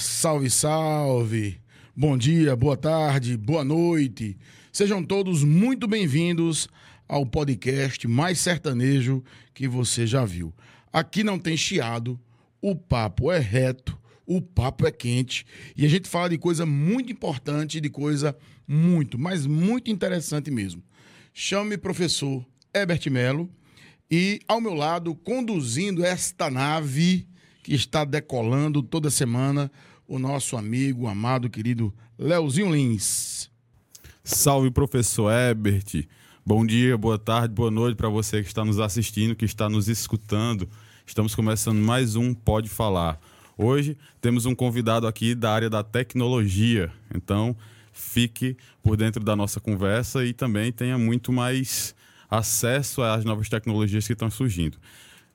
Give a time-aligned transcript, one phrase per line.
[0.00, 1.60] Salve, salve.
[1.94, 4.34] Bom dia, boa tarde, boa noite.
[4.72, 6.70] Sejam todos muito bem-vindos
[7.06, 9.22] ao podcast mais sertanejo
[9.52, 10.54] que você já viu.
[10.90, 12.18] Aqui não tem chiado,
[12.62, 15.44] o papo é reto, o papo é quente
[15.76, 18.34] e a gente fala de coisa muito importante, de coisa
[18.66, 20.82] muito, mas muito interessante mesmo.
[21.34, 22.42] Chame professor
[22.74, 23.50] Herbert Melo
[24.10, 27.28] e ao meu lado, conduzindo esta nave
[27.62, 29.70] que está decolando toda semana
[30.10, 33.48] o nosso amigo, amado, querido Leozinho Lins.
[34.24, 36.04] Salve, professor Ebert.
[36.44, 39.88] Bom dia, boa tarde, boa noite para você que está nos assistindo, que está nos
[39.88, 40.68] escutando.
[41.06, 43.20] Estamos começando mais um Pode Falar.
[43.56, 47.56] Hoje temos um convidado aqui da área da tecnologia, então
[47.92, 51.94] fique por dentro da nossa conversa e também tenha muito mais
[52.28, 54.76] acesso às novas tecnologias que estão surgindo.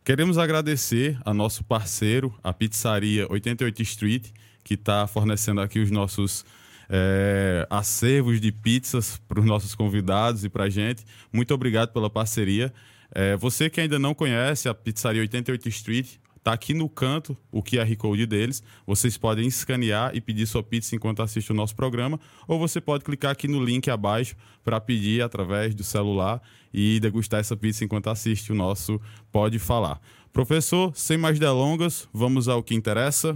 [0.04, 4.32] Queremos agradecer a nosso parceiro, a Pizzaria 88 Street,
[4.66, 6.44] que está fornecendo aqui os nossos
[6.90, 11.06] é, acervos de pizzas para os nossos convidados e para a gente.
[11.32, 12.74] Muito obrigado pela parceria.
[13.14, 17.64] É, você que ainda não conhece a Pizzaria 88 Street, Está aqui no canto o
[17.64, 18.62] QR Code deles.
[18.86, 23.04] Vocês podem escanear e pedir sua pizza enquanto assiste o nosso programa, ou você pode
[23.04, 26.40] clicar aqui no link abaixo para pedir através do celular
[26.72, 30.00] e degustar essa pizza enquanto assiste o nosso Pode Falar.
[30.32, 33.36] Professor, sem mais delongas, vamos ao que interessa.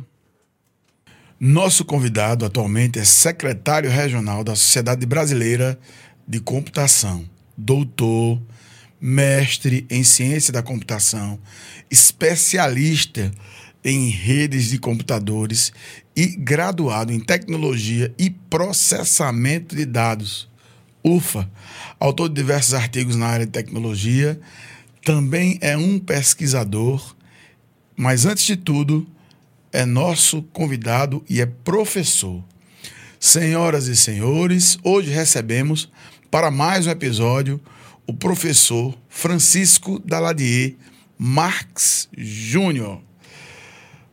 [1.40, 5.80] Nosso convidado atualmente é secretário regional da Sociedade Brasileira
[6.28, 7.24] de Computação,
[7.58, 8.42] doutor,
[9.00, 11.40] mestre em ciência da computação,
[11.90, 13.32] especialista
[13.86, 15.72] em redes de computadores
[16.14, 20.50] e graduado em tecnologia e processamento de dados.
[21.02, 21.50] UFA,
[21.98, 24.38] autor de diversos artigos na área de tecnologia,
[25.06, 27.16] também é um pesquisador,
[27.96, 29.08] mas antes de tudo,
[29.72, 32.44] é nosso convidado e é professor.
[33.20, 35.90] Senhoras e senhores, hoje recebemos
[36.32, 37.60] para mais um episódio
[38.08, 40.76] o professor Francisco Daladier
[41.18, 43.02] Marx Júnior.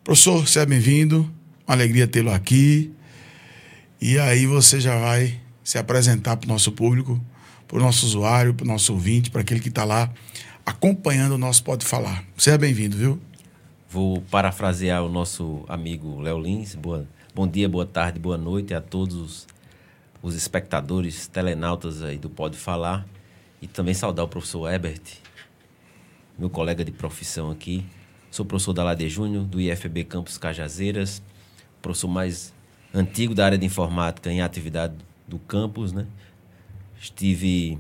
[0.03, 1.31] Professor, seja bem-vindo.
[1.67, 2.93] Uma alegria tê-lo aqui.
[4.01, 7.21] E aí você já vai se apresentar para o nosso público,
[7.67, 10.13] para o nosso usuário, para o nosso ouvinte, para aquele que está lá
[10.65, 12.25] acompanhando o nosso Pode Falar.
[12.37, 13.21] Seja bem-vindo, viu?
[13.89, 16.75] Vou parafrasear o nosso amigo Léo Lins.
[16.75, 19.47] Boa, bom dia, boa tarde, boa noite a todos
[20.21, 23.07] os espectadores, telenautas aí do Pode Falar.
[23.63, 25.01] E também saudar o professor Ebert,
[26.37, 27.87] meu colega de profissão aqui.
[28.29, 31.23] Sou professor da Lade Júnior, do IFB Campus Cajazeiras,
[31.81, 32.53] professor mais
[32.93, 34.95] antigo da área de informática em atividade
[35.29, 36.09] do campus, né?
[37.01, 37.79] Estive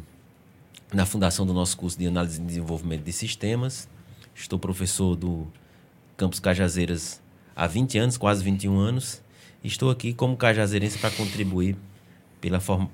[0.95, 3.89] na fundação do nosso curso de análise e desenvolvimento de sistemas.
[4.37, 5.49] Estou professor do
[6.17, 7.21] Campus Cajazeiras
[7.55, 9.21] há 20 anos, quase 21 anos.
[9.63, 11.77] Estou aqui como cajazeirense para contribuir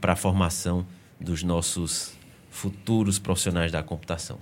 [0.00, 0.86] para a formação
[1.20, 2.12] dos nossos
[2.50, 4.38] futuros profissionais da computação.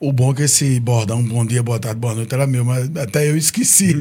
[0.00, 2.94] O bom é que esse bordão, bom dia, boa tarde, boa noite, era meu, mas
[2.96, 3.94] até eu esqueci.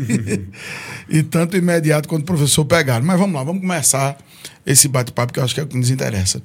[1.07, 3.05] e tanto imediato quanto o professor pegaram.
[3.05, 4.17] Mas vamos lá, vamos começar
[4.65, 6.41] esse bate-papo que eu acho que é o que nos interessa.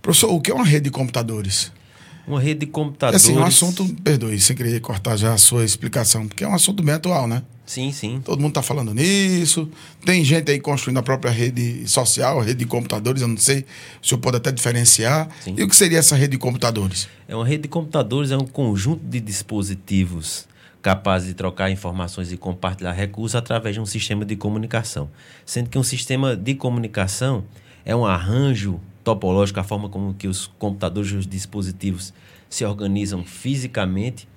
[0.00, 1.72] Professor, o que é uma rede de computadores?
[2.26, 3.24] Uma rede de computadores.
[3.24, 6.54] É assim, um assunto, perdoe, sem querer cortar já a sua explicação, porque é um
[6.54, 7.42] assunto bem atual, né?
[7.66, 8.20] Sim, sim.
[8.24, 9.68] Todo mundo está falando nisso.
[10.04, 13.66] Tem gente aí construindo a própria rede social, rede de computadores, eu não sei.
[14.02, 15.28] O senhor pode até diferenciar.
[15.40, 15.54] Sim.
[15.58, 17.08] E o que seria essa rede de computadores?
[17.26, 20.46] É uma rede de computadores, é um conjunto de dispositivos
[20.80, 25.10] capazes de trocar informações e compartilhar recursos através de um sistema de comunicação.
[25.44, 27.42] Sendo que um sistema de comunicação
[27.84, 32.12] é um arranjo topológico, a forma como que os computadores e os dispositivos
[32.50, 34.28] se organizam fisicamente.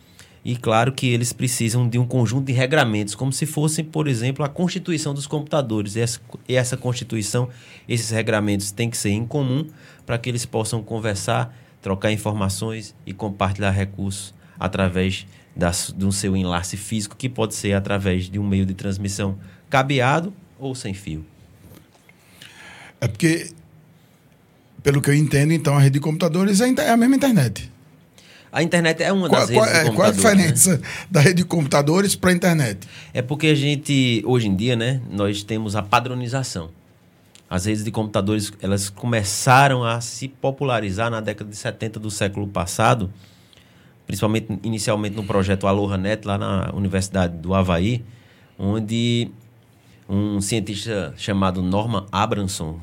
[0.46, 4.46] E claro que eles precisam de um conjunto de regramentos, como se fossem, por exemplo,
[4.46, 5.96] a constituição dos computadores.
[5.96, 7.50] E essa, e essa constituição,
[7.88, 9.68] esses regramentos têm que ser em comum
[10.06, 15.26] para que eles possam conversar, trocar informações e compartilhar recursos através
[15.56, 19.36] da, do seu enlace físico, que pode ser através de um meio de transmissão
[19.68, 21.26] cabeado ou sem fio.
[23.02, 23.52] É porque
[24.84, 27.72] pelo que eu entendo, então, a rede de computadores é, é a mesma internet.
[28.52, 30.84] A internet é uma das qual, redes qual, é, qual a diferença né?
[31.12, 32.88] da rede de computadores para a internet?
[33.14, 36.72] É porque a gente, hoje em dia, né, nós temos a padronização.
[37.50, 42.48] As redes de computadores, elas começaram a se popularizar na década de 70 do século
[42.48, 43.12] passado,
[44.06, 48.04] principalmente inicialmente no projeto Aloha Net, lá na Universidade do Havaí,
[48.58, 49.32] onde
[50.08, 52.80] um cientista chamado Norman Abramson,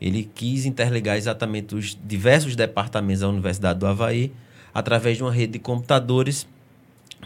[0.00, 4.32] ele quis interligar exatamente os diversos departamentos da Universidade do Havaí
[4.74, 6.46] através de uma rede de computadores,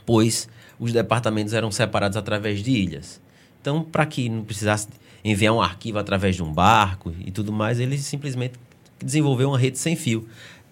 [0.07, 3.21] pois os departamentos eram separados através de ilhas.
[3.61, 4.89] Então, para que não precisasse
[5.25, 8.55] enviar um arquivo através de um barco e tudo mais, ele simplesmente
[8.99, 10.27] desenvolveu uma rede sem fio.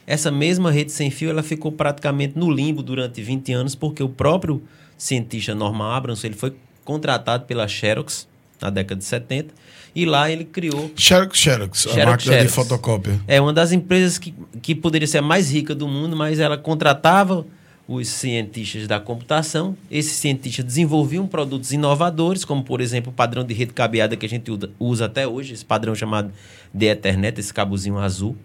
[0.06, 4.08] Essa mesma rede sem fio ela ficou praticamente no limbo durante 20 anos, porque o
[4.08, 4.62] próprio
[4.96, 8.26] cientista Norman Abrams ele foi contratado pela Xerox
[8.60, 9.52] na década de 70
[9.94, 10.90] e lá ele criou.
[10.96, 12.46] Xerox, Xerox, a Xerox, máquina Xerox.
[12.50, 13.20] de fotocópia.
[13.26, 16.56] É uma das empresas que, que poderia ser a mais rica do mundo, mas ela
[16.58, 17.46] contratava
[17.86, 19.76] os cientistas da computação.
[19.90, 24.28] Esses cientistas desenvolviam produtos inovadores, como, por exemplo, o padrão de rede cabeada que a
[24.28, 26.30] gente usa- usa até hoje, esse padrão chamado
[26.72, 28.36] de Ethernet, esse cabozinho azul.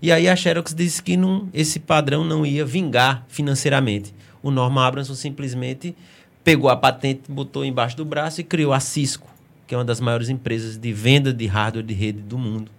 [0.00, 4.14] E aí a Xerox disse que não, esse padrão não ia vingar financeiramente.
[4.42, 5.94] O Norman Abramson simplesmente
[6.42, 9.28] pegou a patente, botou embaixo do braço e criou a Cisco,
[9.70, 12.72] que é uma das maiores empresas de venda de hardware de rede do mundo.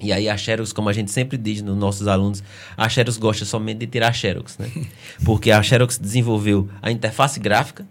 [0.00, 2.40] E aí a Xerox, como a gente sempre diz nos nossos alunos,
[2.76, 4.70] a Xerox gosta somente de tirar Xerox, né?
[5.26, 7.84] Porque a Xerox desenvolveu a interface gráfica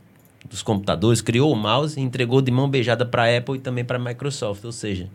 [0.50, 3.84] dos computadores, criou o mouse e entregou de mão beijada para a Apple e também
[3.84, 5.10] para a Microsoft, ou seja,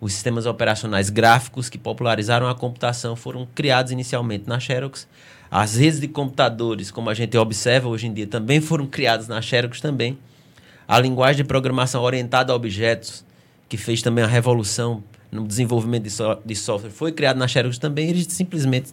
[0.00, 5.08] os sistemas operacionais gráficos que popularizaram a computação foram criados inicialmente na Xerox.
[5.50, 9.42] As redes de computadores, como a gente observa hoje em dia, também foram criadas na
[9.42, 10.16] Xerox também.
[10.88, 13.22] A linguagem de programação orientada a objetos,
[13.68, 17.76] que fez também a revolução no desenvolvimento de, so- de software, foi criada na Xerox
[17.78, 18.08] também.
[18.08, 18.92] Eles simplesmente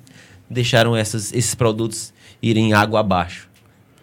[0.49, 3.47] deixaram essas- esses produtos irem água abaixo.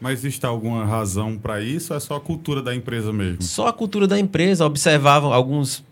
[0.00, 3.42] Mas existe alguma razão para isso ou é só a cultura da empresa mesmo?
[3.42, 5.84] Só a cultura da empresa, observavam alguns,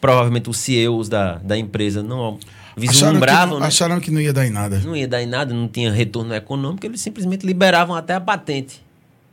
[0.00, 2.38] provavelmente os CEOs da, da empresa, não Acharam
[2.74, 3.66] que, vislumbravam, não, né?
[3.68, 4.80] acharam que não ia dar em nada.
[4.80, 8.82] não ia dar em nada, não tinha retorno econômico, eles simplesmente liberavam até a patente.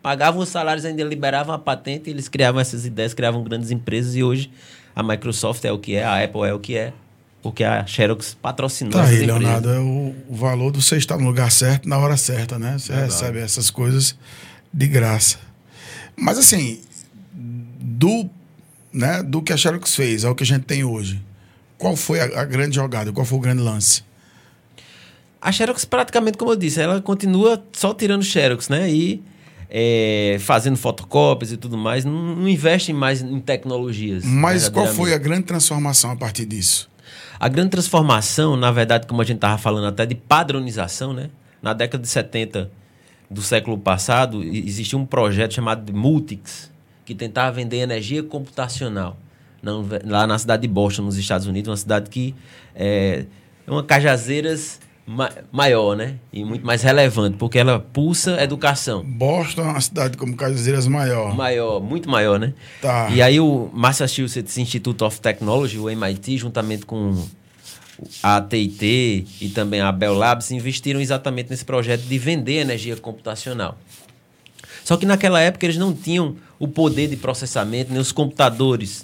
[0.01, 4.23] Pagavam os salários, ainda liberavam a patente, eles criavam essas ideias, criavam grandes empresas e
[4.23, 4.51] hoje
[4.95, 6.91] a Microsoft é o que é, a Apple é o que é,
[7.41, 9.41] porque a Xerox patrocinou Tá essas aí, empresas.
[9.41, 12.77] Leonardo, é o, o valor de você estar no lugar certo na hora certa, né?
[12.77, 13.11] Você Verdade.
[13.11, 14.17] recebe essas coisas
[14.73, 15.37] de graça.
[16.15, 16.81] Mas assim,
[17.31, 18.27] do,
[18.91, 21.21] né, do que a Xerox fez ao que a gente tem hoje,
[21.77, 23.11] qual foi a, a grande jogada?
[23.11, 24.03] Qual foi o grande lance?
[25.39, 28.89] A Xerox, praticamente, como eu disse, ela continua só tirando Xerox, né?
[28.91, 29.23] E
[29.71, 34.25] é, fazendo fotocópias e tudo mais, não, não investe mais em tecnologias.
[34.25, 36.89] Mas qual foi a grande transformação a partir disso?
[37.39, 41.29] A grande transformação, na verdade, como a gente estava falando até de padronização, né?
[41.61, 42.69] Na década de 70
[43.29, 46.69] do século passado, existia um projeto chamado de Multics,
[47.05, 49.17] que tentava vender energia computacional.
[50.03, 52.35] Lá na cidade de Boston, nos Estados Unidos, uma cidade que
[52.75, 53.25] é
[53.67, 54.79] é uma Cajazeiras
[55.11, 56.15] ma maior, né?
[56.31, 59.03] E muito mais relevante, porque ela pulsa educação.
[59.03, 61.35] Boston é uma cidade como Cajazeiras maior.
[61.35, 62.53] Maior, muito maior, né?
[62.81, 63.09] Tá.
[63.11, 67.13] E aí o Massachusetts Institute of Technology, o MIT, juntamente com
[68.23, 73.77] a AT&T e também a Bell Labs, investiram exatamente nesse projeto de vender energia computacional.
[74.83, 79.03] Só que naquela época eles não tinham o poder de processamento, nem os computadores,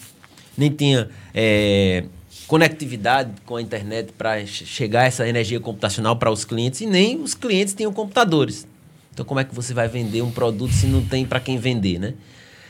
[0.57, 2.06] nem tinha eh,
[2.47, 7.33] conectividade com a internet para chegar essa energia computacional para os clientes, e nem os
[7.33, 8.65] clientes tinham computadores.
[9.13, 11.99] Então como é que você vai vender um produto se não tem para quem vender,
[11.99, 12.13] né?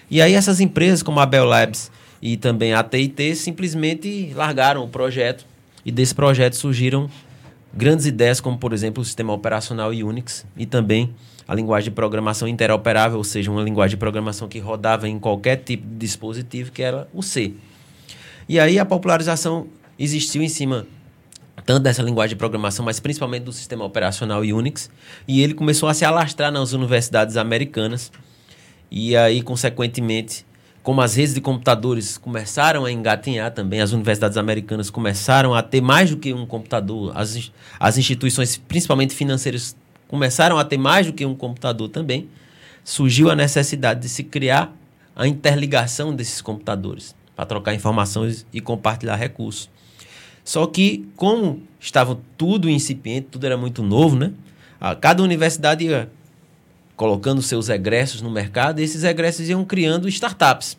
[0.10, 1.92] E aí essas empresas como a Bell Labs
[2.22, 5.46] e também a AT&T simplesmente largaram o projeto
[5.86, 7.10] e desse projeto surgiram
[7.74, 11.14] grandes ideias como, por exemplo, o sistema operacional Unix e também
[11.48, 15.58] a linguagem de programação interoperável, ou seja, uma linguagem de programação que rodava em qualquer
[15.58, 17.54] tipo de dispositivo, que era o C.
[18.50, 19.68] E aí a popularização
[20.00, 20.88] existiu em cima
[21.66, 24.90] tanto dessa linguagem de programação, mas principalmente do sistema operacional Unix,
[25.28, 28.10] e ele começou a se alastrar nas universidades americanas.
[28.90, 30.46] E aí, consequentemente,
[30.82, 35.82] como as redes de computadores começaram a engatinhar também, as universidades americanas começaram a ter
[35.82, 39.76] mais do que um computador, as, as instituições, principalmente financeiras,
[40.08, 42.30] começaram a ter mais do que um computador também,
[42.82, 44.74] surgiu a necessidade de se criar
[45.14, 49.70] a interligação desses computadores para trocar informações e compartilhar recursos.
[50.44, 54.32] Só que, como estava tudo incipiente, tudo era muito novo, né?
[54.82, 56.10] A- Cada universidade ia
[56.96, 60.78] colocando seus egressos no mercado e esses egressos iam criando startups.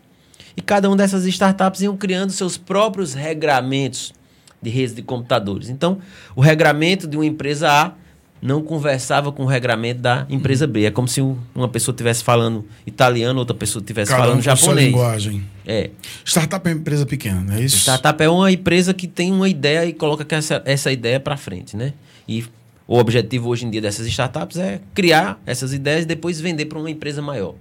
[0.56, 4.12] E cada uma dessas startups iam criando seus próprios regramentos
[4.60, 5.68] de redes de computadores.
[5.68, 6.00] Então,
[6.34, 7.92] o regramento de uma empresa A
[8.40, 10.84] não conversava com o regramento da empresa B.
[10.84, 14.54] É como se um- uma pessoa estivesse falando italiano, outra pessoa estivesse um falando sua
[14.56, 14.86] japonês.
[14.88, 15.42] linguagem.
[15.66, 15.90] É.
[16.24, 17.76] Startup é uma empresa pequena, não é isso?
[17.78, 21.76] Startup é uma empresa que tem uma ideia e coloca essa, essa ideia para frente,
[21.76, 21.92] né?
[22.26, 22.44] E
[22.86, 26.78] o objetivo hoje em dia dessas startups é criar essas ideias e depois vender para
[26.78, 27.54] uma empresa maior.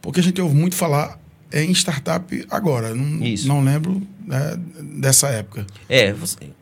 [0.00, 1.19] Porque a gente ouve muito falar
[1.52, 2.94] em startup agora.
[2.94, 3.48] Não, Isso.
[3.48, 5.66] não lembro né, dessa época.
[5.88, 6.14] É,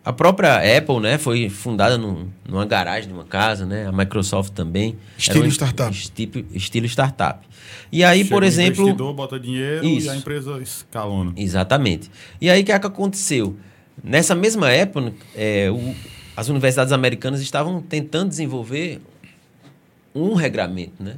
[0.04, 3.87] a própria Apple, né, foi fundada num- numa garagem de uma casa, né?
[3.87, 4.97] A Microsoft também.
[5.18, 5.92] Estilo um startup.
[5.95, 7.47] Estilo, estilo startup.
[7.92, 10.07] E aí, Chega por exemplo, investidor, bota dinheiro Isso.
[10.07, 11.33] e a empresa escalona.
[11.37, 12.11] Exatamente.
[12.40, 13.57] E aí, o que, é que aconteceu?
[14.02, 15.95] Nessa mesma época, é, o-
[16.37, 19.00] as universidades americanas estavam tentando desenvolver
[20.14, 21.16] um regramento, né?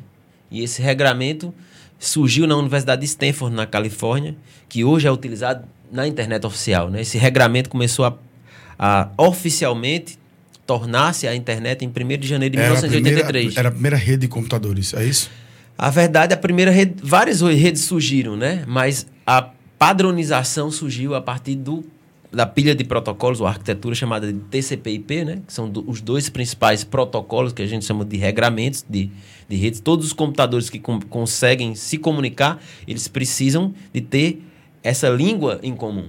[0.51, 1.55] E esse regramento
[2.01, 4.35] surgiu na Universidade de Stanford, na Califórnia,
[4.69, 7.03] que hoje é utilizado na internet oficial, né?
[7.03, 8.17] Esse regramento começou a,
[8.79, 10.19] a oficialmente
[10.67, 13.27] tornar-se a internet em 1 de janeiro de Era a, 1983.
[13.27, 15.31] primeira, era a primeira rede de computadores, é isso?
[15.77, 18.65] A verdade, a primeira rede, várias redes surgiram, né?
[18.67, 21.85] Mas a padronização surgiu a partir do,
[22.33, 25.43] da pilha de protocolos, ou arquitetura chamada de TCP/IP, né?
[25.47, 29.11] Que são do- os dois principais protocolos que a gente chama de regramentos de,
[29.49, 29.81] de redes.
[29.81, 34.43] Todos os computadores que com- conseguem se comunicar, eles precisam de ter
[34.83, 36.09] essa língua em comum,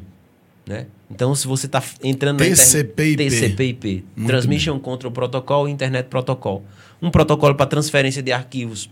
[0.67, 0.85] né?
[1.09, 2.71] Então, se você está entrando na internet...
[2.71, 3.17] TCP/IP.
[3.17, 4.05] TCP/IP.
[4.15, 6.63] Muito Transmission Control Protocol e Internet Protocol.
[7.01, 8.89] Um protocolo para transferência de arquivos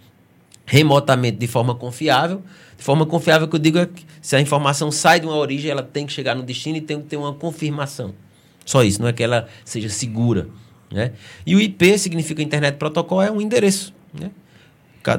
[0.70, 2.44] remotamente de forma confiável.
[2.78, 5.70] De forma confiável que eu digo é que se a informação sai de uma origem,
[5.72, 8.14] ela tem que chegar no destino e tem que ter uma confirmação.
[8.64, 10.48] Só isso, não é que ela seja segura.
[10.92, 11.12] Né?
[11.46, 13.94] E o IP significa Internet Protocol, é um endereço.
[14.14, 14.30] Né?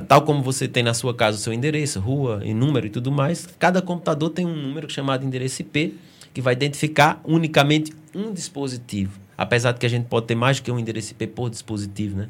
[0.07, 3.11] Tal como você tem na sua casa o seu endereço, rua e número e tudo
[3.11, 5.97] mais, cada computador tem um número chamado endereço IP
[6.33, 9.19] que vai identificar unicamente um dispositivo.
[9.37, 12.17] Apesar de que a gente pode ter mais do que um endereço IP por dispositivo,
[12.19, 12.29] né?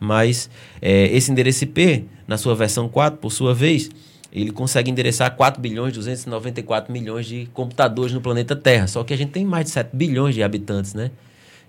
[0.00, 0.48] Mas
[0.80, 3.90] é, esse endereço IP, na sua versão 4, por sua vez,
[4.32, 8.86] ele consegue endereçar 4 bilhões 294 milhões de computadores no planeta Terra.
[8.86, 11.10] Só que a gente tem mais de 7 bilhões de habitantes, né?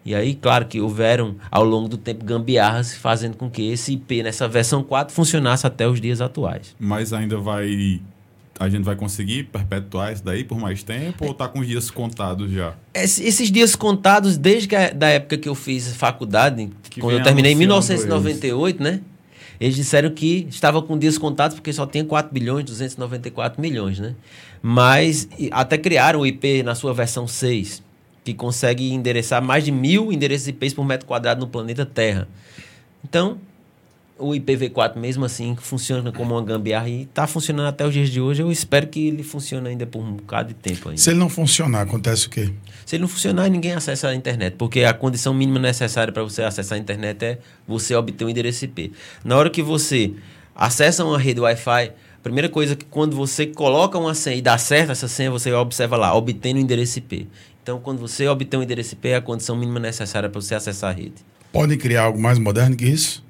[0.05, 4.23] E aí, claro que houveram, ao longo do tempo, gambiarras fazendo com que esse IP
[4.23, 6.75] nessa versão 4 funcionasse até os dias atuais.
[6.79, 8.01] Mas ainda vai.
[8.59, 11.89] A gente vai conseguir perpetuar isso daí por mais tempo ou tá com os dias
[11.89, 12.73] contados já?
[12.93, 17.13] Esse- esses dias contados, desde que a, da época que eu fiz faculdade, Que quando
[17.17, 18.99] eu terminei em anunciando 1998, né?
[19.61, 24.13] Eles disseram que estava com dias contados porque só tinha 4 bilhões 294 milhões, né?
[24.61, 27.81] Mas até criaram o IP na sua versão 6,
[28.25, 32.27] que consegue endereçar mais de mil endereços IPs por metro quadrado no planeta Terra.
[33.03, 33.37] Então,
[34.19, 38.19] o IPv4 mesmo assim funciona como uma gambiarra e está funcionando até os dias de
[38.19, 38.41] hoje.
[38.41, 41.01] Eu espero que ele funcione ainda por um bocado de tempo ainda.
[41.01, 42.51] Se ele não funcionar, acontece o quê?
[42.85, 46.43] Se ele não funcionar, ninguém acessa a internet, porque a condição mínima necessária para você
[46.43, 48.91] acessar a internet é você obter um endereço IP.
[49.23, 50.13] Na hora que você
[50.53, 54.57] acessa uma rede Wi-Fi, a primeira coisa que quando você coloca uma senha e dá
[54.57, 57.27] certo essa senha, você observa lá, obtendo o endereço IP.
[57.63, 60.89] Então, quando você obtém um endereço IP, é a condição mínima necessária para você acessar
[60.89, 61.15] a rede.
[61.51, 63.23] Podem criar algo mais moderno que isso?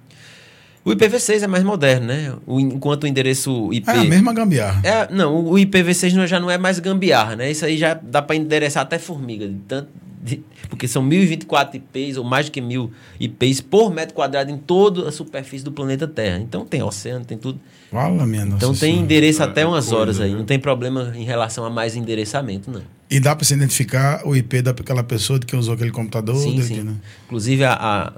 [0.86, 2.33] O IPv6 é mais moderno, né?
[2.48, 3.89] O, enquanto o endereço IP...
[3.89, 4.81] É a mesma gambiarra.
[4.83, 7.51] É, não, o IPv6 não- já não é mais gambiarra, né?
[7.51, 9.89] Isso aí já dá para endereçar até formiga, de tanto,
[10.24, 14.57] de- porque são 1024 IPs ou mais do que mil IPs por metro quadrado em
[14.57, 16.39] toda a superfície do planeta Terra.
[16.39, 17.59] Então tem oceano, tem tudo.
[17.91, 19.01] Fala, minha nossa Então tem Senhora.
[19.03, 20.31] endereço É, até é umas coisa, horas aí.
[20.31, 20.38] né?
[20.38, 22.81] Não tem problema em relação a mais endereçamento, não.
[23.10, 26.38] E dá para se identificar o IP daquela pessoa de que usou aquele computador?
[26.38, 26.84] Sim, de sim.
[26.84, 26.94] né?
[27.25, 27.74] Inclusive a.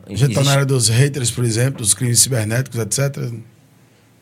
[0.05, 3.31] a, gente está na área dos haters, por exemplo, dos crimes cibernéticos, etc.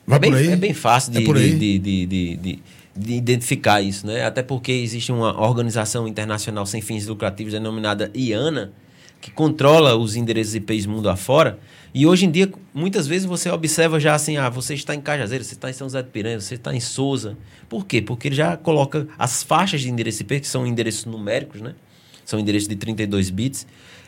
[0.05, 0.47] Vai é bem, por aí?
[0.49, 2.59] É bem fácil de, É de, de, de, de-
[2.95, 4.25] de identificar isso, né?
[4.25, 8.73] Até porque existe uma organização internacional sem fins lucrativos denominada IANA,
[9.21, 11.59] que controla os endereços IPs mundo afora.
[11.93, 15.47] E hoje em dia, muitas vezes você observa já assim, ah, você está em Cajazeiras,
[15.47, 17.37] você está em São José de Piranha, você está em Souza.
[17.67, 18.01] Por quê?
[18.01, 21.75] Porque ele já coloca as faixas de endereço IP, que são endereços numéricos, né?
[22.23, 23.65] São endereços de 32 bits.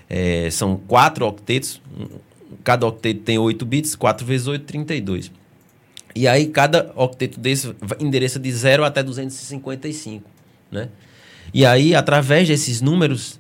[0.10, 1.82] É, são quatro octetos.
[2.64, 5.32] Cada octeto tem 8 bits, 4 vezes 8, 32.
[6.14, 10.30] E aí cada octeto desse endereça de 0 até 255,
[10.70, 10.90] né?
[11.54, 13.40] E aí, através desses números,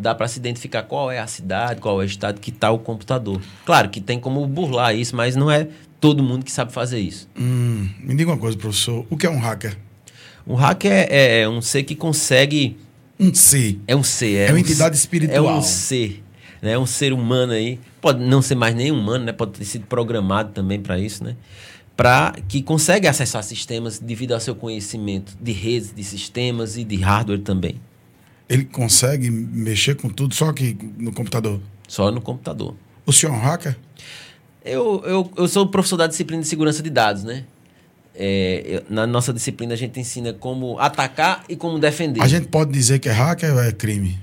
[0.00, 2.78] dá para se identificar qual é a cidade, qual é o estado que está o
[2.78, 3.40] computador.
[3.64, 5.68] Claro que tem como burlar isso, mas não é
[6.00, 7.28] todo mundo que sabe fazer isso.
[7.38, 9.06] Hum, me diga uma coisa, professor.
[9.10, 9.76] O que é um hacker?
[10.46, 12.76] Um hacker é, é um ser que consegue
[13.18, 13.78] Um C.
[13.86, 14.36] É um ser.
[14.36, 15.46] É uma um entidade ser- espiritual.
[15.56, 16.24] É um ser.
[16.62, 16.72] Né?
[16.72, 17.78] É um ser humano aí.
[18.00, 19.32] Pode não ser mais nem humano, né?
[19.32, 21.36] Pode ter sido programado também para isso, né?
[21.94, 26.96] Para que consegue acessar sistemas devido ao seu conhecimento de redes, de sistemas e de
[26.96, 27.74] hardware também.
[28.50, 31.60] Ele consegue mexer com tudo só que no computador.
[31.88, 32.74] Só no computador.
[33.06, 33.76] O senhor é um hacker?
[34.64, 37.44] Eu, eu, eu sou professor da disciplina de segurança de dados, né?
[38.14, 42.20] É, eu- na nossa disciplina a gente ensina como atacar e como defender.
[42.20, 44.18] A gente pode dizer que é hacker ou é crime?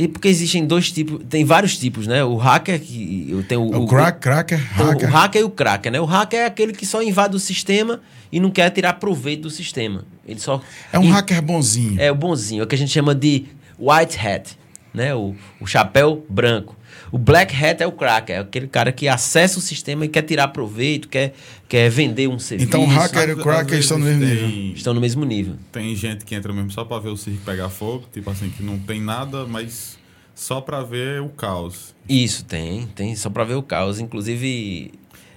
[0.00, 2.24] E porque existem dois tipos, tem vários tipos, né?
[2.24, 5.08] O hacker que eu tenho o, o crack, cracker, então, hacker.
[5.08, 6.00] O hacker e o cracker, né?
[6.00, 8.00] O hacker é aquele que só invade o sistema
[8.32, 10.06] e não quer tirar proveito do sistema.
[10.26, 12.00] Ele só É um hacker bonzinho.
[12.00, 13.44] É o bonzinho, é o que a gente chama de
[13.78, 14.56] white hat,
[14.94, 15.14] né?
[15.14, 16.74] O, o chapéu branco.
[17.12, 20.22] O black hat é o cracker, é aquele cara que acessa o sistema e quer
[20.22, 21.34] tirar proveito, quer,
[21.68, 22.68] quer vender um serviço.
[22.68, 24.74] Então o hacker e o cracker estão no mesmo tem- nível.
[24.76, 25.54] Estão no mesmo nível.
[25.72, 28.62] Tem gente que entra mesmo só pra ver o circo pegar fogo, tipo assim, que
[28.62, 29.98] não tem nada, mas
[30.34, 31.94] só pra ver o caos.
[32.08, 33.98] Isso, tem, tem, só para ver o caos.
[33.98, 34.92] Inclusive,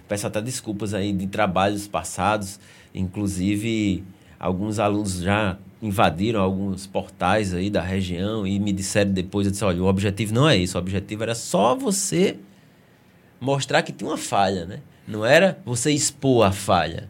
[0.08, 2.60] peço até desculpas aí de trabalhos passados.
[2.94, 4.04] Inclusive,
[4.40, 9.66] alguns alunos já invadiram alguns portais aí da região e me disseram depois, eu disse,
[9.66, 12.38] olha, o objetivo não é isso, o objetivo era só você
[13.40, 14.80] mostrar que tinha uma falha, né?
[15.06, 17.10] Não era você expor a falha,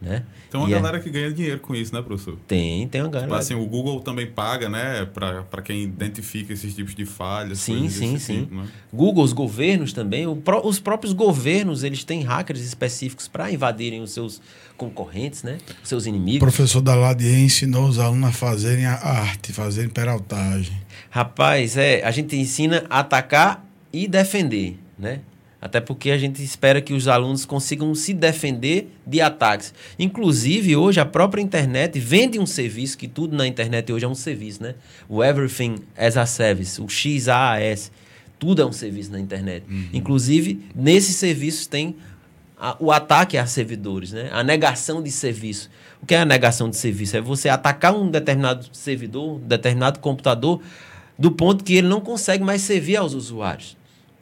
[0.00, 0.24] né?
[0.56, 2.38] Tem uma E é- galera que ganha dinheiro com isso, né, professor?
[2.46, 3.36] Tem, tem uma Tipo galera.
[3.38, 7.58] assim, o Google também paga, né, pra, pra quem identifica esses tipos de falhas.
[7.58, 8.40] Sim, sim, sim.
[8.44, 8.66] tipo, né?
[8.92, 14.00] Google, os governos também, o pró- os próprios governos, eles têm hackers específicos para invadirem
[14.00, 14.40] os seus
[14.76, 15.58] concorrentes, né?
[15.82, 16.40] Os seus O inimigos.
[16.40, 20.76] professor da Ladier ensinou os alunos a fazerem a arte, fazerem peraltagem.
[21.10, 25.20] Rapaz, é, a gente ensina a atacar e defender, né?
[25.60, 29.72] Até porque a gente espera que os alunos consigam se defender de ataques.
[29.98, 34.14] Inclusive, hoje, a própria internet vende um serviço, que tudo na internet hoje é um
[34.14, 34.74] serviço, né?
[35.08, 37.90] O Everything as a Service, o XAAS,
[38.38, 39.64] tudo é um serviço na internet.
[39.94, 41.96] Inclusive, nesses serviços tem
[42.58, 44.28] a- o ataque a servidores, né?
[44.32, 45.70] A negação de serviço.
[46.02, 47.16] O que é a negação de serviço?
[47.16, 50.60] É você atacar um determinado servidor, um determinado computador,
[51.18, 53.74] do ponto que ele não consegue mais servir aos usuários.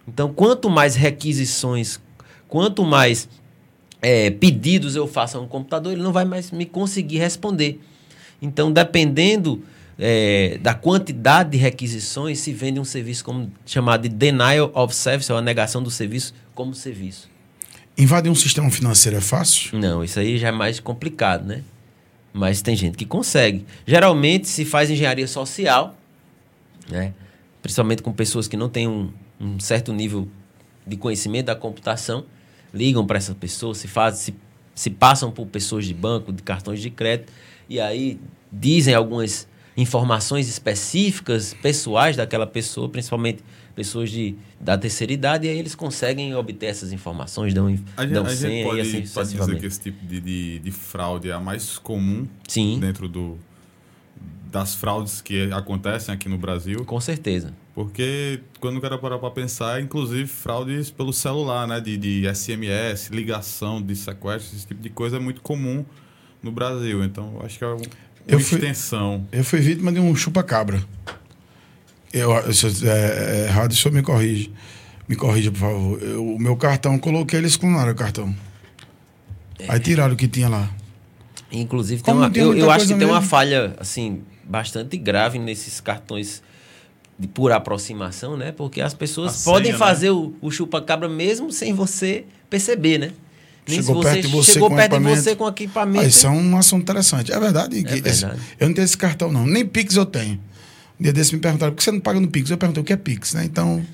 [0.06, 2.00] Então, quanto mais requisições,
[2.48, 3.28] quanto mais
[4.02, 7.80] é, pedidos eu faço a um computador, ele não vai mais me conseguir responder.
[8.40, 9.62] Então, dependendo
[9.98, 15.30] é, da quantidade de requisições, se vende um serviço como chamado de denial of service,
[15.32, 17.28] ou a negação do serviço como serviço.
[17.96, 19.78] Invadir um sistema financeiro é fácil?
[19.78, 21.62] Não, isso aí já é mais complicado, né?
[22.32, 23.64] Mas tem gente que consegue.
[23.86, 25.96] Geralmente se faz engenharia social,
[26.90, 27.14] né?
[27.62, 29.10] Principalmente com pessoas que não têm um,
[29.44, 30.28] um certo nível
[30.86, 32.24] de conhecimento da computação,
[32.72, 34.34] ligam para essas pessoas, se faz, se,
[34.74, 37.32] se passam por pessoas de banco, de cartões de crédito,
[37.68, 38.18] e aí
[38.52, 43.42] dizem algumas informações específicas, pessoais daquela pessoa, principalmente
[43.74, 48.12] pessoas de, da terceira idade, e aí eles conseguem obter essas informações, dão, A gente,
[48.12, 50.70] dão a gente senha pode, e assim pode dizer que esse tipo de, de, de
[50.70, 53.36] fraude é a mais comum Sim, dentro do,
[54.50, 56.84] das fraudes que acontecem aqui no Brasil.
[56.84, 57.52] com certeza.
[57.74, 61.80] Porque quando o cara parar para pensar, inclusive fraudes pelo celular, né?
[61.80, 65.84] De, de SMS, ligação, de sequestro, esse tipo de coisa é muito comum
[66.42, 67.02] no Brasil.
[67.02, 67.80] Então, eu acho que é uma
[68.28, 69.26] Eu fui- extensão.
[69.32, 70.80] Eu fui vítima de um chupa-cabra.
[72.12, 74.52] Eu, se eu- é, é errado, o senhor me corrige.
[75.08, 76.00] Me corrija, por favor.
[76.02, 78.32] Eu- o meu cartão, coloquei, eles clonaram o cartão.
[79.68, 80.70] Aí tiraram o que tinha lá.
[81.50, 85.80] Inclusive, tem uma, tem eu, eu acho que tem uma falha, assim, bastante grave nesses
[85.80, 86.40] cartões
[87.18, 88.52] de por aproximação, né?
[88.52, 93.12] Porque as pessoas A podem senha, fazer o, o chupa-cabra mesmo sem você perceber, né?
[93.66, 95.22] Nem Chegou se você perto de você chegou com perto de equipamento.
[95.22, 96.04] você com equipamento.
[96.04, 97.32] Ah, isso é um assunto interessante.
[97.32, 97.76] É verdade.
[97.82, 98.08] que verdade.
[98.08, 98.24] esse-
[98.60, 99.46] eu não tenho esse cartão, não.
[99.46, 100.34] Nem Pix eu tenho.
[101.00, 102.50] Um dia desse me perguntaram, por que você não paga no Pix?
[102.50, 103.44] Eu perguntei o que é Pix, né?
[103.44, 103.84] Então,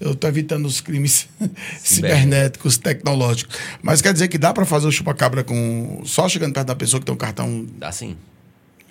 [0.00, 1.28] eu estou evitando os crimes
[1.82, 3.56] cibernéticos, tecnológicos.
[3.82, 7.00] Mas quer dizer que dá para fazer o chupa-cabra com só chegando perto da pessoa
[7.00, 8.10] que tem um cartão Assim.
[8.10, 8.16] de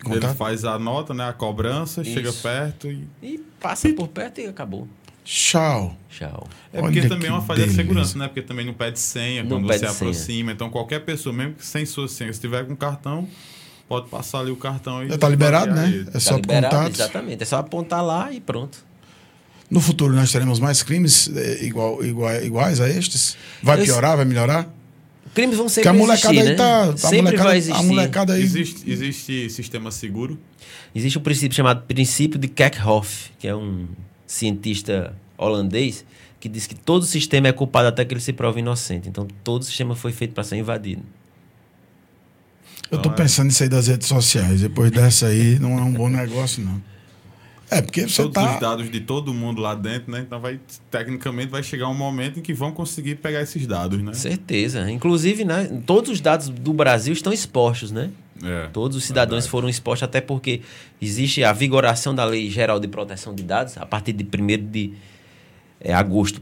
[0.05, 1.27] Ele faz a nota, né?
[1.27, 2.41] A cobrança, chega Isso.
[2.43, 3.07] perto e.
[3.21, 4.88] E passa por perto e acabou.
[5.25, 5.95] Tchau.
[6.10, 6.47] Tchau.
[6.71, 8.27] É porque Olha também é uma falha de segurança, né?
[8.27, 9.91] Porque também não pede senha Não quando pede você senha.
[9.91, 10.51] aproxima.
[10.53, 13.27] Então qualquer pessoa, mesmo que sem sua senha, se tiver com cartão,
[13.89, 15.10] pode passar ali o cartão e.
[15.10, 15.88] Já tá liberado, né?
[15.89, 16.10] ele.
[16.13, 16.99] É só Tá liberado, contatos.
[16.99, 17.43] exatamente.
[17.43, 18.86] É só apontar lá e pronto.
[19.69, 23.36] No futuro nós teremos mais crimes eh, igual, igual, iguais a estes?
[23.62, 24.65] Vai Eu- piorar, vai melhorar?
[25.34, 26.56] Crimes vão Porque sempre a molecada existir, aí né?
[26.56, 26.84] tá.
[26.90, 27.84] A sempre molecada, vai a existir.
[27.84, 28.42] molecada aí.
[28.44, 30.40] Existe, existe sistema seguro.
[30.96, 33.88] Existe um princípio chamado princípio de Kerckhoff, que é um
[34.26, 36.04] cientista holandês,
[36.40, 39.08] que diz que todo sistema é culpado até que ele se prove inocente.
[39.10, 41.04] Então, todo sistema foi feito para ser invadido.
[42.90, 43.16] Eu tô Então, é.
[43.16, 44.62] pensando nisso aí das redes sociais.
[44.62, 46.82] Depois dessa aí, não é um bom negócio, não.
[47.69, 48.53] É, porque você Todos tá.
[48.53, 50.21] os dados de todo mundo lá dentro, né?
[50.25, 54.13] Então vai, tecnicamente vai chegar um momento em que vão conseguir pegar esses dados, né?
[54.13, 54.89] Certeza.
[54.89, 58.10] Inclusive, né, todos os dados do Brasil estão expostos, né?
[58.43, 59.49] É, Todos os cidadãos verdade.
[59.49, 60.62] foram expostos, até porque
[61.01, 64.93] existe a vigoração da Lei Geral de Proteção de Dados a partir de 1 de
[65.82, 66.41] é, agosto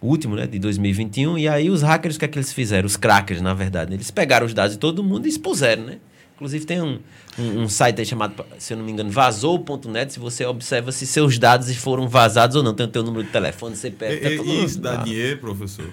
[0.00, 1.38] último, né, de 2021.
[1.38, 2.86] E aí os hackers, o que é que eles fizeram?
[2.86, 3.92] Os crackers, na verdade.
[3.94, 5.98] Eles pegaram os dados de todo mundo e expuseram, né?
[6.36, 6.98] Inclusive tem um,
[7.38, 11.06] um, um site aí chamado, se eu não me engano, vazou.net, se você observa se
[11.06, 12.74] seus dados foram vazados ou não.
[12.74, 14.20] Tem o teu número de telefone, CPF.
[14.20, 15.86] Tá tudo isso dá dinheiro, professor?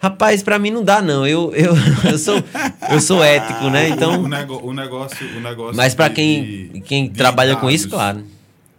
[0.00, 1.26] Rapaz, pra mim não dá, não.
[1.26, 1.74] Eu, eu,
[2.10, 2.42] eu, sou,
[2.90, 3.90] eu sou ético, né?
[3.90, 4.26] o, Então.
[4.26, 7.88] nego- o negócio, o negócio Mas pra de- quem, de- quem de trabalha com isso,
[7.88, 8.24] dados, claro.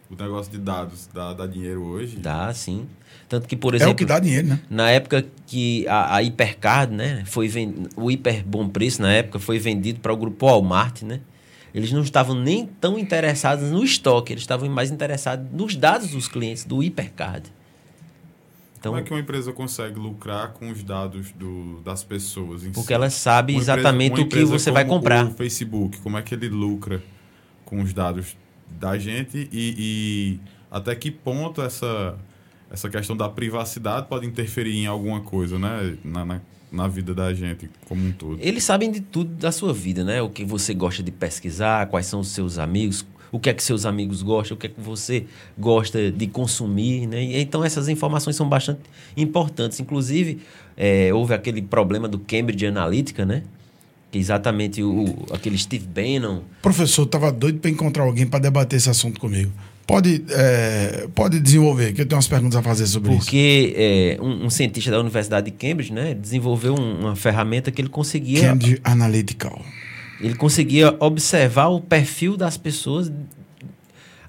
[0.10, 2.18] O negócio de dados dá, dá dinheiro hoje?
[2.18, 2.86] Dá, sim.
[3.34, 3.93] Tanto que, por É exemplo.
[3.93, 4.60] o que dá dinheiro, né?
[4.69, 9.39] Na época que a, a Hipercard, né, foi ven- o hiper bom preço na época
[9.39, 11.19] foi vendido para o grupo Walmart, né?
[11.74, 16.28] Eles não estavam nem tão interessados no estoque, eles estavam mais interessados nos dados dos
[16.28, 17.50] clientes do Hipercard.
[18.78, 22.63] Então, Como é que uma empresa consegue lucrar com os dados do, das pessoas?
[22.63, 22.93] Em porque si?
[22.93, 25.26] ela sabe Uma empresa- exatamente uma o que empresa você vai comprar.
[25.26, 27.02] O Facebook, como é que ele lucra
[27.65, 28.38] com os dados
[28.80, 32.15] da gente e, e até que ponto essa,
[32.74, 35.96] essa questão da privacidade pode interferir em alguma coisa, né?
[36.04, 38.40] Na, na, na vida da gente como um todo.
[38.42, 40.24] Eles sabem de tudo da sua vida, né?
[40.24, 43.62] O que você gosta de pesquisar, quais são os seus amigos, o que é que
[43.62, 47.24] seus amigos gostam, o que é que você gosta de consumir, né?
[47.24, 48.82] E, então essas informações são bastante
[49.16, 49.80] importantes.
[49.80, 50.42] Inclusive,
[50.76, 53.44] é, houve aquele problema do Cambridge Analytica, né?
[54.12, 58.90] Que exatamente o, aquele Steve Bannon Professor, tava doido para encontrar alguém para debater esse
[58.90, 59.52] assunto comigo.
[59.86, 63.19] Pode, é, pode desenvolver, que eu tenho umas perguntas a fazer sobre isso.
[63.19, 67.82] Porque é, um, um cientista da Universidade de Cambridge né, desenvolveu um- uma ferramenta que
[67.82, 69.62] ele conseguia Cambridge Analytical.
[70.22, 73.12] ele conseguia observar o perfil das pessoas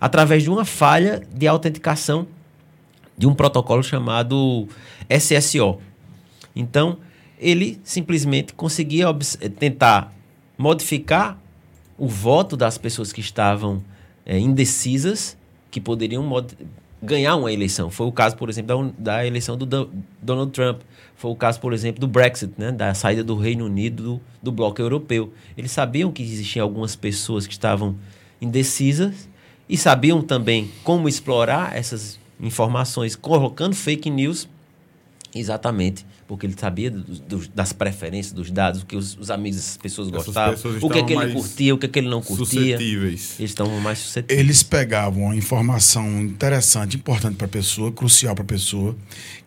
[0.01, 2.27] através de uma falha de autenticação
[3.17, 4.67] de um protocolo chamado
[5.09, 5.79] SSO.
[6.55, 6.99] Então,
[7.39, 9.07] ele simplesmente conseguia
[9.41, 10.13] eh, tentar
[10.59, 11.39] modificar
[11.97, 13.83] o voto das pessoas que estavam
[14.27, 15.37] eh, indecisas,
[15.75, 16.25] que poderiam
[17.03, 17.91] ganhar uma eleição.
[17.91, 19.91] Foi o caso, por exemplo, da, da eleição do Do-
[20.23, 20.83] Donald Trump.
[21.17, 22.71] Foi o caso, por exemplo, do Brexit, né?
[22.71, 25.33] da saída do Reino Unido do, do bloco europeu.
[25.59, 27.97] Eles sabiam que existiam algumas pessoas que estavam
[28.41, 29.29] indecisas
[29.69, 34.49] e sabiam também como explorar essas informações, colocando fake news
[35.35, 39.57] Exatamente, porque ele sabia dos- dos- das preferências, dos dados, o que os, os amigos
[39.59, 42.09] dessas pessoas gostavam, pessoas o que, é que ele curtia, o que, é que ele
[42.09, 42.47] não curtia.
[42.77, 43.35] Suscetíveis.
[43.39, 44.41] Eles estavam mais suscetíveis.
[44.41, 48.97] Eles pegavam uma informação interessante, importante para a pessoa, crucial para a pessoa,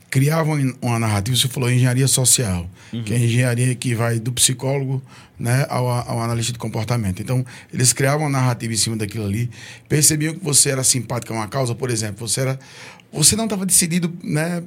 [0.10, 2.70] criavam uma narrativa, você falou engenharia social,
[3.06, 5.02] que é a engenharia que vai do psicólogo
[5.38, 7.22] né, ao, ao analista de comportamento.
[7.22, 9.50] Então, eles criavam uma narrativa em cima daquilo ali,
[9.90, 12.60] percebiam que você era simpático a uma causa, por exemplo, você era.
[13.12, 14.64] Você não estava decidido né,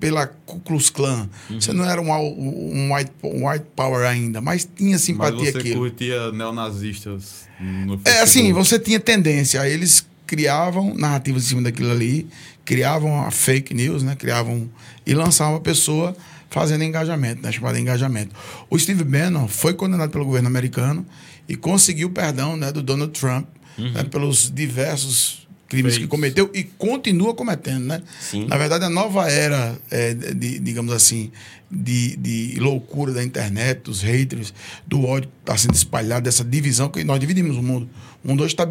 [0.00, 1.28] pela Ku Klux Klan.
[1.50, 5.58] Você não era um, um white, um white power ainda, mas tinha Mas simpatia você
[5.58, 5.80] aquilo.
[5.80, 9.68] curtia neonazistas no É assim, você tinha tendência.
[9.68, 12.26] Eles criavam narrativas em cima daquilo ali,
[12.64, 14.16] criavam a fake news, né?
[14.16, 14.68] Criavam
[15.06, 16.16] e lançavam a pessoa
[16.50, 17.52] fazendo engajamento, né?
[17.52, 18.34] Chamado engajamento.
[18.70, 21.06] O Steve Bannon foi condenado pelo governo americano
[21.48, 25.43] e conseguiu perdão né, do Donald Trump né, pelos diversos
[25.74, 28.02] crimes que cometeu e continua cometendo, né?
[28.20, 28.46] Sim.
[28.46, 31.30] Na verdade, a nova era, é, de, digamos assim,
[31.70, 34.54] de, de loucura da internet, dos haters,
[34.86, 37.88] do ódio que está sendo espalhado, dessa divisão que nós dividimos o mundo.
[38.24, 38.64] O mundo hoje está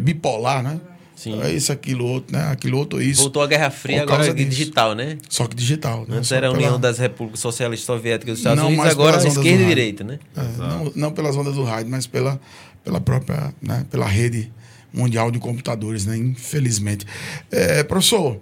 [0.00, 0.80] bipolar, né?
[1.14, 1.40] Sim.
[1.40, 2.44] É isso, aquilo, outro, né?
[2.50, 3.22] Aquilo, outro, isso.
[3.22, 5.16] Voltou a Guerra Fria, agora é digital, né?
[5.30, 6.04] Só que digital.
[6.06, 6.18] né?
[6.18, 9.16] Antes Só era a União pela- das Repúblicas Socialistas Soviéticas dos Estados Não Unidos, agora
[9.16, 10.18] pelas ondas esquerda e direita, né?
[10.36, 12.38] É, não, não pelas ondas do rádio, mas pela,
[12.84, 14.52] pela própria, né, pela rede
[14.96, 17.04] mundial de computadores, né, infelizmente.
[17.50, 18.40] É, professor,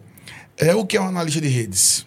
[0.57, 2.07] é o que é um analista de redes?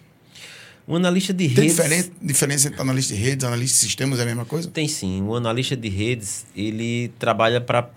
[0.88, 1.76] Um analista de Tem redes...
[1.76, 4.68] diferen- diferença entre analista de redes, analista de sistemas, é a mesma coisa?
[4.70, 5.22] Tem sim.
[5.22, 7.90] O analista de redes, ele trabalha para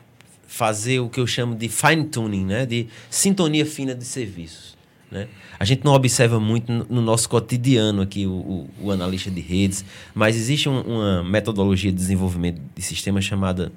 [0.45, 2.65] fazer o que eu chamo de fine tuning, né?
[2.65, 4.75] De sintonia fina de serviços,
[5.09, 5.29] né?
[5.57, 9.39] A gente não observa muito no no nosso cotidiano aqui o, o- o analista de
[9.39, 13.71] redes, mas existe um- uma metodologia de desenvolvimento de sistemas chamada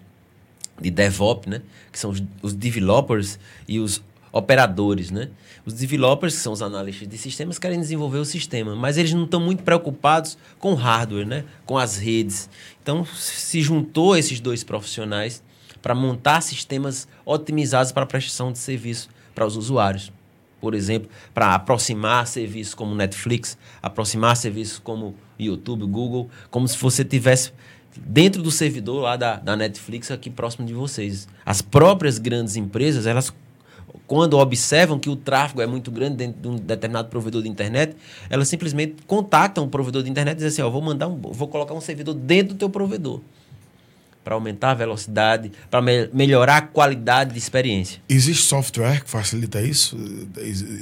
[0.80, 1.62] de DevOps, né?
[1.92, 5.30] Que são os, os developers e os operadores, né?
[5.64, 9.24] Os developers, que são os analistas de sistemas, querem desenvolver o sistema, mas eles não
[9.24, 11.44] estão muito preocupados com o hardware, né?
[11.64, 12.50] Com as redes.
[12.82, 15.42] Então, se juntou esses dois profissionais
[15.80, 20.12] para montar sistemas otimizados para a prestação de serviço para os usuários.
[20.60, 27.04] Por exemplo, para aproximar serviços como Netflix, aproximar serviços como YouTube, Google, como se você
[27.04, 27.52] tivesse
[28.00, 31.28] dentro do servidor lá da, da Netflix aqui próximo de vocês.
[31.44, 33.32] As próprias grandes empresas, elas
[34.06, 37.96] quando observam que o tráfego é muito grande dentro de um determinado provedor de internet,
[38.28, 41.48] elas simplesmente contactam o provedor de internet e dizem assim, ó, vou mandar um, vou
[41.48, 43.20] colocar um servidor dentro do teu provedor.
[44.22, 48.00] para aumentar a velocidade, para me melhorar a qualidade de experiência.
[48.08, 49.96] Existe software que facilita isso?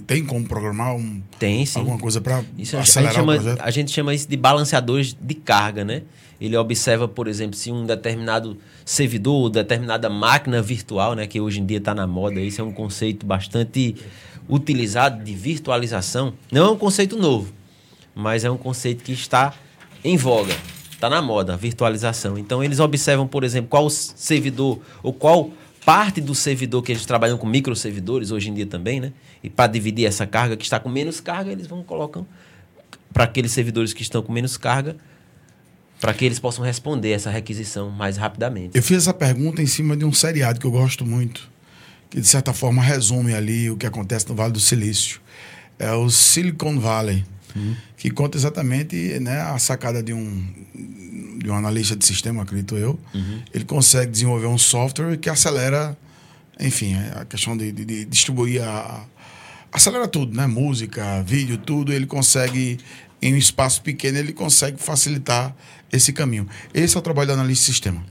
[0.07, 1.81] Tem como programar um, Tem, sim.
[1.81, 2.45] alguma coisa para
[2.79, 3.61] acelerar a gente, chama, o projeto?
[3.61, 6.03] a gente chama isso de balanceadores de carga, né?
[6.43, 11.65] Ele observa, por exemplo, se um determinado servidor determinada máquina virtual, né, que hoje em
[11.65, 13.95] dia está na moda, esse é um conceito bastante
[14.49, 16.35] utilizado de virtualização.
[16.51, 17.53] Não é um conceito novo,
[18.13, 19.55] mas é um conceito que está
[20.03, 20.53] em voga.
[20.91, 22.37] Está na moda, a virtualização.
[22.37, 25.49] Então, eles observam, por exemplo, qual servidor ou qual
[25.85, 29.13] parte do servidor que eles trabalham com microservidores hoje em dia também, né?
[29.45, 32.27] E para dividir essa carga que está com menos carga, eles vão colocam
[33.13, 34.97] para aqueles servidores que estão com menos carga,
[36.03, 38.77] para que eles possam responder essa requisição mais rapidamente.
[38.77, 41.49] Eu fiz essa pergunta em cima de um seriado que eu gosto muito,
[42.11, 45.21] que de certa forma resume ali o que acontece no Vale do Silício.
[45.79, 47.25] É o Silicon Valley
[47.97, 50.45] que conta exatamente né, a sacada de um,
[51.39, 52.99] de um analista de sistema, acredito eu.
[53.15, 53.43] Uhum.
[53.53, 55.97] Ele consegue desenvolver um software que acelera,
[56.59, 59.05] enfim, a questão de, de, de distribuir a,
[59.71, 60.47] acelera tudo, né?
[60.47, 61.93] Música, vídeo, tudo.
[61.93, 62.79] Ele consegue,
[63.21, 65.55] em um espaço pequeno, ele consegue facilitar
[65.93, 66.49] esse caminho.
[66.73, 68.05] Esse é o trabalho do analista de sistema.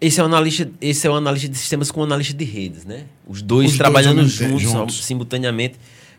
[0.00, 2.86] Esse é, um analista, esse é um analista de sistemas com um analista de redes,
[2.86, 3.04] né?
[3.26, 5.04] Os dois Os dois trabalhando juntos, juntos, juntos.
[5.04, 5.74] simultaneamente,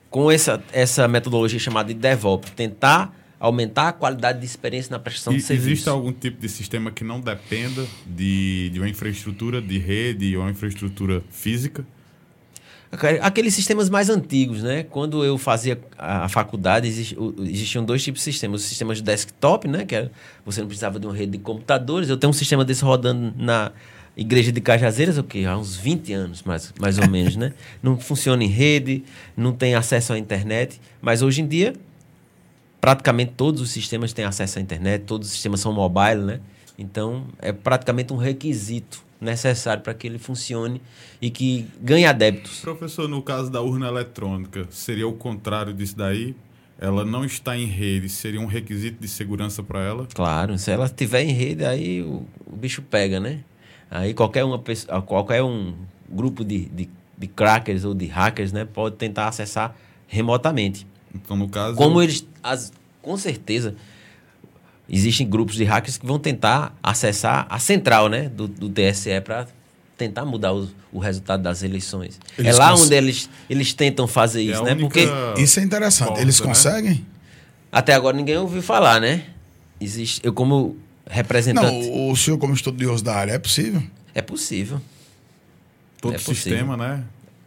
[0.09, 2.51] com essa, essa metodologia chamada de DevOps.
[2.51, 5.67] Tentar aumentar a qualidade de experiência na prestação E de serviço.
[5.69, 10.43] existe algum tipo de sistema que não dependa de, de uma infraestrutura de rede ou
[10.43, 11.83] uma infraestrutura física?
[13.21, 14.83] Aqueles sistemas mais antigos, né?
[14.83, 18.61] Quando eu fazia a faculdade, exist- o- existiam dois tipos de sistemas.
[18.61, 19.85] Os sistemas de desktop, né?
[19.85, 20.11] Que era,
[20.45, 22.09] você não precisava de uma rede de computadores.
[22.09, 23.71] Eu tenho um sistema desse rodando na
[24.17, 25.45] igreja de Cajazeiras, o quê?
[25.47, 27.53] Há uns 20 anos, mais, mais ou menos, né?
[27.81, 29.05] Não funciona em rede,
[29.37, 30.81] não tem acesso à internet.
[31.01, 31.73] Mas hoje em dia,
[32.81, 36.39] praticamente todos os sistemas têm acesso à internet, todos os sistemas são mobile, né?
[36.77, 40.81] Então, é praticamente um requisito necessário para que ele funcione
[41.21, 42.59] e que ganhe adeptos.
[42.61, 46.35] Professor, no caso da urna eletrônica, seria o contrário disso daí?
[46.79, 50.07] Ela não está em rede, seria um requisito de segurança para ela?
[50.15, 53.41] Claro, se ela estiver em rede, aí o, o bicho pega, né?
[53.91, 55.75] Aí qualquer, uma, pessoa- qualquer um
[56.09, 59.75] grupo de, de, de crackers ou de hackers né, pode tentar acessar
[60.07, 60.87] remotamente.
[61.13, 61.75] Então, no caso.
[61.77, 63.75] Como eles, as, com certeza,
[64.91, 69.47] existem grupos de hackers que vão tentar acessar a central né, do, do TSE para
[69.97, 72.19] tentar mudar o, o resultado das eleições.
[72.37, 74.75] Eles é lá cons- onde eles, eles tentam fazer É isso, né?
[74.75, 76.07] Porque Isso é interessante.
[76.09, 76.45] porta, Eles né?
[76.45, 77.05] conseguem?
[77.71, 79.25] até agora ninguém ouviu falar, né?
[79.79, 80.75] Existe, eu como
[81.09, 81.87] representante...
[81.89, 83.81] Não, o senhor, como estudioso da área, é possível?
[84.13, 84.81] É possível.
[86.01, 86.35] Todo é possível.
[86.35, 87.03] sistema, né?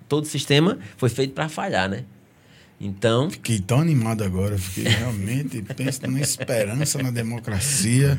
[0.09, 2.04] Todo sistema foi feito para falhar, né?
[2.80, 4.58] Então, Fiquei tão animado agora.
[4.58, 8.18] Fiquei realmente pensando na esperança na democracia.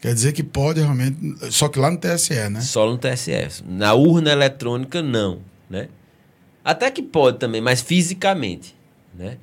[0.00, 1.16] Quer dizer que pode realmente.
[1.50, 2.60] Só que lá no TSE, né?
[2.60, 3.64] só no TSE.
[3.66, 5.88] Na urna eletrônica, não, né?
[6.62, 8.74] Até que pode também, mas fisicamente,
[9.14, 9.38] né?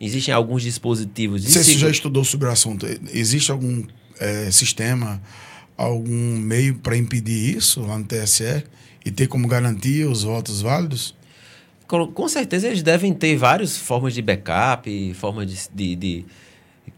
[0.00, 2.86] Existem alguns dispositivos de Não sei se você já estudou sobre o assunto.
[3.12, 3.84] Existe algum
[4.20, 5.22] eh, sistema,
[5.76, 8.64] algum meio para impedir isso lá no TSE
[9.04, 11.14] e ter como garantia os votos válidos?
[11.86, 16.26] Com certeza eles devem ter várias formas de backup, formas de, de, de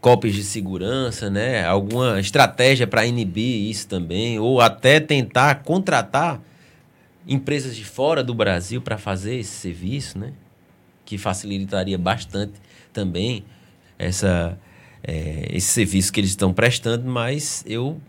[0.01, 1.63] cópias de segurança, né?
[1.63, 6.41] Alguma estratégia para inibir isso também, ou até tentar contratar
[7.27, 10.33] empresas de fora do Brasil para fazer esse serviço, né?
[11.05, 12.53] Que facilitaria bastante
[12.91, 13.43] também
[13.99, 14.57] essa,
[15.03, 18.01] eh, esse serviço que eles estão prestando, mas eu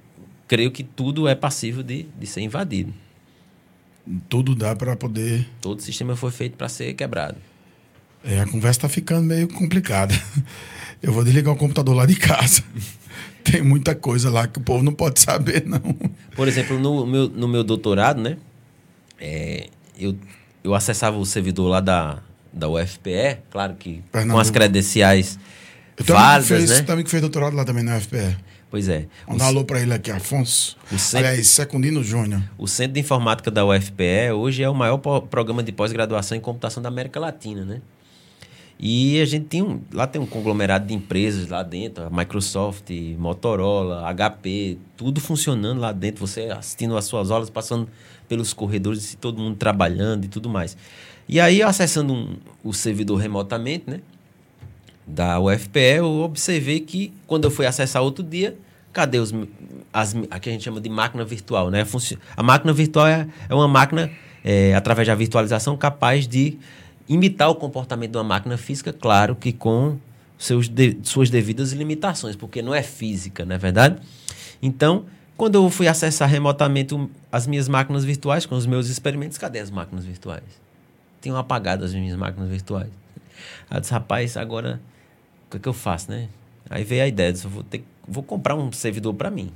[0.48, 2.94] creio que tudo é passível de, de ser invadido.
[4.28, 5.46] Tudo dá para poder.
[5.60, 7.36] Todo sistema foi feito para ser quebrado.
[8.24, 10.14] É, a conversa está ficando meio complicada.
[11.02, 12.62] Eu vou desligar o computador lá de casa.
[13.42, 15.80] Tem muita coisa lá que o povo não pode saber, não.
[16.36, 18.36] Por exemplo, no meu, no meu doutorado, né?
[19.20, 20.16] é, eu,
[20.64, 22.18] eu acessava o servidor lá da,
[22.52, 24.40] da UFPE, claro que com Pernambuco.
[24.40, 25.38] as credenciais
[25.96, 26.82] Eu válidas, fez, né?
[26.82, 28.36] também que fez doutorado lá também na UFPE.
[28.70, 29.06] Pois é.
[29.26, 30.76] Manda um alô para ele aqui, Afonso.
[30.92, 32.40] O centro- Aliás, Secundino Júnior.
[32.56, 36.80] o Centro de Informática da UFPE hoje é o maior programa de pós-graduação em computação
[36.82, 37.80] da América Latina, né?
[38.82, 42.90] E a gente tem um, lá tem um conglomerado de empresas lá dentro, a Microsoft,
[43.18, 47.88] Motorola, HP, tudo funcionando lá dentro, você assistindo as suas aulas, passando
[48.26, 50.76] pelos corredores e todo mundo trabalhando e tudo mais.
[51.28, 54.00] E aí, acessando um- o servidor remotamente, né?
[55.06, 58.56] Da UFPE, eu observei que quando eu fui acessar outro dia,
[58.92, 59.32] cadê os
[59.92, 61.84] as, que a gente chama de máquina virtual, né?
[62.36, 64.10] A máquina virtual é, é uma máquina
[64.44, 66.56] é, através da virtualização capaz de
[67.08, 69.98] imitar o comportamento de uma máquina física, claro que com
[70.38, 73.96] seus de- suas devidas limitações, porque não é física, não é verdade?
[74.62, 75.04] Então,
[75.36, 76.94] Quando eu fui acessar remotamente
[77.32, 80.42] as minhas máquinas virtuais com os meus experimentos, cadê as máquinas virtuais?
[81.22, 82.90] Tinham apagado as minhas máquinas virtuais.
[83.70, 84.80] Aí eu disse, rapaz, agora
[85.46, 86.28] o que, é que eu faço, né?
[86.68, 89.50] Aí veio a ideia, eu disse, eu vou, ter, vou comprar um servidor para mim.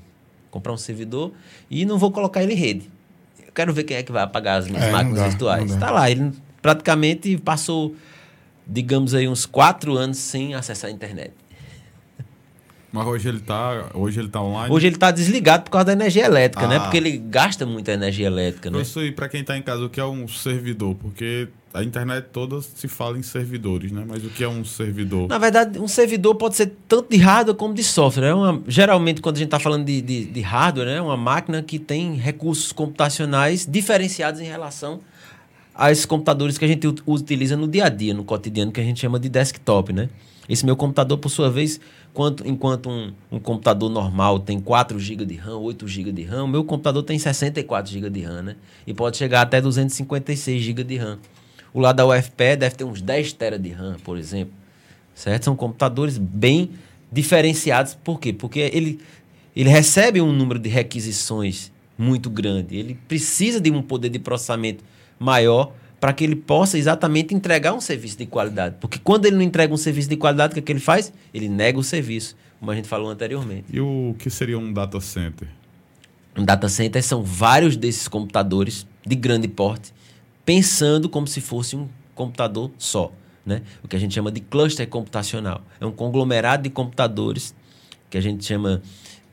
[0.51, 1.33] Comprar um servidor
[1.71, 2.91] e não vou colocar ele em rede.
[3.45, 5.71] Eu quero ver quem é que vai apagar as minhas É, máquinas dá, virtuais.
[5.71, 5.87] não dá.
[5.87, 7.95] Tá lá, ele praticamente passou,
[8.67, 11.33] digamos aí, uns quatro anos sem acessar a internet.
[12.93, 14.73] Mas hoje ele tá, hoje ele tá online.
[14.73, 16.77] Hoje ele está desligado por causa da energia elétrica, né?
[16.77, 16.81] Ah.
[16.83, 18.77] Porque ele gasta muita energia elétrica, né?
[18.77, 20.95] Professor, e para quem está em casa, o que é um servidor?
[20.95, 24.05] Porque a internet toda se fala em servidores, né?
[24.09, 25.27] Mas o que é um servidor?
[25.29, 28.27] Na verdade, um servidor pode ser tanto de hardware como de software.
[28.29, 31.17] É uma, geralmente, quando a gente está falando de, de, de hardware, né, é uma
[31.17, 35.01] máquina que tem recursos computacionais diferenciados em relação
[35.75, 38.81] a esses computadores que a gente ut- utiliza no dia a dia, no cotidiano, que
[38.81, 39.93] a gente chama de desktop.
[39.93, 40.09] Né?
[40.49, 41.81] Esse meu computador, por sua vez,
[42.13, 46.45] quanto, enquanto um, um computador normal tem 4 GB de RAM, 8 GB de RAM,
[46.45, 48.57] o meu computador tem 64 GB de RAM, né?
[48.87, 51.19] E pode chegar até 256 GB de RAM.
[51.75, 54.55] O lá da UFPE deve ter uns 10 TB de RAM, por exemplo.
[55.13, 55.45] Certo?
[55.45, 56.71] São computadores bem
[57.11, 57.95] diferenciados.
[57.95, 58.33] Por quê?
[58.33, 59.01] Porque ele,
[59.55, 62.77] ele recebe um número de requisições muito grande.
[62.77, 64.85] Ele precisa de um poder de processamento
[65.19, 68.77] maior para que ele possa exatamente entregar um serviço de qualidade.
[68.79, 71.13] Porque quando ele não entrega um serviço de qualidade, o que, é que ele faz?
[71.33, 73.65] Ele nega o serviço, como a gente falou anteriormente.
[73.73, 75.49] E o que seria um data center?
[76.37, 79.94] Um data center são vários desses computadores de grande porte,
[80.45, 83.13] pensando como se fosse um computador só.
[83.45, 83.63] Né?
[83.83, 85.63] O que a gente chama de cluster computacional.
[85.81, 87.55] É um conglomerado de computadores
[88.09, 88.81] que a gente chama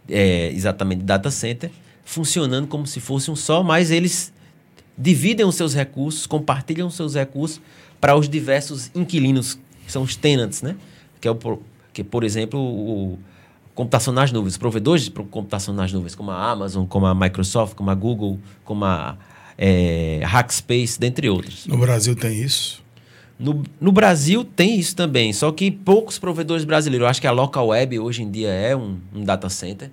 [0.10, 1.71] é, exatamente data center,
[2.04, 4.34] funcionando como se fosse um só, mas eles
[4.97, 7.62] dividem os seus recursos, compartilham os seus recursos
[8.00, 10.76] para os diversos inquilinos, que são os tenants, né?
[11.19, 11.60] Que é o
[11.93, 13.19] que por exemplo o
[13.74, 17.89] computação nas nuvens, provedores de computação nas nuvens, como a Amazon, como a Microsoft, como
[17.89, 19.17] a Google, como a
[19.63, 21.67] é, Hackspace, dentre outros.
[21.67, 22.82] No Brasil tem isso.
[23.38, 27.04] No, no Brasil tem isso também, só que poucos provedores brasileiros.
[27.06, 29.91] Eu acho que a Local Web hoje em dia é um, um data center.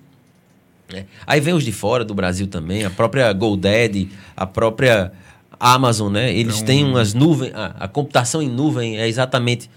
[0.91, 1.05] né?
[1.25, 5.11] Aí vem os de fora do Brasil também, a própria GoDaddy, a própria
[5.59, 6.33] Amazon, né?
[6.33, 9.69] Eles Então- têm umas nuvens, a, a computação em nuvem é exatamente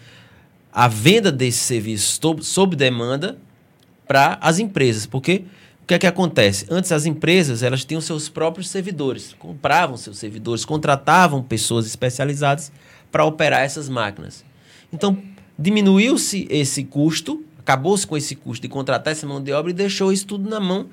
[0.72, 3.37] a venda desse serviço sob, sob demanda
[4.09, 5.44] para as empresas, porque
[5.92, 6.66] que é que acontece?
[6.70, 12.72] Antes as empresas elas tinham seus próprios servidores, compravam seus servidores, contratavam pessoas especializadas
[13.11, 14.42] para operar essas máquinas.
[14.90, 15.18] Então
[15.59, 20.11] diminuiu-se esse custo, acabou-se com esse custo de contratar essa mão de obra e deixou
[20.11, 20.87] isso tudo na mão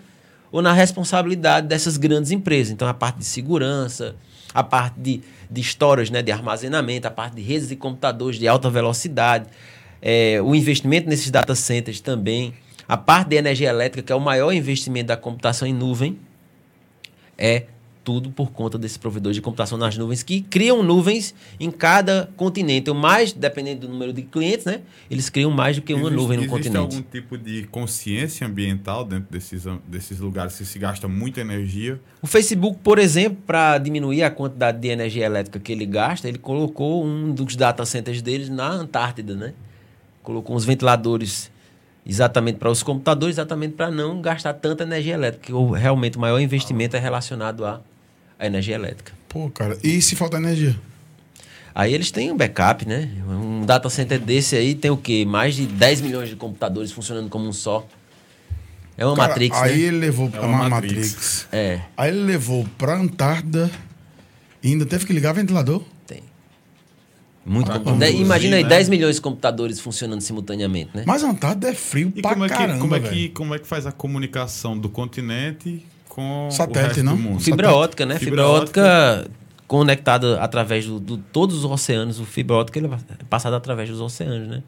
[0.52, 2.74] ou na responsabilidade dessas grandes empresas.
[2.74, 4.16] Então a parte de segurança,
[4.54, 8.50] a parte de, de storage, né, de armazenamento, a parte de redes de computadores de
[8.50, 9.46] alta velocidade,
[10.02, 12.54] é, o investimento nesses data centers também,
[12.90, 16.18] a parte de energia elétrica, que é o maior investimento da computação em nuvem,
[17.38, 17.66] é
[18.04, 22.90] tudo por conta desses provedores de computação nas nuvens que criam nuvens em cada continente.
[22.90, 24.82] Ou mais, dependendo do número de clientes, né?
[25.12, 26.78] Eles criam mais do que uma Existe- nuvem no existe continente.
[26.96, 32.00] algum tipo de consciência ambiental dentro desses, desses lugares que se gasta muita energia?
[32.20, 36.40] O Facebook, por exemplo, para diminuir a quantidade de energia elétrica que ele gasta, ele
[36.40, 39.54] colocou um dos data centers deles na Antártida, né?
[40.24, 41.52] Colocou uns ventiladores
[42.10, 45.46] exatamente para os computadores, exatamente para não gastar tanta energia elétrica.
[45.48, 47.80] que o- realmente o maior investimento é relacionado à,
[48.38, 49.14] à energia elétrica.
[49.30, 49.78] Pô, cara.
[49.84, 50.76] E se falta energia?
[51.76, 53.10] Aí eles têm um backup, né?
[53.28, 55.24] Um data center desse aí tem o quê?
[55.26, 57.86] Mais de 10 milhões de computadores funcionando como um só.
[58.98, 59.88] É uma Cara, Matrix, Aí né?
[59.88, 60.96] ele levou pra uma uma Matrix.
[61.14, 61.48] Matrix.
[61.54, 63.70] É, Aí ele levou pra Antártida
[64.62, 65.84] e ainda teve que ligar ventilador.
[67.50, 67.72] Muito
[68.16, 68.70] Imagina aí, né?
[68.70, 71.04] 10 milhões de computadores funcionando simultaneamente, né?
[71.04, 73.56] Mas a Antártida é frio E pra como é, que, caramba, como, é que, como
[73.56, 77.16] é que faz a comunicação do continente com Satélite, o resto não?
[77.16, 77.40] do mundo?
[77.40, 77.84] Fibra Satélite.
[77.84, 78.20] ótica, né?
[78.20, 79.32] Fibra, Fibra ótica
[79.68, 82.20] conectada através de do, todos os oceanos.
[82.20, 84.62] O fibra ótica ele é passado através dos oceanos, né?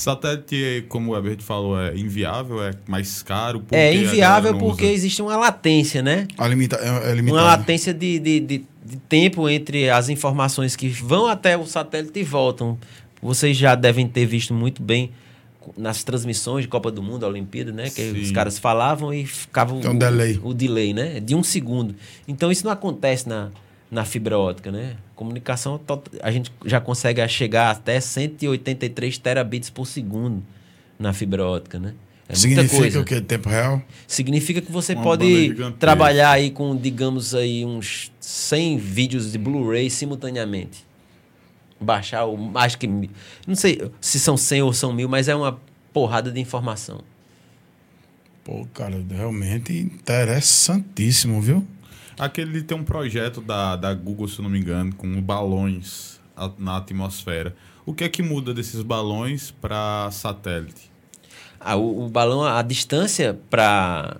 [0.00, 3.62] Satélite, como o Herbert falou, é inviável, é mais caro.
[3.70, 4.92] é inviável porque usa?
[4.94, 6.26] existe uma latência, né?
[6.38, 7.42] A limita, é, é limitado.
[7.42, 12.18] Uma latência de, de, de, de tempo entre as informações que vão até o satélite
[12.18, 12.78] e voltam.
[13.22, 15.12] Vocês já devem ter visto muito bem
[15.76, 17.84] nas transmissões de Copa do Mundo, Olimpíada, né?
[17.90, 18.20] Que Sim.
[18.22, 20.40] os caras falavam e ficava Tem um o, delay.
[20.42, 21.20] o delay, né?
[21.20, 21.94] De um segundo.
[22.26, 23.50] Então isso não acontece na,
[23.90, 24.96] na fibra ótica, né?
[25.16, 25.80] Comunicação,
[26.22, 30.42] a gente já consegue chegar até 183 terabits por segundo
[30.98, 31.94] na fibra ótica, né?
[32.28, 33.20] É Significa o quê?
[33.20, 33.82] Tempo real?
[34.06, 39.90] Significa que você Uma pode trabalhar aí com, digamos aí, uns 100 vídeos de Blu-ray
[39.90, 40.86] simultaneamente.
[41.80, 42.86] Baixar o mais que.
[42.86, 45.58] Não sei se são 100 ou são mil, mas é uma
[45.92, 47.00] porrada de informação.
[48.44, 51.66] Pô, cara, realmente interessantíssimo, viu?
[52.20, 56.20] Aquele tem um projeto da, da Google, se não me engano, com balões
[56.58, 57.56] na atmosfera.
[57.86, 60.90] O que é que muda desses balões para satélite?
[61.58, 64.18] Ah, o, o balão, a distância para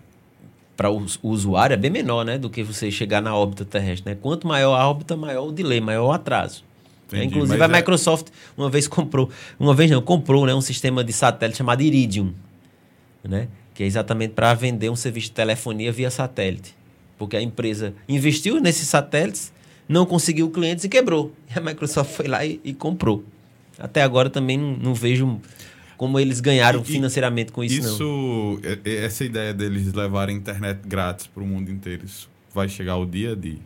[0.78, 4.18] para o, usuário é bem menor, né, do que você chegar na órbita terrestre, né?
[4.18, 6.64] Quanto maior a órbita, maior o delay, maior o atraso.
[7.08, 9.28] Entendi, Inclusive mas a é- Microsoft uma vez comprou,
[9.58, 12.32] uma vez não, comprou, né, um sistema de satélite chamado Iridium,
[13.22, 16.74] né, que é exatamente para vender um serviço de telefonia via satélite,
[17.20, 19.52] porque a empresa investiu nesses satélites,
[19.86, 21.34] não conseguiu clientes e quebrou.
[21.54, 23.22] E a Microsoft foi lá e, e comprou.
[23.78, 25.38] Até agora também não, não vejo
[25.98, 27.92] como eles ganharam E- financeiramente com isso, não.
[27.92, 32.96] Isso, é- essa ideia deles levarem internet grátis para o mundo inteiro, isso vai chegar
[32.96, 33.58] o dia de.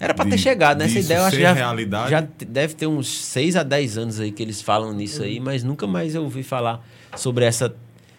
[0.00, 0.86] Era para ter chegado, né?
[0.86, 2.10] Essa ideia eu acho já, realidade?
[2.10, 5.62] já deve ter uns 6 a 10 anos aí que eles falam nisso aí, mas
[5.62, 6.84] nunca mais eu ouvi falar
[7.14, 7.72] sobre essa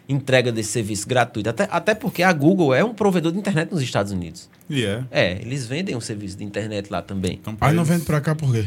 [0.10, 1.49] entrega desse serviço gratuito.
[1.49, 4.49] Até, até porque a Google é um provedor de internet nos Estados Unidos.
[4.70, 5.03] E é.
[5.12, 7.39] É, eles vendem um serviço de internet lá também.
[7.41, 8.66] Então, não vende pra cá por quê?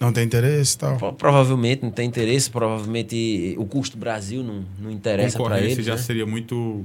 [0.00, 0.96] Não tem interesse e tal.
[0.96, 5.84] Pro- Provavelmente não tem interesse, provavelmente o custo Brasil não, não interessa para eles.
[5.86, 6.02] já né?
[6.02, 6.82] seria muito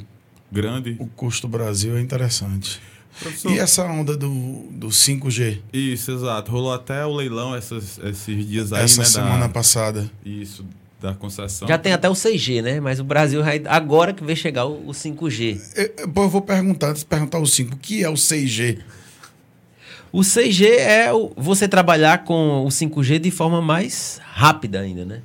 [0.51, 0.95] grande.
[0.99, 2.80] O custo Brasil é interessante.
[3.20, 4.30] Professor, E essa onda do,
[4.72, 5.58] do 5G?
[5.74, 6.51] Isso, exato.
[6.51, 9.08] Rolou até o leilão essas- esses dias aí, essa né?
[9.08, 10.08] semana da, passada.
[10.24, 10.64] Isso,
[11.02, 11.68] da concessão.
[11.68, 12.80] Já tem até o 6G, né?
[12.80, 15.60] Mas o Brasil agora que vai chegar o, o 5G.
[15.76, 18.80] Eu, eu- vou perguntar, antes de perguntar o 5, o que é o 6G?
[20.12, 25.22] O 6G é o- você trabalhar com o 5G de forma mais rápida ainda, né?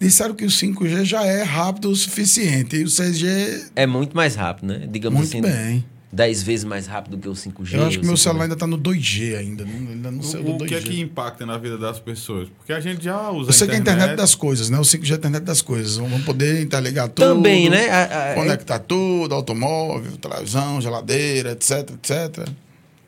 [0.00, 2.76] Disseram que o 5G já é rápido o suficiente.
[2.76, 4.88] E o 6G, É muito mais rápido, né?
[4.90, 5.84] Digamos muito assim, bem.
[6.12, 7.74] 10 vezes mais rápido que o 5G.
[7.74, 8.22] Eu acho que o meu 5G.
[8.22, 9.64] celular ainda tá no 2G ainda.
[9.64, 10.66] Não, ainda não sei do O, o 2G.
[10.68, 12.48] que é que impacta na vida das pessoas?
[12.58, 14.78] Porque a gente já usa Eu sei que é a internet das coisas, né?
[14.78, 15.96] O 5G é a internet das coisas.
[15.96, 17.26] Vamos poder interligar tudo.
[17.34, 17.88] Também, né?
[17.88, 22.46] A- a- Conectar tudo, automóvel, televisão, geladeira, etc, etc.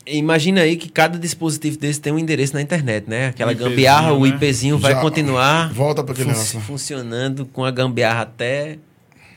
[0.07, 3.29] Imagina aí que cada dispositivo desse tem um endereço na internet, né?
[3.29, 4.29] Aquela IPzinho, gambiarra, o né?
[4.29, 8.79] IPzinho vai Já- continuar volta aquele fun- negócio funcionando com a gambiarra até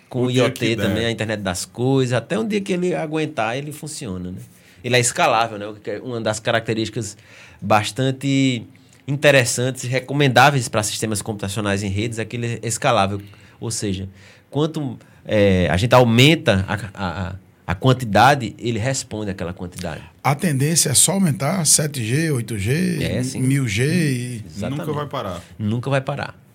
[0.09, 0.87] com o, IoT der.
[0.87, 4.39] também, a internet das coisas, até um dia que ele aguentar, ele funciona, né?
[4.83, 5.65] Ele é escalável, né?
[5.85, 7.17] É Uma das características
[7.61, 8.63] bastante
[9.07, 13.21] interessantes e recomendáveis para sistemas computacionais em redes é que ele é escalável.
[13.59, 14.07] Ou seja,
[14.49, 17.35] quanto é, a gente aumenta a, a,
[17.65, 20.01] a quantidade, ele responde àquela quantidade.
[20.23, 23.41] A tendência é só aumentar 7G, 8G, É, sim.
[23.41, 23.79] 1000G.
[23.85, 24.43] E...
[24.45, 24.79] Exatamente.
[24.79, 25.41] nunca vai parar.
[25.57, 26.46] Nunca vai parar.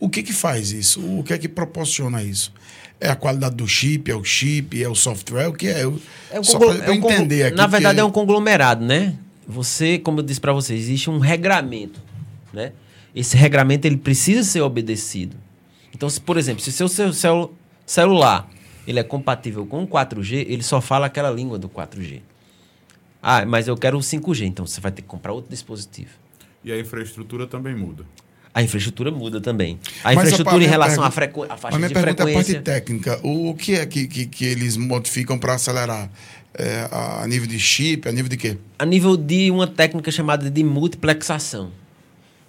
[0.00, 1.00] O que que faz isso?
[1.00, 2.52] O que é que proporciona isso?
[3.00, 5.84] É a qualidade do chip, é o chip, é o software, o que é?
[5.84, 7.56] Eu, É um só conglo- para é um entender aqui.
[7.56, 9.14] Na verdade, porque é um conglomerado, né?
[9.46, 12.00] Você, como eu disse para você, existe um regramento,
[12.52, 12.72] né?
[13.14, 15.36] Esse regramento ele precisa ser obedecido.
[15.94, 17.54] Então, se, por exemplo, se o seu, seu celu-
[17.86, 18.48] celular
[18.86, 22.20] ele é compatível com o 4G, ele só fala aquela língua do 4G.
[23.22, 26.10] Ah, mas eu quero o 5G, então você vai ter que comprar outro dispositivo.
[26.64, 28.04] E a infraestrutura também muda.
[28.58, 29.78] A infraestrutura muda também.
[30.02, 31.44] A Mas infraestrutura minha em relação à, frequ...
[31.44, 32.54] à A faixa minha de pergunta é a frequência.
[32.54, 33.20] parte técnica.
[33.22, 36.10] O, o que é que, que, que eles modificam para acelerar?
[36.54, 38.58] É, a nível de chip, a nível de quê?
[38.76, 41.70] a nível de uma técnica chamada de multiplexação.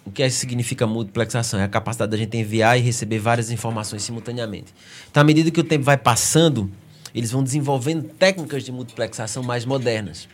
[0.04, 1.60] O que é- significa multiplexação?
[1.60, 4.74] É a capacidade da gente enviar e receber várias informações simultaneamente.
[5.12, 6.72] Então, à medida que o tempo vai passando,
[7.14, 10.28] eles vão desenvolvendo técnicas de multiplexação mais modernas.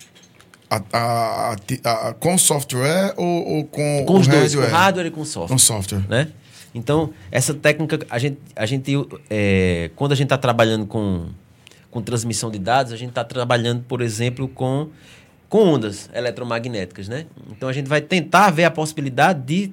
[0.91, 1.55] A, a-
[2.09, 4.69] a- com software ou, ou com, Com os dois, hardware?
[4.69, 5.47] com hardware e com software.
[5.55, 6.03] Com software.
[6.09, 6.27] né?
[6.73, 8.91] Então, essa técnica, a gente, a gente
[9.29, 11.27] é, quando a gente está trabalhando com,
[11.89, 14.89] com transmissão de dados, a gente está trabalhando, por exemplo, com,
[15.47, 17.27] com ondas eletromagnéticas, né?
[17.49, 19.71] Então, a gente vai tentar ver a possibilidade de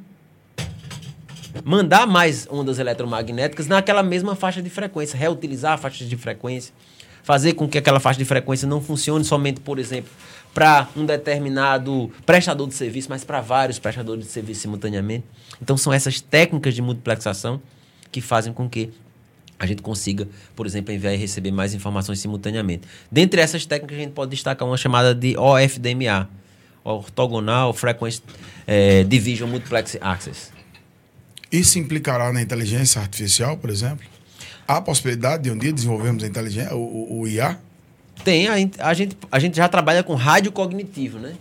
[1.65, 6.73] mandar mais ondas eletromagnéticas naquela mesma faixa de frequência, reutilizar a faixa de frequência,
[7.23, 10.11] fazer com que aquela faixa de frequência não funcione somente, por exemplo,
[10.55, 15.25] para um determinado prestador de serviço, mas para vários prestadores de serviço simultaneamente.
[15.61, 17.61] Então são essas técnicas de multiplexação
[18.11, 18.91] que fazem com que
[19.59, 22.83] a gente consiga, por exemplo, enviar e receber mais informações simultaneamente.
[23.11, 26.29] Dentre essas técnicas, a gente pode destacar uma chamada de OFDMA,
[26.85, 28.23] Orthogonal Frequency
[28.67, 30.51] eh, Division Multiplex Access.
[31.51, 34.05] Isso implicará na inteligência artificial, por exemplo?
[34.67, 37.59] Há a possibilidade de um dia desenvolvermos a inteligência, o, o- o IA?
[38.25, 41.35] Tem, a, gente- a, gente, a gente já trabalha com rádio cognitivo, né?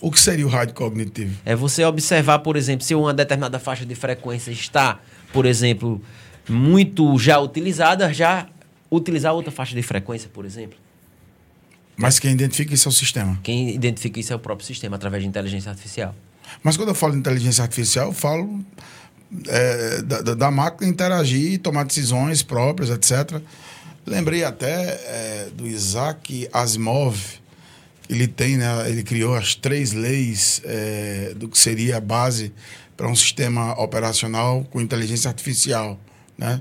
[0.00, 1.34] O que seria o rádio cognitivo?
[1.44, 5.00] É você observar, por exemplo, se uma determinada faixa de frequência está,
[5.32, 6.00] por exemplo,
[6.48, 8.46] muito já utilizada, já
[8.90, 10.78] utilizar outra faixa de frequência, por exemplo.
[11.96, 13.38] Mas quem identifica isso é o sistema.
[13.42, 16.14] Quem identifica isso é o próprio sistema, através de inteligência artificial.
[16.62, 18.64] Mas quando eu falo de inteligência artificial, eu falo
[19.48, 23.42] é, da, da- da máquina interagir, tomar decisões próprias, etc.
[24.08, 27.16] Lembrei até é, do Isaac Asimov.
[28.08, 32.52] Ele tem, né, ele criou as três leis é, do que seria a base
[32.96, 36.00] para um sistema operacional com inteligência artificial,
[36.36, 36.60] né?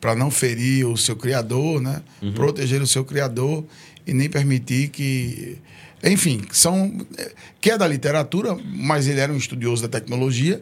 [0.00, 2.02] Para não ferir o seu criador, né?
[2.20, 2.32] Uhum.
[2.32, 3.64] Proteger o seu criador
[4.06, 5.58] e nem permitir que
[6.02, 6.92] enfim, são
[7.60, 10.60] que é da literatura, mas ele era um estudioso da tecnologia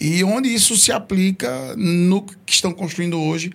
[0.00, 3.52] e onde isso se aplica no que estão construindo hoje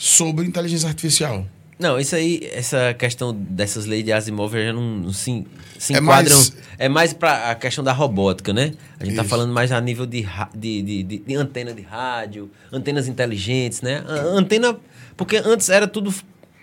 [0.00, 1.46] sobre inteligência artificial.
[1.78, 5.46] Não, isso aí, essa questão dessas leis de Asimov já não, não se,
[5.78, 6.34] se é enquadram.
[6.34, 6.56] Mais...
[6.78, 8.72] É mais para a questão da robótica, né?
[8.98, 12.50] A gente está falando mais a nível de, de, de, de, de antena de rádio,
[12.72, 14.02] antenas inteligentes, né?
[14.08, 14.78] Antena.
[15.18, 16.14] Porque antes era tudo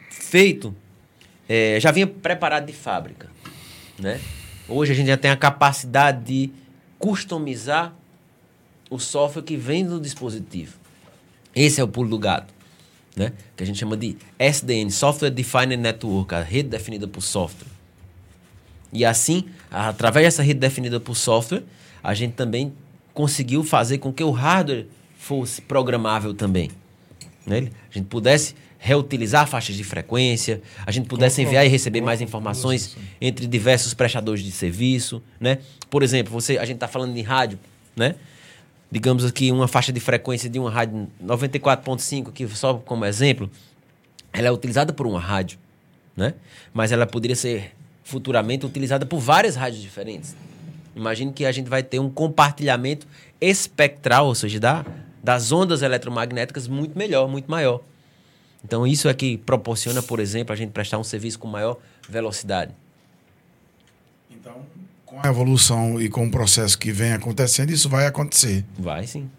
[0.10, 0.76] feito,
[1.48, 3.30] é, já vinha preparado de fábrica,
[4.00, 4.20] né?
[4.68, 6.52] Hoje a gente já tem a capacidade de
[6.98, 7.94] customizar
[8.90, 10.76] o software que vem no dispositivo.
[11.56, 12.57] Esse é o pulo do gato
[13.18, 13.34] né?
[13.56, 17.68] que a gente chama de SDN, Software Defined Network, a rede definida por software.
[18.94, 21.64] E assim, através dessa rede definida por software,
[22.04, 22.74] a gente também
[23.14, 24.86] conseguiu fazer com que o hardware
[25.18, 26.70] fosse programável também.
[27.46, 27.70] Né?
[27.90, 32.96] A gente pudesse reutilizar faixas de frequência, a gente pudesse enviar e receber mais informações
[33.20, 35.58] entre diversos prestadores de serviço, né?
[35.90, 37.58] Por exemplo, você, a gente está falando de rádio,
[37.96, 38.16] né?
[38.92, 43.50] Digamos aqui, uma faixa de frequência de uma rádio 94.5, que só como exemplo,
[44.32, 45.60] ela é utilizada por uma rádio,
[46.16, 46.34] né?
[46.74, 47.74] Mas ela poderia ser
[48.04, 50.36] futuramente utilizada por várias rádios diferentes.
[50.96, 53.06] Imagine que a gente vai ter um compartilhamento
[53.40, 54.86] espectral, ou seja, da,
[55.24, 57.82] das ondas eletromagnéticas muito melhor, muito maior.
[58.64, 61.78] Então, isso é que proporciona, por exemplo, a gente prestar um serviço com maior
[62.10, 62.74] velocidade.
[64.32, 64.66] Então,
[65.08, 68.64] com a evolução e com o processo que vem acontecendo, isso vai acontecer.
[68.78, 69.30] Vai sim.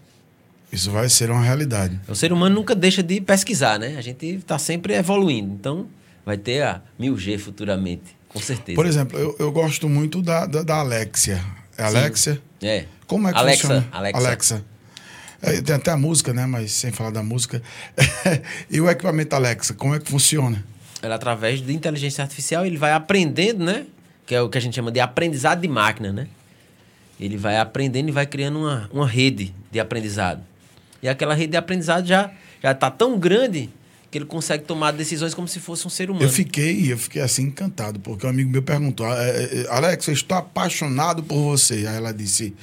[0.73, 2.01] Isso vai ser uma realidade.
[2.09, 3.97] O ser humano nunca deixa de pesquisar, né?
[3.97, 5.53] A gente está sempre evoluindo.
[5.53, 5.87] Então,
[6.25, 8.77] vai ter a 1000G futuramente, com certeza.
[8.77, 11.43] Por exemplo, eu, eu gosto muito da, da, da Alexia.
[11.77, 12.35] É Alexia?
[12.61, 12.66] Sim.
[12.66, 12.87] É.
[13.07, 13.89] Como é que Alexa, funciona?
[13.93, 14.19] Alexa.
[14.19, 14.64] Alexa.
[15.41, 16.47] É, tem até a música, né?
[16.47, 17.62] Mas sem falar da música.
[18.71, 20.64] e o equipamento Alexa, como é que funciona?
[21.03, 23.87] Ela, através de inteligência artificial, ele vai aprendendo, né?
[24.29, 26.29] Que é o que a gente chama de aprendizado de máquina, né?
[27.18, 30.43] Ele vai aprendendo e vai criando uma, uma rede de aprendizado.
[31.03, 32.31] E aquela rede de aprendizado já
[32.62, 33.70] já está tão grande
[34.11, 36.24] que ele consegue tomar decisões como se fosse um ser humano.
[36.24, 40.07] Eu fiquei, eu fiquei assim encantado, porque um amigo meu perguntou: ah, é, é, Alex,
[40.09, 41.87] eu estou apaixonado por você.
[41.87, 42.55] Aí ela disse: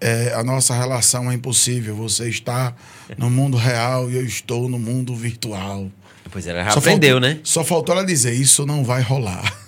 [0.00, 1.94] é, a nossa relação é impossível.
[1.94, 2.74] Você está
[3.16, 5.88] no mundo real e eu estou no mundo virtual.
[6.30, 7.40] Pois ela já só aprendeu, faltou, né?
[7.44, 9.58] Só faltou ela dizer: isso não vai rolar.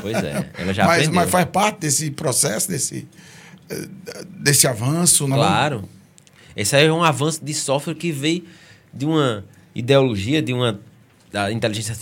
[0.00, 1.14] Pois é, ela já mas, aprendeu.
[1.14, 3.06] Mas faz parte desse processo, desse,
[3.68, 3.88] eh,
[4.28, 5.26] desse avanço?
[5.26, 5.88] Não claro.
[6.56, 8.44] Esse aí é um avanço de software que veio
[8.92, 9.44] de uma
[9.74, 10.80] ideologia, de uma...
[11.32, 11.94] A inteligência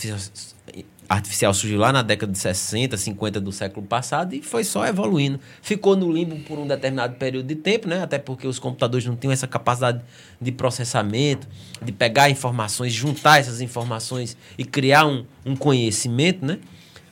[1.09, 5.39] artificial surgiu lá na década de 60, 50 do século passado e foi só evoluindo.
[5.61, 8.03] Ficou no limbo por um determinado período de tempo, né?
[8.03, 10.01] Até porque os computadores não tinham essa capacidade
[10.39, 11.47] de processamento,
[11.81, 16.59] de pegar informações, juntar essas informações e criar um, um conhecimento, né?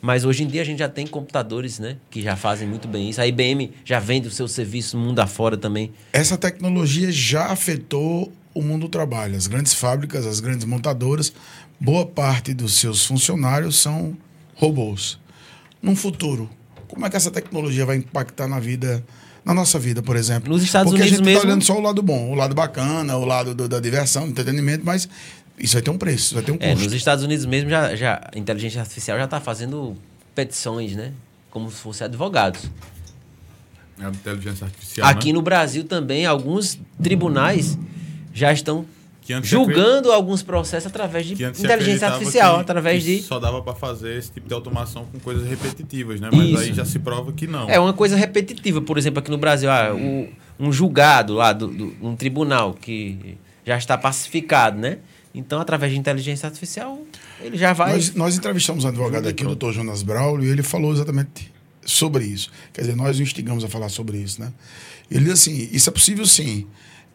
[0.05, 3.09] Mas hoje em dia a gente já tem computadores né, que já fazem muito bem
[3.09, 3.19] isso.
[3.19, 5.91] A IBM já vende o seu serviço mundo afora também.
[6.13, 9.35] Essa tecnologia já afetou o mundo do trabalho.
[9.35, 11.33] As grandes fábricas, as grandes montadoras,
[11.79, 14.15] boa parte dos seus funcionários são
[14.53, 15.17] robôs.
[15.81, 16.47] Num futuro,
[16.87, 19.03] como é que essa tecnologia vai impactar na vida,
[19.43, 20.53] na nossa vida, por exemplo?
[20.53, 23.17] Nos Estados Porque Unidos a gente está olhando só o lado bom, o lado bacana,
[23.17, 25.09] o lado do, da diversão, do entretenimento, mas
[25.57, 26.81] isso vai ter um preço, vai ter um é, custo.
[26.81, 29.95] É, nos Estados Unidos mesmo, já, já, a inteligência artificial já está fazendo
[30.33, 31.13] petições, né?
[31.49, 32.69] Como se fossem advogados.
[33.99, 35.07] É a inteligência artificial.
[35.07, 35.33] Aqui né?
[35.33, 37.77] no Brasil também, alguns tribunais
[38.33, 38.85] já estão
[39.41, 43.23] julgando alguns processos através de inteligência artificial, através que de.
[43.23, 46.29] Só dava para fazer esse tipo de automação com coisas repetitivas, né?
[46.31, 46.59] Mas Isso.
[46.59, 47.69] aí já se prova que não.
[47.69, 48.81] É uma coisa repetitiva.
[48.81, 50.27] Por exemplo, aqui no Brasil, ah, o,
[50.59, 54.99] um julgado lá, do, do, um tribunal que já está pacificado, né?
[55.35, 56.99] Então, através de inteligência artificial,
[57.41, 57.93] ele já vai.
[57.93, 61.51] Nós, nós entrevistamos um advogado aqui, o doutor Jonas Braulio, e ele falou exatamente
[61.85, 62.49] sobre isso.
[62.71, 64.51] Quer dizer, nós o instigamos a falar sobre isso, né?
[65.11, 66.65] Ele diz assim: isso é possível sim,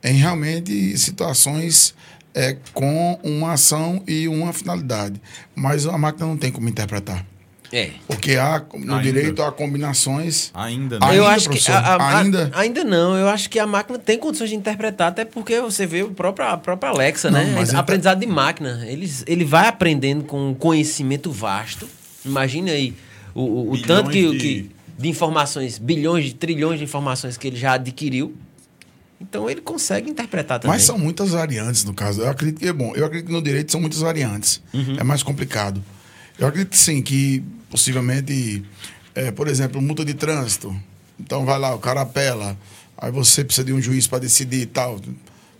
[0.04, 1.94] em realmente situações
[2.34, 5.20] é, com uma ação e uma finalidade.
[5.54, 7.26] Mas a máquina não tem como interpretar.
[7.72, 7.90] É.
[8.06, 9.02] Porque há, no ainda.
[9.02, 10.50] direito há combinações.
[10.54, 11.08] Ainda não.
[11.08, 11.18] Né?
[11.18, 12.50] Eu acho que a, a, ainda?
[12.52, 13.16] A, ainda não.
[13.16, 16.46] Eu acho que a máquina tem condições de interpretar, até porque você vê o próprio,
[16.46, 17.64] a própria Alexa, não, né?
[17.74, 18.84] Aprendizado de máquina.
[18.86, 21.88] Ele, ele vai aprendendo com conhecimento vasto.
[22.24, 22.94] Imagine aí
[23.34, 24.38] o, o, o tanto que de...
[24.38, 28.36] que de informações, bilhões, de trilhões de informações que ele já adquiriu.
[29.18, 30.76] Então ele consegue interpretar também.
[30.76, 32.20] Mas são muitas variantes no caso.
[32.20, 32.92] Eu acredito que é bom.
[32.94, 34.60] Eu acredito que no direito são muitas variantes.
[34.74, 34.96] Uhum.
[34.98, 35.82] É mais complicado.
[36.38, 38.62] Eu acredito sim que possivelmente,
[39.14, 40.74] é, por exemplo, multa de trânsito.
[41.18, 42.58] Então vai lá, o cara apela,
[42.98, 45.00] aí você precisa de um juiz para decidir e tal.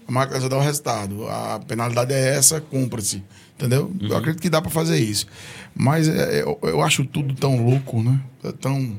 [0.07, 1.29] A máquina já dá o resultado.
[1.29, 3.23] A penalidade é essa, cumpra-se.
[3.57, 3.95] Entendeu?
[4.01, 5.27] Eu acredito que dá para fazer isso.
[5.75, 8.21] Mas é, eu, eu acho tudo tão louco, né?
[8.43, 8.99] É tão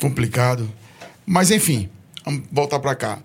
[0.00, 0.68] complicado.
[1.24, 1.88] Mas enfim,
[2.24, 3.20] vamos voltar para cá.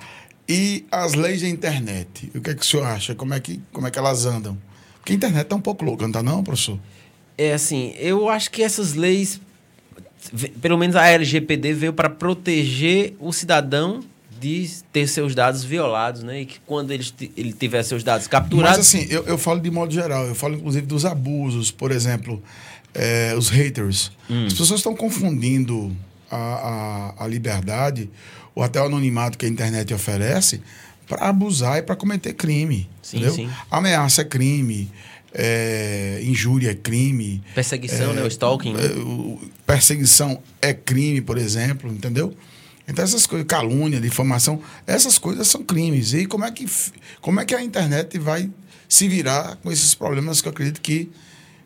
[0.48, 3.16] E as leis da internet, o que é que o senhor acha?
[3.16, 4.58] Como é que, como é que elas andam?
[4.96, 6.80] Porque a internet tá um pouco louca, não tá não, professor?
[7.38, 9.40] É assim, eu acho que essas leis,
[10.62, 14.04] pelo menos a LGPD veio para proteger o cidadão
[14.40, 16.42] de ter seus dados violados, né?
[16.42, 19.72] E que quando ele, ele tiver seus dados Mas capturados, assim, eu, eu falo de
[19.72, 22.42] modo geral, eu falo inclusive dos abusos, por exemplo,
[22.94, 24.12] eh, os haters.
[24.46, 25.96] As pessoas estão confundindo
[26.30, 28.10] a, a, a liberdade
[28.54, 30.62] ou até o anonimato que a internet oferece
[31.08, 32.90] para abusar e para cometer crime.
[33.02, 33.36] Sim, entendeu?
[33.36, 33.50] sim.
[33.72, 34.92] Ameaça é crime,
[35.34, 37.44] eh, injúria é crime.
[37.54, 38.24] perseguição, né?
[38.24, 38.86] O stalking, né?
[38.86, 42.34] É, o- perseguição é crime, por exemplo, entendeu?
[42.88, 46.14] Então essas coisas, calúnia, difamação, essas coisas são crimes.
[46.14, 46.66] E como é que
[47.20, 48.50] como é que a internet vai
[48.88, 51.10] se virar com esses problemas que eu acredito que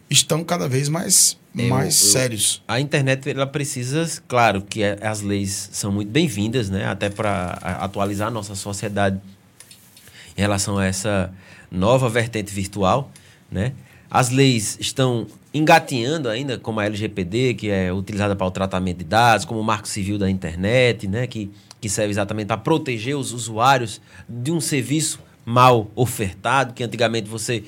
[0.09, 2.63] estão cada vez mais Eu- mais eu- sérios?
[2.67, 6.85] A internet ela precisa, claro, que a- as leis são muito bem-vindas, né?
[6.87, 9.19] Até para atualizar a nossa sociedade
[10.35, 11.31] em relação a essa
[11.69, 13.11] nova vertente virtual,
[13.51, 13.73] né?
[14.09, 19.03] As leis estão engatinhando ainda, como a LGPD, que é utilizada para o tratamento de
[19.05, 21.27] dados, como o Marco Civil da Internet, né?
[21.27, 21.49] Que,
[21.79, 27.63] que serve exatamente para proteger os usuários de um serviço mal ofertado, que antigamente você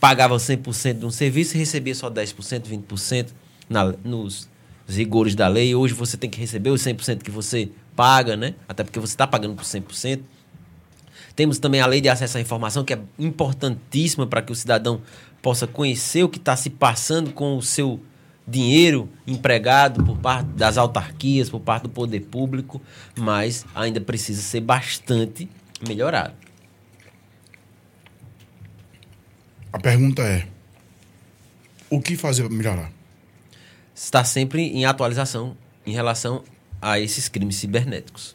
[0.00, 3.28] pagava 100% de um serviço e recebia só 10%, 20%
[3.68, 4.48] na, nos
[4.88, 5.74] rigores da lei.
[5.74, 8.54] Hoje você tem que receber os 100% que você paga, né?
[8.68, 10.20] Até porque você está pagando por 100%.
[11.34, 15.00] Temos também a lei de acesso à informação, que é importantíssima para que o cidadão
[15.40, 18.00] possa conhecer o que está se passando com o seu
[18.46, 22.80] dinheiro empregado por parte das autarquias, por parte do poder público,
[23.18, 25.48] mas ainda precisa ser bastante
[25.86, 26.34] melhorado.
[29.72, 30.48] A pergunta é:
[31.88, 32.92] o que fazer para melhorar?
[33.94, 35.56] Está sempre em atualização
[35.86, 36.42] em relação
[36.80, 38.34] a esses crimes cibernéticos.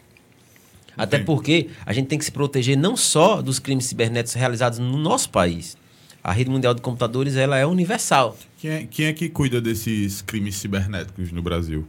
[0.98, 4.98] Até porque a gente tem que se proteger não só dos crimes cibernéticos realizados no
[4.98, 5.78] nosso país.
[6.24, 8.38] A rede mundial de computadores ela é universal.
[8.58, 11.86] Quem é, quem é que cuida desses crimes cibernéticos no Brasil?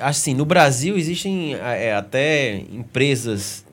[0.00, 3.64] Assim, no Brasil existem é, até empresas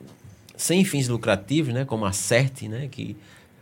[0.55, 3.15] sem fins lucrativos, né, como a CERT, né, que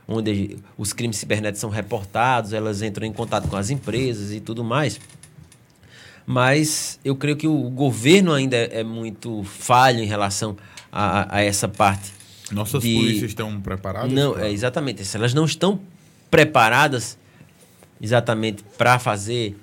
[0.07, 4.63] onde os crimes cibernéticos são reportados, elas entram em contato com as empresas e tudo
[4.63, 4.99] mais.
[6.25, 10.57] Mas eu creio que o governo ainda é muito falho em relação
[10.91, 12.11] a, a essa parte.
[12.51, 14.11] Nossas De- polícias estão preparadas?
[14.11, 15.03] Não, pra- é exatamente.
[15.15, 15.79] Elas não estão
[16.31, 17.17] preparadas
[18.01, 19.55] exatamente para fazer,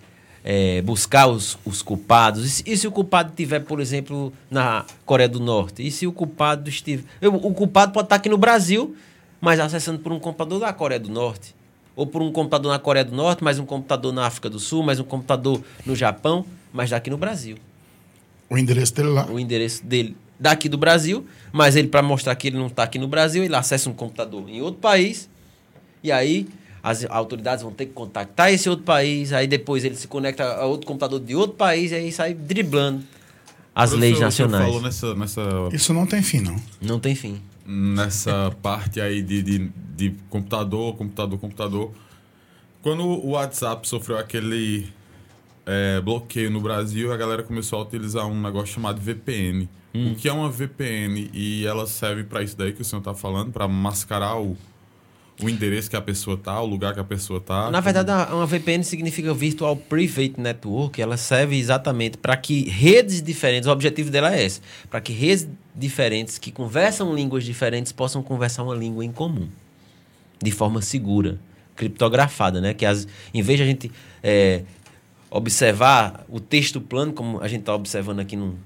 [0.44, 2.44] é, buscar os, os culpados.
[2.44, 5.84] E se, e se o culpado estiver, por exemplo, na Coreia do Norte?
[5.86, 7.04] E se o culpado estiver.
[7.22, 8.96] O culpado pode estar aqui no Brasil,
[9.40, 11.54] mas acessando por um computador da Coreia do Norte.
[11.94, 14.82] Ou por um computador na Coreia do Norte, mais um computador na África do Sul,
[14.82, 17.56] mais um computador no Japão, mas daqui no Brasil
[18.48, 19.26] O endereço dele lá.
[19.26, 22.98] o endereço dele daqui do Brasil, mas ele, para mostrar que ele não está aqui
[22.98, 25.28] no Brasil, ele acessa um computador em outro país,
[26.02, 26.48] e aí
[26.82, 30.66] as autoridades vão ter que contactar esse outro país, aí depois ele se conecta a
[30.66, 33.04] outro computador de outro país, e aí sai driblando
[33.74, 34.64] as Professor, leis nacionais.
[34.64, 36.56] falou nessa, nessa, Isso não tem fim, não.
[36.80, 37.40] Não tem fim.
[37.64, 41.92] Nessa parte aí de, de, de computador, computador, computador.
[42.82, 44.88] Quando o WhatsApp sofreu aquele
[45.66, 49.68] é, bloqueio no Brasil, a galera começou a utilizar um negócio chamado VPN.
[49.94, 50.12] Hum.
[50.12, 51.30] O que é uma VPN?
[51.32, 54.56] E ela serve para isso daí que o senhor está falando, para mascarar o,
[55.40, 57.70] o endereço que a pessoa tá, o lugar que a pessoa tá.
[57.70, 61.00] Na verdade, uma VPN significa Virtual Private Network.
[61.00, 64.60] Ela serve exatamente para que redes diferentes, o objetivo dela é esse,
[64.90, 69.48] para que redes diferentes que conversam línguas diferentes possam conversar uma língua em comum,
[70.42, 71.38] de forma segura,
[71.76, 72.74] criptografada, né?
[72.74, 73.92] Que as, em vez de a gente
[74.22, 74.62] é,
[75.30, 78.58] observar o texto plano, como a gente está observando aqui no,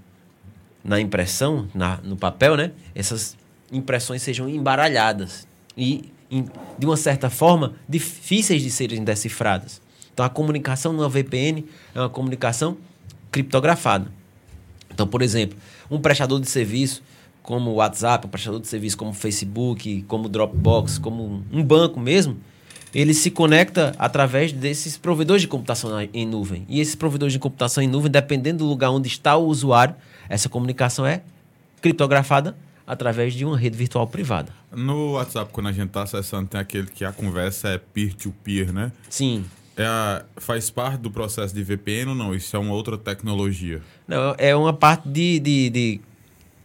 [0.82, 2.72] na impressão, na, no papel, né?
[2.94, 3.36] Essas
[3.70, 5.46] impressões sejam embaralhadas
[5.76, 6.46] e, em-
[6.78, 9.80] de uma certa forma, difíceis de serem decifradas.
[10.12, 12.76] Então, a comunicação numa VPN é uma comunicação
[13.30, 14.10] criptografada.
[14.92, 15.58] Então, por exemplo,
[15.90, 17.02] um prestador de serviço
[17.42, 21.62] como o WhatsApp, um prestador de serviço como o Facebook, como o Dropbox, como um
[21.62, 22.36] banco mesmo,
[22.92, 26.64] ele se conecta através desses provedores de computação em nuvem.
[26.68, 29.94] E esses provedores de computação em nuvem, dependendo do lugar onde está o usuário,
[30.28, 31.22] essa comunicação é
[31.80, 32.56] criptografada
[32.86, 34.52] através de uma rede virtual privada.
[34.72, 38.92] No WhatsApp, quando a gente está acessando, tem aquele que a conversa é peer-to-peer, né?
[39.08, 39.44] Sim.
[39.76, 42.34] É a- faz parte do processo de VPN ou não?
[42.34, 43.82] Isso é uma outra tecnologia.
[44.08, 46.00] Não, é uma parte de, de, de,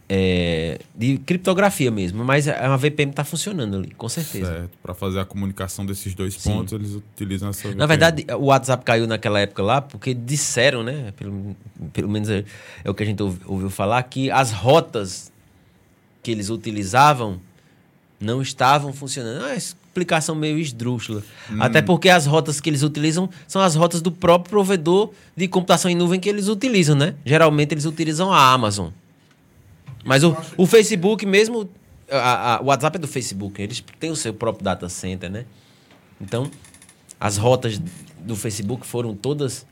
[0.08, 4.46] é, de criptografia mesmo, mas a VPN está funcionando ali, com certeza.
[4.52, 4.70] Certo.
[4.82, 6.50] Para fazer a comunicação desses dois Sim.
[6.52, 7.78] pontos, eles utilizam essa VPN.
[7.78, 11.12] Na verdade, o WhatsApp caiu naquela época lá porque disseram, né?
[11.16, 11.54] Pelo,
[11.92, 12.44] pelo menos é,
[12.82, 15.30] é o que a gente ouvi- ouviu falar, que as rotas
[16.22, 17.38] que eles utilizavam
[18.18, 19.40] não estavam funcionando.
[19.40, 19.52] Uma
[19.92, 21.22] explicação meio esdrúxula.
[21.60, 25.90] Até porque as rotas que eles utilizam são as rotas do próprio provedor de computação
[25.90, 27.14] em nuvem que eles utilizam, né?
[27.24, 28.88] Geralmente eles utilizam a Amazon.
[30.04, 31.68] Mas o, o Facebook mesmo,
[32.10, 35.44] a- a- o WhatsApp é do Facebook, eles têm o seu próprio data center, né?
[36.20, 36.50] Então,
[37.20, 37.78] as rotas
[38.20, 39.66] do Facebook foram todas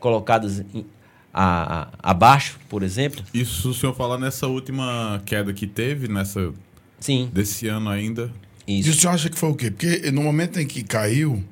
[0.00, 0.84] colocadas em-
[1.32, 3.22] a- a- abaixo, por exemplo.
[3.32, 6.52] Isso o senhor fala nessa última queda que teve, nessa
[6.98, 8.30] Sim, desse ano ainda.
[8.66, 9.00] E o isso.
[9.00, 9.70] senhor acha que foi o quê?
[9.70, 11.42] Porque no momento em que caiu,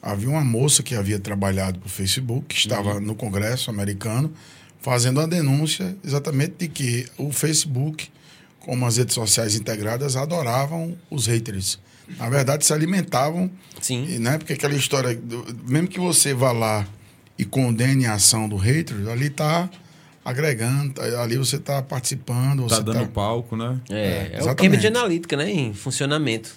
[0.00, 4.32] havia uma moça que havia trabalhado para o Facebook, que estava no Congresso americano,
[4.80, 8.08] fazendo a denúncia exatamente de que o Facebook,
[8.60, 11.78] como as redes sociais integradas, adoravam os haters.
[12.18, 13.50] Na verdade, se alimentavam,
[13.80, 14.06] Sim.
[14.08, 14.36] e, né?
[14.38, 16.86] Porque aquela história, do- mesmo que você vá lá
[17.38, 19.70] e condene a ação do hater, ali está
[20.24, 23.78] agregando, tá- ali você está participando, Tá você dando tá- palco, né?
[23.90, 24.56] É, é o exatamente.
[24.56, 25.50] Cambridge Analytica, né?
[25.50, 26.50] Em funcionamento.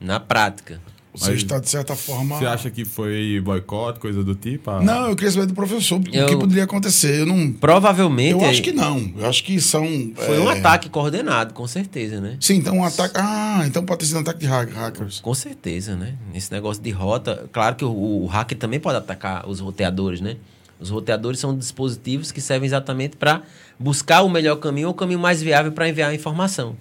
[0.00, 0.78] Na prática.
[1.14, 2.36] você Mas está, de certa forma...
[2.38, 4.70] Você acha que foi boicote, coisa do tipo?
[4.70, 7.20] Ah, Não, eu queria saber do professor o que Eu- poderia acontecer.
[7.20, 7.50] Eu não.
[7.52, 8.32] Provavelmente.
[8.32, 9.10] Eu acho que não.
[9.16, 9.86] Eu acho que são.
[10.14, 12.36] Foi é, um ataque coordenado, com certeza, né?
[12.38, 13.14] Sim, então um ataque.
[13.16, 15.20] Ah, então pode ter sido um ataque de hack- hackers.
[15.20, 16.16] Com certeza, né?
[16.34, 17.48] Esse negócio de rota.
[17.50, 17.88] Claro que o,
[18.24, 20.36] o hacker também pode atacar os roteadores, né?
[20.78, 23.42] Os roteadores são dispositivos que servem exatamente para
[23.78, 26.76] buscar o melhor caminho ou o caminho mais viável para enviar a informação.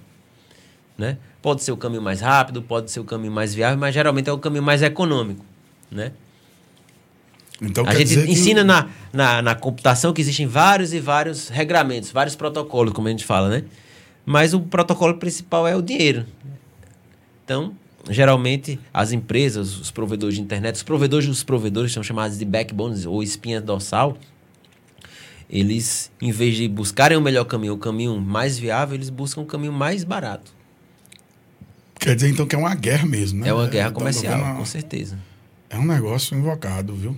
[0.97, 1.17] Né?
[1.41, 4.33] Pode ser o caminho mais rápido, pode ser o caminho mais viável, mas geralmente é
[4.33, 5.45] o caminho mais econômico.
[5.91, 6.11] Né?
[7.61, 11.47] Então a gente dizer que- ensina na, na, na computação que existem vários e vários
[11.47, 13.63] regramentos, vários protocolos, como a gente fala, né?
[14.25, 16.25] Mas o protocolo principal é o dinheiro.
[17.45, 17.73] Então,
[18.09, 23.05] geralmente, as empresas, os provedores de internet, os provedores dos provedores são chamados de backbones
[23.05, 24.17] ou espinha dorsal.
[25.49, 29.45] Eles, em vez de buscarem o melhor caminho, o caminho mais viável, eles buscam o
[29.45, 30.53] caminho mais barato.
[31.99, 33.49] Quer dizer então que é uma guerra mesmo, né?
[33.49, 35.17] É uma guerra Então, comercial, uma- com certeza.
[35.69, 37.15] É um negócio invocado, viu?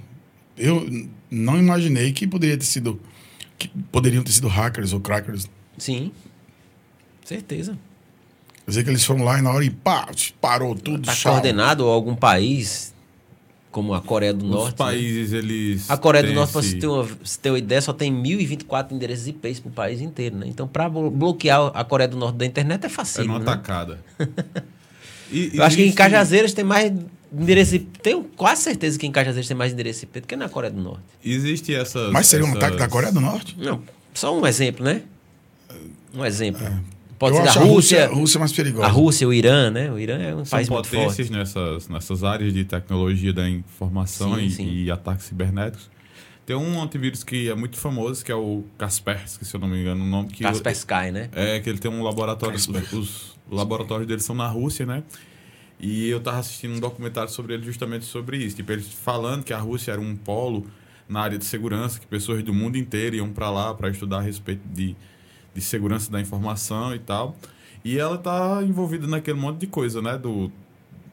[0.58, 0.88] Eu
[1.30, 3.00] não imaginei que poderia ter sido.
[3.60, 5.50] que poderiam ter sido hackers ou crackers.
[5.80, 6.12] Sim,
[7.26, 7.76] certeza.
[8.68, 10.10] Quer dizer que eles foram lá e na hora e pá,
[10.42, 11.10] parou tudo.
[11.10, 12.94] Está coordenado a algum país,
[13.72, 14.72] como a Coreia do Os Norte.
[14.72, 14.76] né?
[14.78, 15.90] países, eles.
[15.90, 18.12] A Coreia do Norte, para esse- você ter, uma, você ter uma ideia, só tem
[18.12, 20.48] 1.024 endereços IP para o país inteiro, né?
[20.50, 23.46] Então, para bloquear a Coreia do Norte da internet é É fácil, numa né?
[23.46, 24.00] tacada.
[25.32, 26.92] E- Eu acho que em Cajazeiras tem mais
[27.34, 28.00] endereço IP.
[28.02, 30.82] Tenho quase certeza que em Cajazeiras tem mais endereço IP do que na Coreia do
[30.82, 31.04] Norte.
[31.24, 32.12] Existe essas.
[32.14, 33.54] Mas seria um essas- ataque da Coreia do Norte?
[33.60, 33.82] Não,
[34.14, 35.02] só um exemplo, né?
[36.14, 36.66] Um exemplo.
[37.20, 38.86] Pode Eu ser da acho a Rússia, a Rússia mais perigosa.
[38.86, 39.92] a Rússia, o Irã, né?
[39.92, 41.02] O Irã é um São país muito forte.
[41.02, 44.70] potências nessas, nessas áreas de tecnologia da informação Sim, e, sim.
[44.84, 45.90] e ataques cibernéticos.
[46.46, 49.82] Tem um antivírus que é muito famoso, que é o Kaspersky, se eu não me
[49.82, 50.30] engano o nome.
[50.30, 51.30] Que Kaspersky, né?
[51.34, 52.56] É, que ele tem um laboratório.
[52.56, 52.96] Os, Kaspersky.
[52.96, 55.04] os laboratórios dele são na Rússia, né?
[55.80, 58.56] E eu tava assistindo um documentário sobre ele justamente sobre isso.
[58.56, 60.66] Tipo, eles falando que a Rússia era um polo
[61.08, 64.22] na área de segurança, que pessoas do mundo inteiro iam para lá para estudar a
[64.22, 64.96] respeito de,
[65.58, 67.36] de segurança da informação e tal.
[67.84, 70.18] E ela tá envolvida naquele monte de coisa, né?
[70.18, 70.52] Do,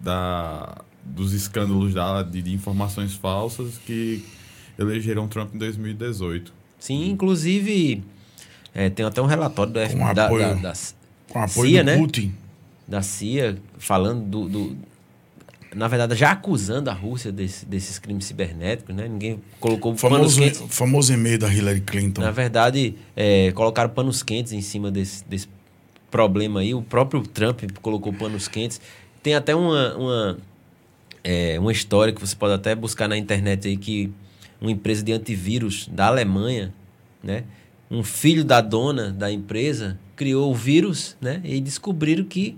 [0.01, 4.23] da, dos escândalos da, de, de informações falsas que
[4.79, 6.53] elegeram Trump em 2018.
[6.79, 8.03] Sim, inclusive,
[8.75, 10.55] é, tem até um relatório do F, Com da, apoio.
[10.61, 10.75] da, da,
[11.31, 11.97] Com apoio CIA, do né?
[11.97, 12.35] Putin.
[12.87, 14.77] da CIA falando do, do-
[15.75, 19.09] Na verdade, já acusando a Rússia desse- desses crimes cibernéticos, né?
[19.09, 20.63] Ninguém colocou O panos famoso, quentes.
[20.77, 22.21] famoso e-mail da Hillary Clinton.
[22.23, 25.49] Na verdade, é, colocaram panos quentes em cima desse, desse
[26.11, 26.75] problema aí.
[26.75, 28.81] O próprio Trump colocou panos quentes.
[29.23, 30.39] Tem até uma, uma,
[31.25, 34.13] é, uma história que você pode até buscar na internet aí que
[34.61, 36.73] uma empresa de antivírus da Alemanha,
[37.23, 37.45] né?
[37.91, 41.41] Um filho da dona da empresa criou o vírus, né?
[41.45, 42.57] E descobriram que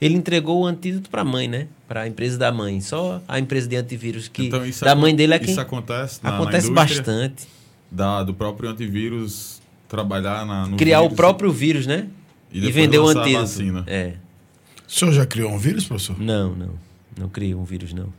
[0.00, 1.68] ele entregou o antídoto para a mãe, né?
[1.88, 2.80] Para a empresa da mãe.
[2.80, 6.20] Só a empresa de antivírus que Então, isso da mãe dele é quem Isso acontece
[6.22, 6.96] na, na acontece indústria?
[6.98, 7.48] bastante.
[7.90, 12.06] da, do próprio antivírus trabalhar na, no criar o vírus próprio vírus, né?
[12.52, 13.42] e, E, vender o lançar a antídoto.
[13.46, 13.84] vacina.
[13.86, 14.12] É.
[14.86, 16.18] O senhor já criou um vírus, professor?
[16.20, 16.70] Não, não.
[17.18, 18.12] Não cria um vírus, não.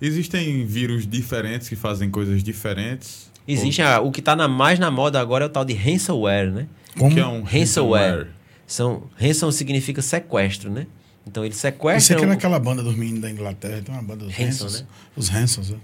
[0.00, 3.30] Existem vírus diferentes que fazem coisas diferentes.
[3.46, 6.50] Existe a- o que está na, mais na moda agora é o tal de ransomware,
[6.50, 6.66] né?
[6.96, 7.14] O Como?
[7.14, 8.28] que é um Ransomware.
[8.66, 10.86] São, ransom significa sequestro, né?
[11.26, 12.16] Então ele Isso sequestra.
[12.16, 14.80] aqui é o- naquela banda dos meninos da Inglaterra, tem uma banda dos Hanson, Hansons.
[14.80, 14.86] né?
[15.16, 15.74] Os Hansons, é.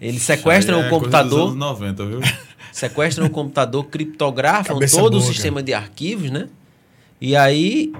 [0.00, 1.46] Eles sequestram Aí é o coisa dos computador.
[1.48, 2.20] anos 90, viu?
[2.72, 6.48] sequestram o computador, criptografam Cabeça todo o boa, sistema de arquivos, né?
[7.20, 7.92] E aí,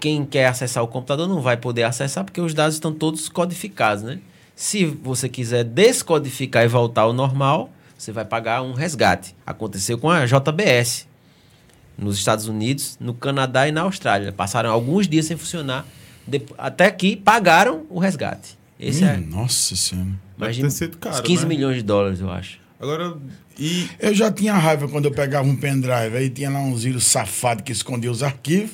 [0.00, 4.02] quem quer acessar o computador não vai poder acessar porque os dados estão todos codificados,
[4.02, 4.18] né?
[4.56, 9.34] Se você quiser descodificar e voltar ao normal, você vai pagar um resgate.
[9.46, 11.06] Aconteceu com a JBS
[11.96, 14.32] nos Estados Unidos, no Canadá e na Austrália.
[14.32, 15.86] Passaram alguns dias sem funcionar,
[16.58, 18.56] até que pagaram o resgate.
[18.78, 20.08] Esse Hum, é, Nossa senhora.
[20.36, 21.48] imagina, ter sido caro, uns 15 né?
[21.48, 22.58] milhões de dólares, eu acho.
[22.78, 23.16] Agora,
[23.58, 27.04] e Eu já tinha raiva quando eu pegava um pendrive, aí tinha lá uns vírus
[27.04, 28.72] safados que escondiam os arquivos.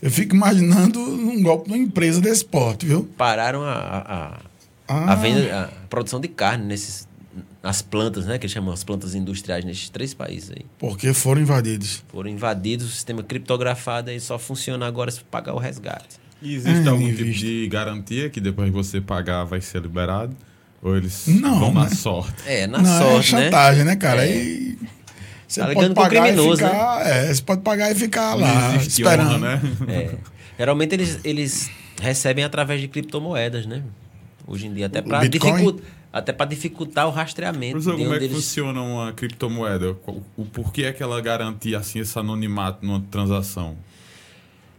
[0.00, 3.08] Eu fico imaginando um golpe de uma empresa desse porte, viu?
[3.18, 4.40] pararam a, a, a-
[4.88, 5.12] Ah.
[5.12, 7.06] a venda, a produção de carne nesses,
[7.62, 8.38] nas plantas, né?
[8.38, 10.64] Que eles chamam as plantas industriais nesses três países aí.
[10.78, 12.02] Porque foram invadidos.
[12.08, 16.19] Foram invadidos, o sistema criptografado aí só funciona agora se pagar o resgate.
[16.42, 20.34] E existe Ah, algum tipo de garantia que depois que você pagar vai ser liberado?
[20.82, 21.90] Ou eles Não, vão na né?
[21.90, 22.34] sorte?
[22.46, 23.44] É, na Não, sorte, é né?
[23.44, 24.26] chantagem, né, cara?
[24.26, 24.32] É.
[24.32, 24.78] Aí
[25.46, 28.76] você Tá pode pagar criminoso, e ficar, é, você pode pagar e ficar lá Não
[28.80, 29.28] esperando.
[29.34, 29.60] honra, né?
[29.88, 30.14] É.
[30.58, 31.70] Geralmente eles, eles
[32.00, 33.82] recebem através de criptomoedas, né?
[34.46, 37.72] Hoje em dia, até para dificultar, até para dificultar o rastreamento.
[37.72, 39.96] Professor, de como é que eles- funciona uma criptomoeda?
[40.36, 43.76] O porquê é que ela garantia assim esse anonimato numa transação?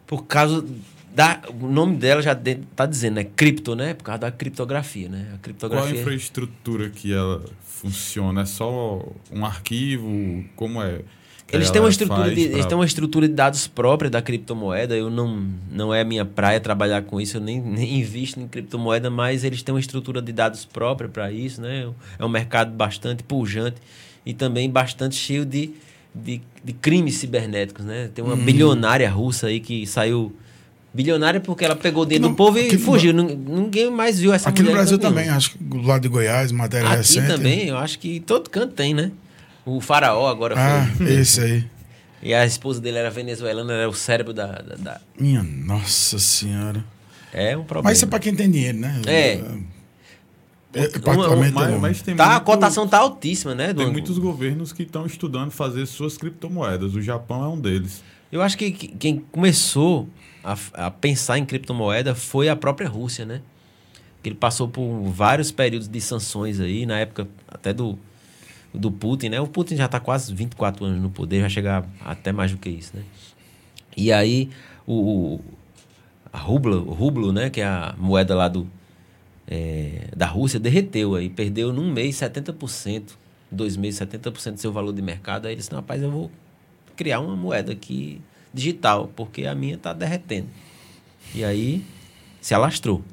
[0.08, 0.66] Por causa
[1.14, 1.42] da.
[1.62, 3.24] O nome dela já de- tá dizendo, né?
[3.24, 3.94] Cripto, né?
[3.94, 5.20] Por causa da criptografia, né?
[5.20, 6.00] A Qual a criptografia.
[6.02, 8.42] infraestrutura que ela funciona?
[8.42, 10.44] É só um arquivo?
[10.56, 11.02] Como é?
[11.54, 14.96] Eles têm, uma estrutura de, pra- eles têm uma estrutura de dados própria da criptomoeda.
[14.96, 18.48] Eu não, não é a minha praia trabalhar com isso, eu nem, nem invisto em
[18.48, 21.92] criptomoeda, mas eles têm uma estrutura de dados própria para isso, né?
[22.18, 23.76] É um mercado bastante pujante
[24.26, 25.72] e também bastante cheio de,
[26.16, 28.10] de, de crimes cibernéticos, né?
[28.16, 30.34] Tem uma bilionária russa aí que saiu.
[30.94, 33.14] Bilionária porque ela pegou o dinheiro Não, do povo e aqui fugiu.
[33.14, 36.52] Nun- Ninguém mais viu essa Aqui no Brasil também, acho que do lado de Goiás,
[36.52, 37.28] matéria Aqui recente.
[37.28, 39.12] também, eu acho que todo canto tem, né?
[39.66, 41.14] O faraó agora Ah, foi.
[41.14, 41.64] esse aí.
[42.24, 44.48] E a esposa dele era venezuelana, era o cérebro da.
[44.48, 46.84] da- da- Minha nossa senhora.
[47.34, 47.84] É um problema.
[47.90, 49.02] Mas isso é pra quem tem dinheiro, né?
[49.08, 49.40] É.
[50.74, 51.80] É, particularmente Mas, não.
[51.80, 53.74] mas tem Tá, a muito- cotação tá altíssima, né?
[53.74, 56.96] Tem do- muitos governos que estão estudando fazer suas criptomoedas.
[56.96, 58.02] O Japão é um deles.
[58.32, 60.08] Eu acho que que- quem começou
[60.44, 63.42] a, a pensar em criptomoeda foi a própria Rússia, né?
[64.24, 67.98] Que ele passou por vários períodos de sanções aí, na época até do,
[68.74, 69.42] do Putin, né?
[69.42, 72.70] O Putin já tá quase 24 anos no poder, vai chegar até mais do que
[72.70, 73.04] isso, né?
[73.98, 74.50] E aí
[74.88, 74.94] o,
[75.36, 75.42] o-
[76.32, 78.66] a rublo, o rublo, né, que é a moeda lá do
[79.48, 83.18] é, da Rússia, derreteu aí, perdeu num mês 70%,
[83.52, 85.46] dois meses 70% do seu valor de mercado.
[85.46, 86.32] Aí ele disse, "Não, rapaz, eu vou
[87.02, 88.22] criar uma moeda aqui
[88.54, 90.48] digital, porque a minha está derretendo.
[91.34, 91.84] E aí
[92.40, 93.04] se alastrou.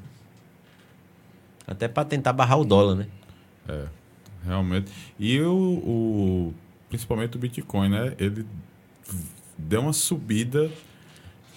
[1.65, 3.07] Até para tentar barrar o dólar, né?
[3.67, 3.85] É,
[4.45, 4.91] realmente.
[5.19, 6.53] E o, o-
[6.87, 8.13] principalmente o Bitcoin, né?
[8.19, 8.45] Ele
[9.57, 10.69] deu uma subida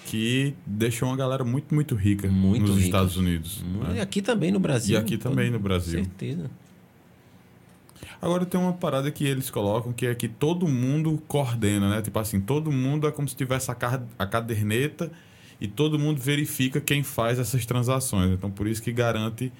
[0.07, 2.87] que deixou uma galera muito, muito rica Muito nos rica.
[2.87, 3.63] Estados Unidos.
[3.91, 4.01] E né?
[4.01, 4.95] aqui também no Brasil.
[4.95, 6.03] E aqui também no Brasil.
[6.03, 6.51] Certeza.
[8.23, 12.01] Agora tem uma parada que eles colocam que é que todo mundo coordena, né?
[12.01, 15.11] Tipo assim, todo mundo é como se tivesse a, car- a caderneta
[15.61, 18.31] e todo mundo verifica quem faz essas transações.
[18.31, 19.53] Então por isso que garante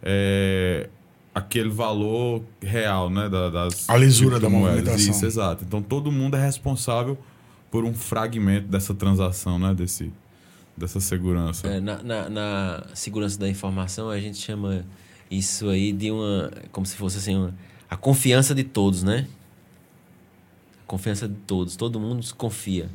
[0.00, 0.88] é,
[1.34, 3.28] aquele valor real, né?
[3.28, 4.96] da- das A lisura da movimentação.
[5.10, 5.64] Isso, exato.
[5.66, 7.18] Então todo mundo é responsável
[7.70, 9.74] por um fragmento dessa transação, né?
[9.74, 10.12] Desse,
[10.76, 11.66] dessa segurança.
[11.66, 14.84] É, na, na- na segurança da informação, a gente chama
[15.28, 16.52] isso aí de uma.
[16.70, 17.54] Como se fosse assim, uma-
[17.88, 19.26] a confiança de todos, né?
[20.82, 21.76] A confiança de todos.
[21.76, 22.88] Todo mundo se confia.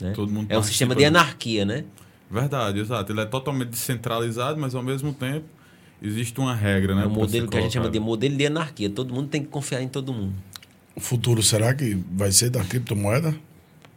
[0.00, 0.12] Né?
[0.12, 1.84] Todo mundo é um sistema de anarquia, né?
[2.30, 3.12] Verdade, exato.
[3.12, 5.46] Ele é totalmente descentralizado, mas ao mesmo tempo
[6.02, 7.04] existe uma regra, né?
[7.04, 8.90] É um modelo que a gente chama de modelo de anarquia.
[8.90, 10.34] Todo mundo tem que confiar em todo mundo.
[10.94, 13.34] O futuro será que vai ser da criptomoeda?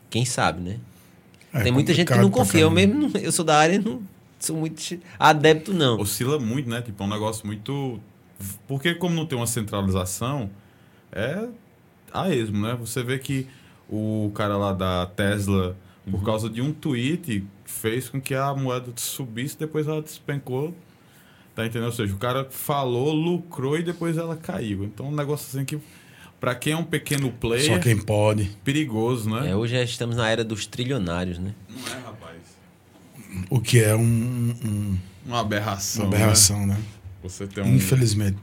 [0.09, 0.77] Quem sabe, né?
[1.53, 2.61] É tem muita gente que não confia.
[2.61, 4.01] Eu mesmo, eu sou da área, não
[4.39, 5.99] sou muito adepto, não.
[5.99, 6.81] Oscila muito, né?
[6.81, 7.99] Tipo, é um negócio muito.
[8.67, 10.49] Porque, como não tem uma centralização,
[11.11, 11.47] é
[12.13, 12.75] a esmo, né?
[12.79, 13.47] Você vê que
[13.89, 15.75] o cara lá da Tesla,
[16.09, 16.23] por Uhum.
[16.25, 20.73] causa de um tweet, fez com que a moeda subisse, depois ela despencou.
[21.55, 21.85] Tá entendendo?
[21.85, 24.83] Ou seja, o cara falou, lucrou e depois ela caiu.
[24.83, 25.79] Então, um negócio assim que,
[26.39, 28.51] pra quem é um pequeno player, Só quem pode.
[28.63, 29.51] perigoso, né?
[29.51, 31.53] É, hoje já estamos na era dos trilionários, né?
[31.69, 32.35] Não é, rapaz?
[33.49, 34.01] O que é um-
[34.65, 36.05] um- Uma aberração.
[36.05, 36.73] uma aberração, né?
[36.75, 36.81] né?
[37.29, 37.75] Você tem um.
[37.75, 38.37] Infelizmente.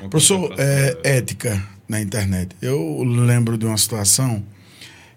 [0.00, 2.54] uma Professor, concentração, é, ética na internet.
[2.62, 4.44] Eu lembro de uma situação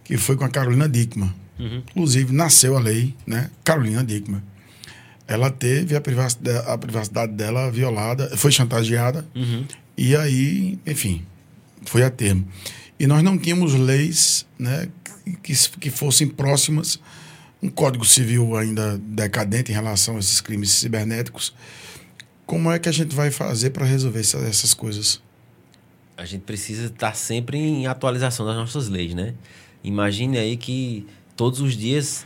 [0.03, 1.31] que foi com a Carolina Dickman.
[1.59, 1.83] Uhum.
[1.91, 3.49] Inclusive, nasceu a lei, né?
[3.63, 4.41] Carolina Dickman.
[5.27, 9.65] Ela teve a privacidade, a privacidade dela violada, foi chantageada, Uhum.
[9.97, 11.23] e aí, enfim,
[11.85, 12.45] foi a termo.
[12.99, 14.89] E nós não tínhamos leis né,
[15.41, 16.99] que, que fossem próximas,
[17.61, 21.53] um código civil ainda decadente em relação a esses crimes cibernéticos.
[22.51, 25.21] Como é que a gente vai fazer para resolver essa- essas coisas?
[26.17, 29.33] A gente precisa estar sempre em atualização das nossas leis, né?
[29.81, 32.25] Imagine aí que todos os dias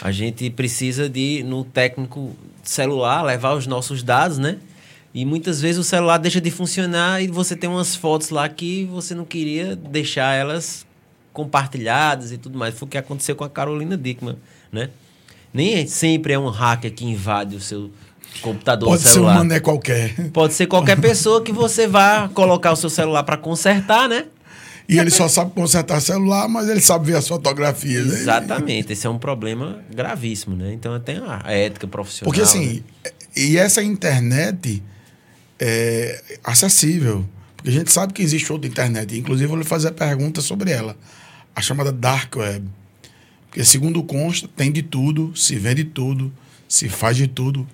[0.00, 4.58] a gente precisa de, no técnico celular, levar os nossos dados, né?
[5.12, 8.84] E muitas vezes o celular deixa de funcionar e você tem umas fotos lá que
[8.84, 10.86] você não queria deixar elas
[11.32, 12.78] compartilhadas e tudo mais.
[12.78, 14.36] Foi o que aconteceu com a Carolina Dickman,
[14.70, 14.90] né?
[15.52, 17.90] Nem sempre é um hacker que invade o seu
[18.40, 19.34] computador Pode ser um celular.
[19.36, 20.30] mané qualquer.
[20.30, 24.26] Pode ser qualquer pessoa que você vá colocar o seu celular para consertar, né?
[24.88, 28.06] E ele só sabe consertar celular, mas ele sabe ver as fotografias.
[28.06, 28.14] né?
[28.20, 28.92] Exatamente.
[28.92, 30.72] Esse é um problema gravíssimo, né?
[30.74, 32.30] Então tem a ética profissional.
[32.30, 33.10] Porque assim, né?
[33.34, 34.82] e essa internet
[35.58, 37.24] é acessível.
[37.56, 39.18] Porque a gente sabe que existe outra internet.
[39.18, 40.96] Inclusive, eu vou lhe fazer a pergunta sobre ela.
[41.56, 42.68] A chamada Dark Web.
[43.46, 46.30] Porque, segundo consta, tem de tudo, se vende tudo,
[46.68, 47.66] se faz de tudo.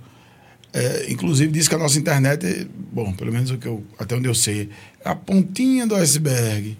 [0.72, 4.28] É, inclusive, diz que a nossa internet, bom, pelo menos o que eu, até onde
[4.28, 4.70] eu sei,
[5.04, 6.78] é a pontinha do iceberg.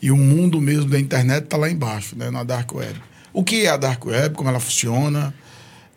[0.00, 3.00] E o mundo mesmo da internet está lá embaixo, né, na Dark Web.
[3.32, 4.34] O que é a Dark Web?
[4.34, 5.32] Como ela funciona?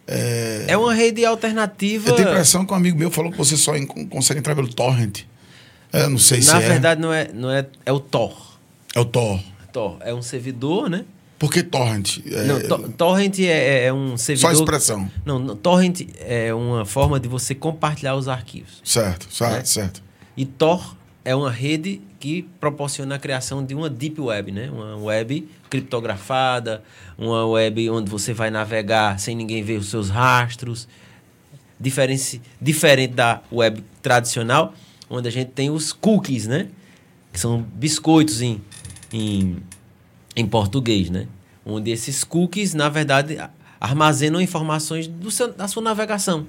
[0.08, 2.10] É, É uma rede alternativa.
[2.10, 3.74] eu tenho impressão que um amigo meu falou que você só
[4.10, 5.22] consegue entrar pelo torrent.
[5.92, 6.68] É, não sei se Na é.
[6.68, 7.66] verdade, não é, não é.
[7.86, 8.58] É o Tor.
[8.94, 9.42] É o Tor.
[9.74, 11.04] Tor é um servidor, né?
[11.38, 12.20] Por que torrent?
[12.26, 14.50] É, Não, to- torrent é, é um só servidor.
[14.50, 15.12] a expressão.
[15.26, 18.82] Não, não, torrent é uma forma de você compartilhar os arquivos.
[18.84, 19.66] Certo, certo, É.
[19.66, 20.04] certo.
[20.38, 24.70] E Tor é uma rede que proporciona a criação de uma deep web, né?
[24.72, 26.82] Uma web criptografada,
[27.18, 30.88] uma web onde você vai navegar sem ninguém ver os seus rastros.
[31.78, 34.74] Diferente, diferente da web tradicional,
[35.10, 36.68] onde a gente tem os cookies, né?
[37.34, 38.62] Que são biscoitos em,
[39.12, 39.58] em,
[40.36, 41.28] em português, né?
[41.66, 43.38] Onde esses cookies, na verdade,
[43.80, 46.46] armazenam informações seu, da sua navegação.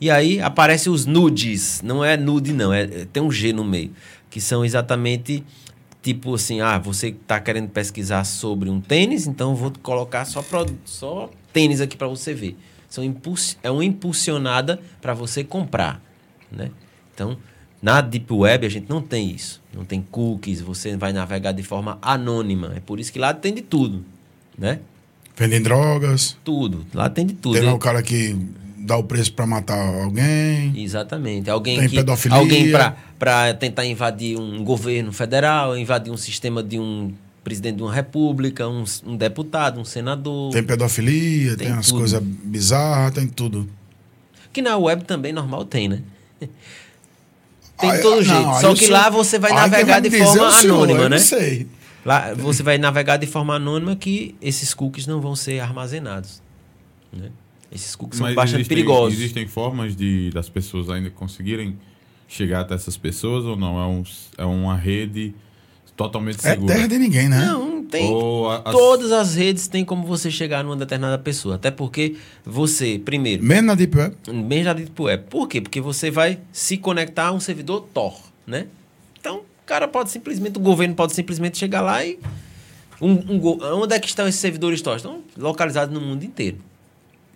[0.00, 1.80] E aí aparecem os nudes.
[1.82, 2.72] Não é nude, não.
[2.72, 3.92] É, é- tem um G no meio.
[4.28, 5.44] Que são exatamente
[6.02, 10.66] tipo assim: ah, você está querendo pesquisar sobre um tênis, então vou colocar só, pro,
[10.84, 12.56] só tênis aqui para você ver.
[12.88, 16.00] São impuls, é uma impulsionada para você comprar.
[16.50, 16.70] Né?
[17.12, 17.38] Então,
[17.84, 19.60] na Deep Web a gente não tem isso.
[19.70, 22.72] Não tem cookies, você vai navegar de forma anônima.
[22.74, 24.02] É por isso que lá tem de tudo.
[24.56, 24.78] Né?
[25.36, 26.34] Vendem drogas.
[26.42, 26.86] Tudo.
[26.94, 27.56] Lá tem de tudo.
[27.56, 28.34] Tem lá o cara que
[28.78, 30.72] dá o preço para matar alguém.
[30.82, 31.50] Exatamente.
[31.50, 32.38] Alguém Tem que pedofilia.
[32.38, 32.72] alguém
[33.18, 37.12] para tentar invadir um governo federal, invadir um sistema de um
[37.42, 40.50] presidente de uma república, um, um deputado, um senador.
[40.52, 43.68] Tem pedofilia, tem, Tem as coisas bizarras, tem tudo.
[44.54, 46.00] Que na web também normal tem, né?
[47.78, 48.48] Tem Aí- de todo não, jeito.
[48.50, 51.08] aí Só que senhor- lá você vai navegar de forma é o senhor, anônima, eu
[51.08, 51.16] né?
[51.16, 51.66] Não sei.
[52.04, 56.42] Lá você vai navegar de forma anônima que esses cookies não vão ser armazenados.
[57.12, 57.30] Né?
[57.72, 59.18] Esses cookies são Mas bastante existem, perigosos.
[59.18, 61.76] existem formas de das pessoas ainda conseguirem
[62.28, 63.78] chegar até essas pessoas ou não?
[63.80, 64.02] É, um,
[64.38, 65.34] é uma rede
[65.96, 66.74] totalmente É segura?
[66.74, 67.46] terra de ninguém, né?
[67.46, 68.10] Não, tem.
[68.12, 71.54] Ou a- as- Todas as redes têm como você chegar numa determinada pessoa.
[71.54, 74.16] Até porque você, primeiro, Mesmo na Deep Web.
[74.46, 75.24] bem já dito pro web.
[75.30, 75.60] Por quê?
[75.60, 78.66] Porque você vai se conectar a um servidor Tor, né?
[79.20, 82.18] Então, o cara pode simplesmente, o governo pode simplesmente chegar lá e.
[83.00, 84.96] Um, um onde é que estão esses servidores Tor?
[84.96, 86.58] Estão localizados no mundo inteiro.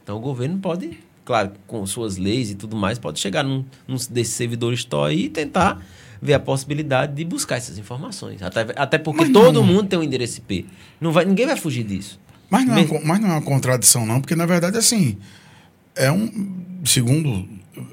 [0.03, 3.97] Então, o governo pode, claro, com suas leis e tudo mais, pode chegar num, num
[4.11, 5.85] desses servidores Tor aí e tentar
[6.21, 8.43] ver a possibilidade de buscar essas informações.
[8.43, 10.67] Até, até porque Mas todo não- mundo tem um endereço IP.
[11.01, 12.19] Não vai, ninguém vai fugir disso.
[12.51, 14.77] Mas não, é Mesmo- uma, co- mas não é uma contradição, não, porque na verdade,
[14.79, 15.17] assim,
[15.95, 16.57] é um.
[16.85, 17.47] Segundo,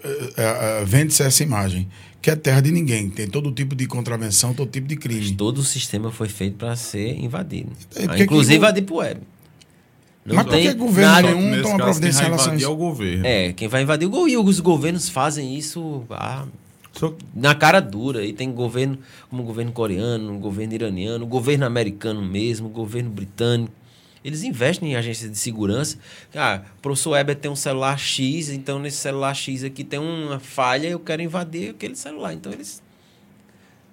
[0.04, 1.88] é, é, é, vende-se essa imagem,
[2.22, 3.10] que é terra de ninguém.
[3.10, 5.32] Tem todo tipo de contravenção, todo tipo de crime.
[5.34, 7.72] Todo o sistema foi feito para ser invadido.
[7.96, 9.22] É, Ah, Inclusive que- a Deep Web.
[10.26, 12.56] Não Mas por tem que governo nada- nenhum toma providência quem em vai relação a
[12.56, 12.66] invadir isso?
[12.66, 13.26] é o governo.
[13.28, 16.46] É, quem vai invadir o go- e os governos fazem isso ah,
[16.98, 18.26] Só- na cara dura.
[18.26, 18.98] E tem governo
[19.30, 23.74] como governo coreano, governo iraniano, governo americano mesmo, governo britânico.
[24.24, 25.98] Eles investem em agências de segurança.
[26.34, 30.40] Ah, o professor Weber tem um celular X, então nesse celular X aqui tem uma
[30.40, 32.34] falha, eu quero invadir aquele celular.
[32.34, 32.82] Então eles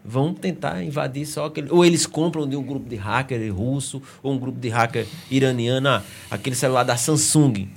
[0.02, 1.68] vão tentar invadir só aquele.
[1.70, 5.88] Ou eles compram de um grupo de hacker russo, ou um grupo de hacker iraniano,
[5.88, 7.68] ah, aquele celular da Samsung,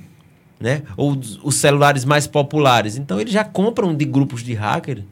[0.60, 0.84] né?
[0.96, 2.96] Ou os- celulares mais populares.
[2.98, 5.04] Então eles já compram de grupos de hacker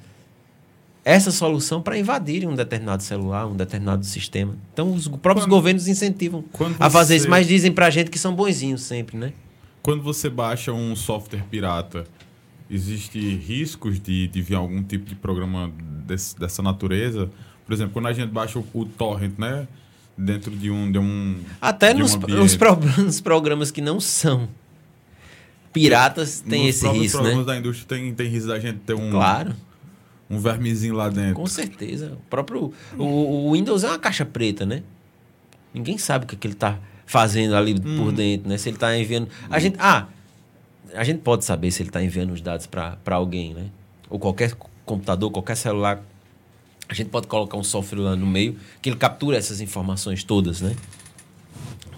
[1.06, 4.56] essa solução para invadirem um determinado celular, um determinado sistema.
[4.74, 6.46] Então, os próprios Quando- governos incentivam
[6.80, 9.34] a fazer você- isso, mas dizem pra gente que são bonzinhos sempre, né?
[9.82, 12.06] Quando você baixa um software pirata,
[12.72, 15.70] existe riscos de, de vir algum tipo de programa
[16.08, 17.30] desse- dessa natureza?
[17.66, 19.68] Por exemplo, quando a gente baixa o, o torrent, né?
[20.18, 20.90] Dentro de um...
[20.90, 22.34] De um Até de um nos, ambiente.
[22.40, 24.48] nos pro- nos programas que não são
[25.74, 27.44] piratas tem esse risco, né?
[27.44, 29.54] da indústria tem, tem risco da gente ter um, Claro,
[30.30, 31.36] um vermezinho lá dentro.
[31.36, 32.14] com certeza.
[32.14, 34.84] O próprio o, o Windows é uma caixa preta, né?
[35.74, 38.58] Ninguém sabe o que, que ele tá fazendo ali por dentro, né?
[38.58, 39.28] Se ele tá enviando.
[39.50, 39.76] A gente.
[39.80, 40.08] Ah,
[40.94, 43.66] a gente pode saber se ele tá enviando os dados para alguém, né?
[44.10, 44.54] Ou qualquer
[44.86, 46.02] computador, qualquer celular.
[46.88, 50.62] A gente pode colocar um software lá no meio que ele captura essas informações todas,
[50.62, 50.76] né?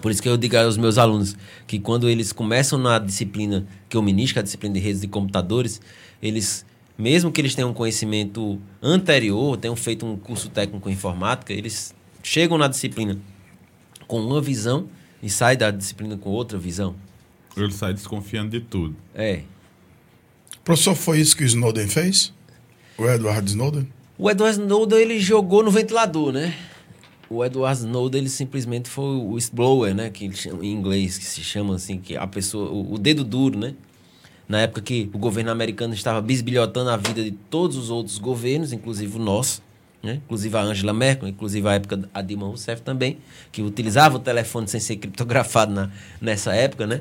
[0.06, 1.36] Por isso que eu digo aos meus alunos
[1.66, 5.80] que quando eles começam na disciplina que eu ministro, a disciplina de redes de computadores,
[6.22, 6.64] eles,
[6.96, 11.92] mesmo que eles tenham um conhecimento anterior, tenham feito um curso técnico em informática, eles
[12.22, 13.18] chegam na disciplina
[14.06, 14.88] com uma visão
[15.20, 16.94] e saem da disciplina com outra visão.
[17.56, 18.94] Ele sai desconfiando de tudo.
[19.12, 19.40] É.
[20.62, 22.32] Professor, foi isso que o Snowden fez?
[22.96, 23.88] O Edward Snowden?
[24.16, 26.54] O Edward Snowden ele jogou no ventilador, né?
[27.28, 30.10] O Edward Snowden ele simplesmente foi o whistleblower, né?
[30.10, 33.24] Que eles chamam- em inglês que se chama assim, que a pessoa, o, o dedo
[33.24, 33.74] duro, né?
[34.48, 38.72] Na época que o governo americano estava bisbilhotando a vida de todos os outros governos,
[38.72, 39.60] inclusive o nosso,
[40.00, 40.20] né?
[40.24, 43.18] Inclusive a Angela Merkel, inclusive a época a Dilma Rousseff também,
[43.50, 47.00] que utilizava o telefone sem ser criptografado na, nessa época, né?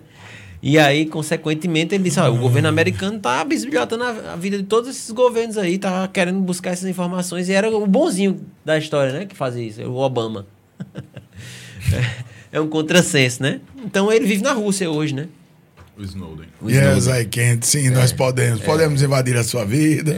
[0.65, 4.63] E aí, consequentemente, ele disse: "Olha, o governo americano tá bisbilhotando a, a vida de
[4.63, 7.47] todos esses governos aí, tá querendo buscar essas informações.
[7.47, 9.25] E era o bonzinho da história, né?
[9.27, 10.47] Que fazia isso, o Obama.
[12.51, 13.61] é um contrassenso, né?
[13.85, 15.27] Então ele vive na Rússia hoje, né?
[15.95, 16.47] O Snowden.
[16.59, 17.21] O yes, Snowden.
[17.21, 17.61] I can.
[17.61, 18.61] Sim, nós podemos.
[18.61, 20.15] Podemos invadir a sua vida.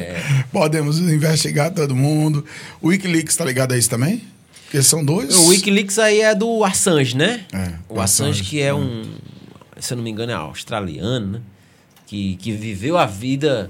[0.50, 2.46] Podemos investigar todo mundo.
[2.82, 4.24] O Wikileaks está ligado a isso também?
[4.64, 5.36] Porque são dois.
[5.36, 7.46] O Wikileaks aí é do Assange, né?
[7.52, 9.04] É, o Assange, Assange, que é um,
[9.80, 11.42] se eu não me engano, é australiano, né?
[12.06, 13.70] Que, que viveu a vida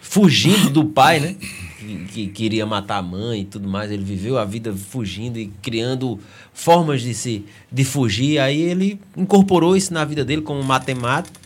[0.00, 1.36] fugindo do pai, né?
[1.78, 3.90] Que, que queria matar a mãe e tudo mais.
[3.90, 6.18] Ele viveu a vida fugindo e criando
[6.52, 8.38] formas de se de fugir.
[8.38, 11.38] Aí ele incorporou isso na vida dele como matemático.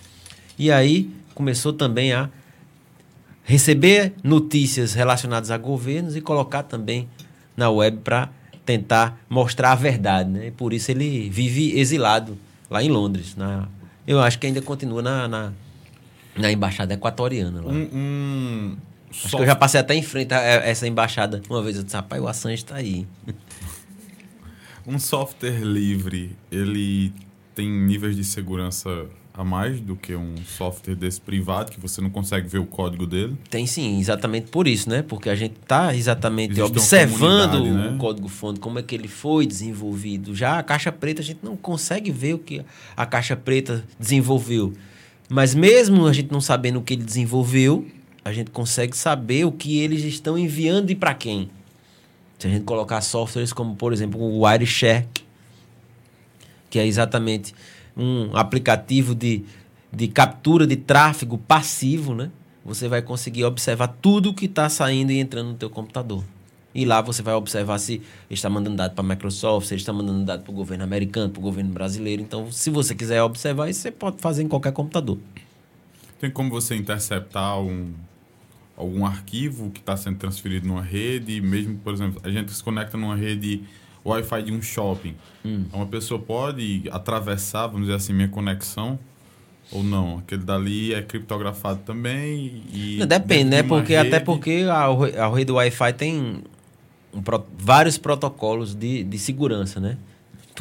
[0.59, 2.31] E aí começou também a
[3.45, 7.09] receber notícias relacionadas a governos e colocar também
[7.57, 8.31] na web para
[8.65, 10.53] tentar mostrar a verdade, né?
[10.57, 12.39] Por isso ele vive exilado
[12.71, 13.35] lá em Londres.
[13.37, 13.69] Na,
[14.07, 15.53] eu acho que ainda continua na, na,
[16.37, 17.73] na embaixada equatoriana lá.
[17.73, 18.77] Um, um
[19.11, 21.77] Acho que eu já passei até em frente a a essa embaixada uma vez.
[21.77, 23.07] Eu disse, rapaz, o Assange está aí.
[24.85, 27.13] Um software livre, ele
[27.55, 32.11] tem níveis de segurança a mais do que um software desse privado, que você não
[32.11, 33.37] consegue ver o código dele.
[33.49, 35.03] Tem sim, exatamente por isso, né?
[35.03, 37.95] Porque a gente está exatamente Existe observando né?
[37.95, 40.35] o código-fonte, como é que ele foi desenvolvido.
[40.35, 42.63] Já a caixa preta, a gente não consegue ver o que
[42.95, 44.75] a caixa preta desenvolveu.
[45.31, 47.87] Mas mesmo a gente não sabendo o que ele desenvolveu,
[48.23, 51.49] a gente consegue saber o que eles estão enviando e para quem.
[52.39, 55.23] Se a gente colocar softwares como, por exemplo, o Wireshark,
[56.69, 57.55] que é exatamente
[57.97, 59.45] um aplicativo de,
[59.93, 62.31] de captura de tráfego passivo, né?
[62.65, 66.23] Você vai conseguir observar tudo que está saindo e entrando no teu computador.
[66.75, 70.25] E lá você vai observar se está mandando dado para a Microsoft, se está mandando
[70.25, 72.23] dado para o governo americano, para o governo brasileiro.
[72.23, 75.19] Então, se você quiser observar isso, você pode fazer em qualquer computador.
[76.19, 77.93] Tem como você interceptar um,
[78.77, 82.97] algum arquivo que está sendo transferido numa rede, mesmo, por exemplo, a gente se conecta
[82.97, 83.63] numa rede
[84.05, 85.15] Wi-Fi de um shopping.
[85.45, 85.65] Hum.
[85.73, 88.99] Uma pessoa pode atravessar, vamos dizer assim, minha conexão
[89.71, 90.19] ou não?
[90.19, 93.05] Aquele dali é criptografado também e...
[93.07, 93.63] Depende, né?
[93.63, 96.43] de Porque, até rede- porque a, a rede Wi-Fi tem
[97.15, 99.97] um pro- vários protocolos de, de segurança, né?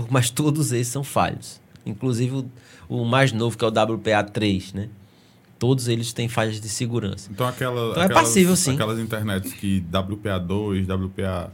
[0.10, 1.60] Mas todos eles são falhos.
[1.86, 2.52] Inclusive o,
[3.02, 4.90] o mais novo, que é o WPA3, né?
[5.60, 7.30] Todos eles têm falhas de segurança.
[7.32, 8.74] Então, aquela, Então é aquelas, passível, sim.
[8.74, 11.52] Aquelas internets que WPA2, WPA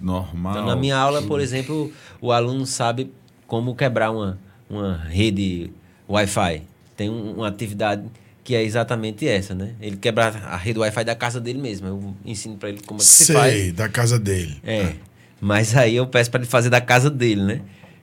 [0.00, 0.52] normal...
[0.52, 3.10] Então, na minha aula, por exemplo, o aluno sabe
[3.46, 5.70] como quebrar uma, uma rede
[6.08, 6.62] Wi-Fi.
[6.96, 8.02] Tem um- uma atividade
[8.42, 9.74] que é exatamente essa, né?
[9.80, 11.86] Ele quebra a rede Wi-Fi da casa dele mesmo.
[11.86, 13.52] Eu ensino para ele como é que se faz.
[13.52, 14.56] Sei, da casa dele.
[14.64, 14.94] É.
[15.40, 17.60] Mas aí eu peço para ele fazer da casa dele, né?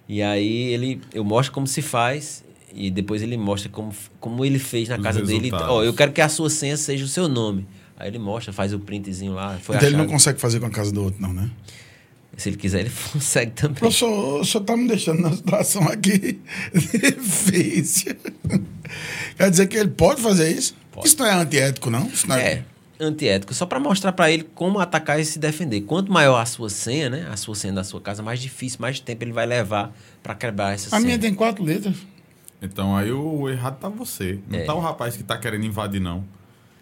[0.07, 2.43] E aí ele, eu mostro como se faz
[2.73, 5.33] e depois ele mostra como, como ele fez na Os casa dele.
[5.49, 5.67] resultados.
[5.69, 7.67] Ó, eu quero que a sua senha seja o seu nome.
[7.99, 9.57] Aí ele mostra, faz o printzinho lá.
[9.61, 11.49] Foi então ele não consegue fazer com a casa do outro, não, né?
[12.38, 13.76] Se ele quiser, ele consegue também.
[13.80, 16.39] Professor, o senhor está me deixando numa situação aqui
[16.72, 18.15] difícil.
[19.38, 20.76] Quer dizer que ele pode fazer isso?
[20.91, 21.07] Pode.
[21.07, 22.07] Isso não é antiético, não?
[22.07, 22.64] Isso não é...
[22.99, 23.03] É.
[23.05, 25.81] antiético, só para mostrar para ele como atacar e se defender.
[25.81, 28.99] Quanto maior a sua senha, né, a sua senha da sua casa, mais difícil, mais
[28.99, 29.91] tempo ele vai levar
[30.23, 31.01] para quebrar essa A senha.
[31.01, 31.95] minha tem quatro letras.
[32.61, 34.39] Então aí o errado tá você.
[34.49, 34.64] Não É.
[34.64, 36.23] tá o rapaz que tá querendo invadir, não.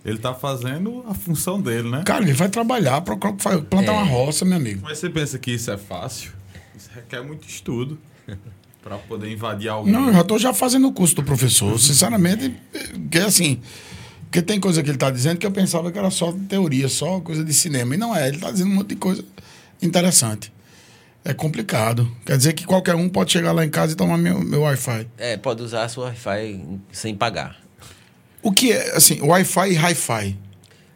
[0.06, 2.04] Ele tá fazendo a função dele, né?
[2.06, 3.90] Cara, ele vai trabalhar, plantar É.
[3.92, 4.82] uma roça, meu amigo.
[4.84, 6.32] Mas você pensa que isso é fácil?
[6.78, 7.98] Isso requer muito estudo
[8.84, 9.92] para poder invadir alguém.
[9.92, 11.80] Não, eu já tô já fazendo o curso do professor.
[11.80, 12.54] Sinceramente,
[13.10, 13.60] que assim.
[14.26, 17.20] Porque tem coisa que ele tá dizendo que eu pensava que era só teoria, só
[17.22, 17.96] coisa de cinema.
[17.96, 19.24] E não é, ele tá dizendo um monte de coisa
[19.82, 20.54] interessante.
[21.24, 22.08] É complicado.
[22.26, 25.08] Quer dizer que qualquer um pode chegar lá em casa e tomar meu, meu Wi-Fi.
[25.18, 27.58] É, pode usar a sua Wi-Fi sem pagar.
[28.46, 30.38] O que é, assim, Wi-Fi e Hi-Fi?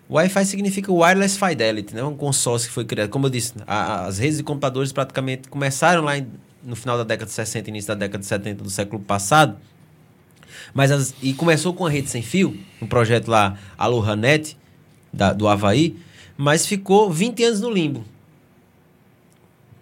[0.07, 2.03] Wi-Fi significa Wireless Fidelity, né?
[2.03, 3.09] um consórcio que foi criado.
[3.09, 6.27] Como eu disse, a- as redes de computadores praticamente começaram lá em-
[6.63, 9.57] no final da década de 60, início da década de 70 do século passado.
[10.75, 14.55] Mas as- e começou com a rede sem fio, um projeto lá, Aloha Net,
[15.11, 15.97] da, do Havaí,
[16.37, 18.05] mas ficou 20 anos no limbo.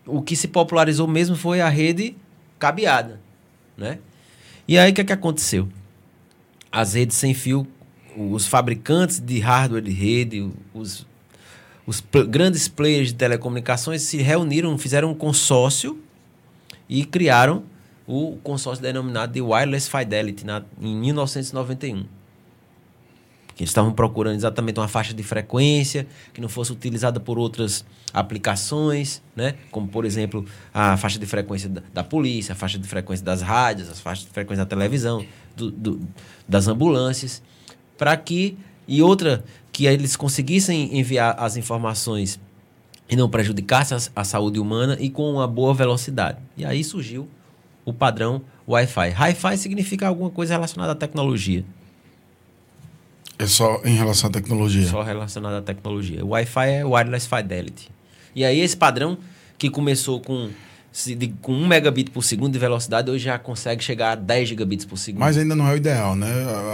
[0.06, 2.16] O que se popularizou mesmo foi a rede
[2.58, 3.20] cabeada,
[3.78, 4.00] né?
[4.66, 5.68] E aí o que, é que aconteceu?
[6.72, 7.66] As redes sem fio,
[8.16, 11.06] os fabricantes de hardware de rede, os,
[11.86, 16.00] os pl- grandes players de telecomunicações se reuniram, fizeram um consórcio
[16.90, 17.64] e criaram
[18.06, 22.06] o consórcio denominado de Wireless Fidelity na, em 1991.
[23.58, 27.84] Que eles estavam procurando exatamente uma faixa de frequência que não fosse utilizada por outras
[28.14, 29.56] aplicações, né?
[29.72, 33.42] como, por exemplo, a faixa de frequência da, da polícia, a faixa de frequência das
[33.42, 35.26] rádios, as faixas de frequência da televisão,
[35.56, 36.00] do- do-
[36.48, 37.42] das ambulâncias,
[37.98, 38.58] para que.
[38.88, 42.40] E outra, que eles conseguissem enviar as informações
[43.10, 46.38] e não prejudicasse a, a saúde humana e com uma boa velocidade.
[46.56, 47.28] E aí surgiu
[47.84, 49.10] o padrão Wi-Fi.
[49.10, 51.66] Hi-Fi significa alguma coisa relacionada à tecnologia.
[53.40, 54.86] É só em relação à tecnologia.
[54.88, 56.24] Só relacionado à tecnologia.
[56.26, 57.90] O Wi-Fi é Wireless Fidelity.
[58.36, 59.18] E aí esse padrão
[59.58, 60.50] que começou com,
[61.42, 64.98] com 1 megabit por segundo de velocidade, hoje já consegue chegar a 10 gigabits por
[64.98, 65.20] segundo.
[65.22, 66.28] Mas ainda não é o ideal, né?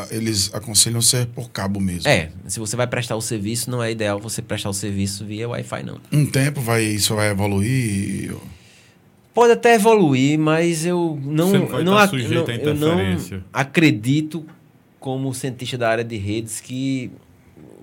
[0.09, 2.09] Eles aconselham ser por cabo mesmo.
[2.09, 5.47] É, se você vai prestar o serviço, não é ideal você prestar o serviço via
[5.49, 5.97] Wi-Fi, não.
[6.11, 8.33] Um tempo vai, isso vai evoluir.
[9.33, 11.63] Pode até evoluir, mas eu não, não,
[11.97, 12.97] estar ac- não- eu não
[13.51, 14.45] acredito,
[15.03, 17.11] como cientista da área de redes, que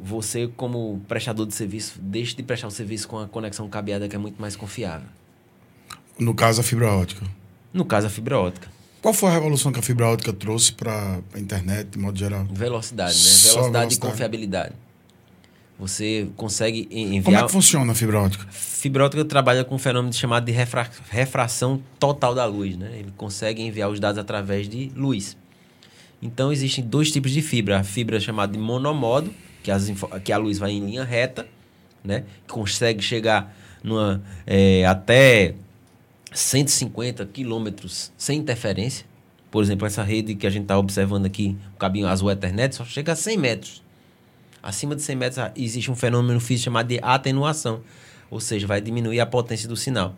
[0.02, 4.16] você, como prestador de serviço, deixe de prestar o serviço com a conexão cabeada, que
[4.16, 5.06] é muito mais confiável.
[6.18, 7.26] No caso, a fibra ótica.
[7.74, 8.68] No caso, a fibra ótica.
[9.02, 12.46] Qual foi a revolução que a fibra ótica trouxe para a internet, de modo geral?
[12.50, 13.18] Velocidade, né?
[13.22, 13.94] Velocidade, velocidade.
[13.94, 14.74] e confiabilidade.
[15.78, 17.46] Você consegue en- Como é enviar...
[17.46, 18.46] que funciona a fibra ótica?
[18.50, 22.90] Fibra ótica trabalha com um fenômeno chamado de refra- refração total da luz, né?
[22.98, 25.36] Ele consegue enviar os dados através de luz.
[26.22, 29.32] Então existem dois tipos de fibra, a fibra chamada de monomodo,
[29.62, 29.90] que, as
[30.22, 31.46] que a luz vai em linha reta,
[32.04, 32.24] né?
[32.46, 35.54] Consegue chegar numa, é, até
[36.32, 39.06] 150 quilômetros sem interferência.
[39.50, 42.84] Por exemplo, essa rede que a gente está observando aqui, o cabinho azul Ethernet, só
[42.84, 43.82] chega a 100 metros.
[44.62, 47.80] Acima de 100 metros ah, existe um fenômeno físico chamado de atenuação,
[48.30, 50.14] ou seja, vai diminuir a potência do sinal.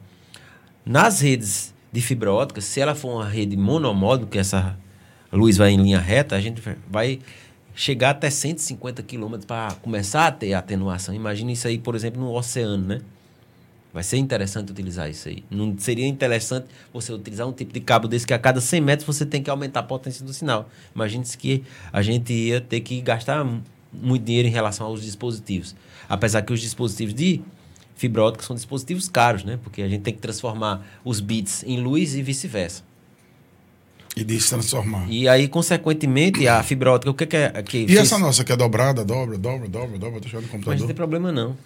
[0.84, 4.76] Nas redes de fibra ótica, se ela for uma rede monomodo, que essa
[5.32, 7.18] luz vai em linha reta, a gente vai
[7.74, 11.14] chegar até 150 km para começar a ter atenuação.
[11.14, 13.00] Imagine isso aí, por exemplo, no oceano, né?
[13.94, 15.44] Vai ser interessante utilizar isso aí.
[15.50, 19.06] Não seria interessante você utilizar um tipo de cabo desse que a cada 100 metros
[19.06, 20.68] você tem que aumentar a potência do sinal.
[20.94, 25.74] Imagine-se que a gente ia ter que gastar mu- muito dinheiro em relação aos dispositivos.
[26.08, 27.42] Apesar que os dispositivos de
[27.94, 29.58] fibra ótica são dispositivos caros, né?
[29.62, 32.82] Porque a gente tem que transformar os bits em luz e vice-versa.
[34.16, 35.06] E de se transformar.
[35.08, 38.44] E, E aí, consequentemente, a fibra ótica, o que, que é que fez- essa nossa
[38.44, 40.86] que é dobrada, dobra, dobra, dobra, dobra, deixa no Mas não computador.
[40.86, 41.56] tem problema não.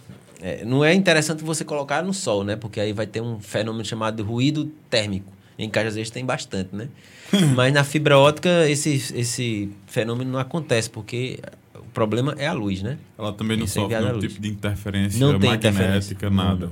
[0.40, 2.54] É, não é interessante você colocar no sol, né?
[2.56, 5.32] Porque aí vai ter um fenômeno chamado de ruído térmico.
[5.58, 6.88] Em que às vezes tem bastante, né?
[7.56, 11.40] Mas na fibra ótica esse, esse fenômeno não acontece, porque
[11.74, 12.98] o problema é a luz, né?
[13.18, 16.30] Ela também não Isso é sofre nenhum tipo de interferência Não tem magnética, interferência.
[16.30, 16.70] nada.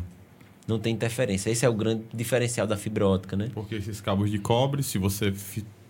[0.67, 1.51] Não tem interferência.
[1.51, 3.51] Esse é o grande diferencial da fibra ótica, né?
[3.53, 5.33] Porque esses cabos de cobre, se você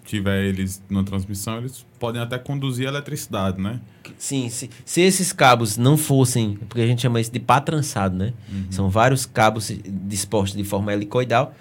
[0.05, 3.81] tiver eles na transmissão, eles podem até conduzir a eletricidade, né?
[4.19, 8.17] Sim, se, se esses cabos não fossem, porque a gente chama isso de pá trançado,
[8.17, 8.35] né?
[8.71, 11.55] São vários cabos dispostos de forma helicoidal.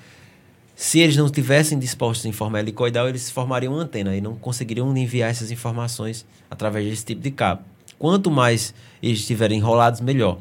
[0.75, 4.95] Se eles não estivessem dispostos em forma helicoidal, eles formariam uma antena e não conseguiriam
[4.97, 7.61] enviar essas informações através desse tipo de cabo.
[7.97, 10.39] Quanto mais eles estiverem enrolados, melhor.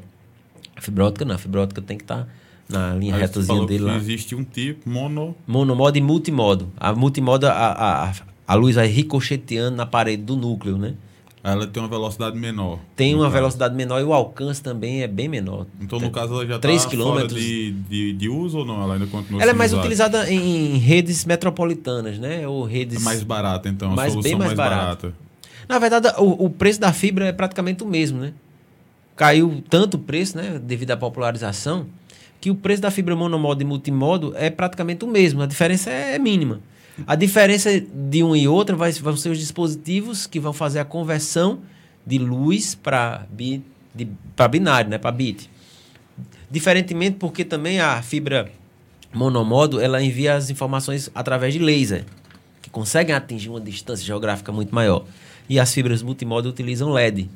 [0.75, 2.27] A fibra ótica não, a fibra ótica tem que estar
[2.73, 3.97] na linha Aí retazinha dele lá.
[3.97, 5.35] existe um tipo mono...
[5.47, 6.69] Monomodo e multimodo.
[6.77, 8.13] A multimodo, a, a,
[8.47, 10.95] a- luz vai ricocheteando na parede do núcleo, né?
[11.45, 12.79] Ela tem uma velocidade menor.
[12.95, 13.35] Tem uma caso.
[13.35, 15.67] velocidade menor e o alcance também é bem menor.
[15.81, 18.81] Então, no caso, ela já está fora de, de, de uso ou não?
[18.81, 19.83] Ela ainda continua Ela é mais usada?
[19.85, 22.47] utilizada em redes metropolitanas, né?
[22.47, 23.01] Ou redes.
[23.01, 23.91] É mais barata, então.
[23.93, 25.09] A Mais- solução bem mais mais, barata.
[25.09, 25.15] barata.
[25.69, 28.33] Na verdade, o, o preço da fibra é praticamente o mesmo, né?
[29.17, 30.61] Caiu tanto o preço, né?
[30.63, 31.87] Devido à popularização,
[32.43, 35.43] que o preço da fibra monomodo e multimodo é praticamente o mesmo.
[35.43, 36.61] A diferença é mínima.
[37.07, 40.85] A diferença de um e outro vai, vão ser os dispositivos que vão fazer a
[40.85, 41.61] conversão
[42.05, 43.63] de luz para bi,
[44.51, 44.99] binário, né?
[44.99, 45.49] Para bit.
[46.51, 48.51] Diferentemente porque também a fibra
[49.15, 52.05] monomodo ela envia as informações através de laser,
[52.61, 55.05] que conseguem atingir uma distância geográfica muito maior.
[55.49, 57.31] E as fibras multimodo utilizam LED.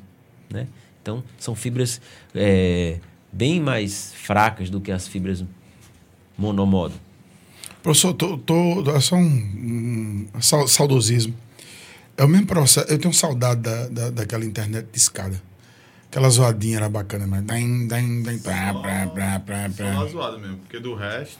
[0.49, 0.67] Né?
[1.01, 2.01] Então, são fibras
[2.35, 2.99] é,
[3.31, 5.43] bem mais fracas do que as fibras
[6.37, 6.93] monomodo.
[7.83, 11.33] Professor, tô, tô, é só um, um sau- saudosismo.
[12.17, 12.87] É o mesmo processo.
[12.91, 15.41] Eu tenho saudade da, da, daquela internet de escada.
[16.09, 17.43] Aquela zoadinha era bacana, mas.
[17.43, 20.05] Dam, dam, dam, prá, prá, prá, prá, Só uma prá.
[20.11, 21.37] zoada mesmo, porque do resto.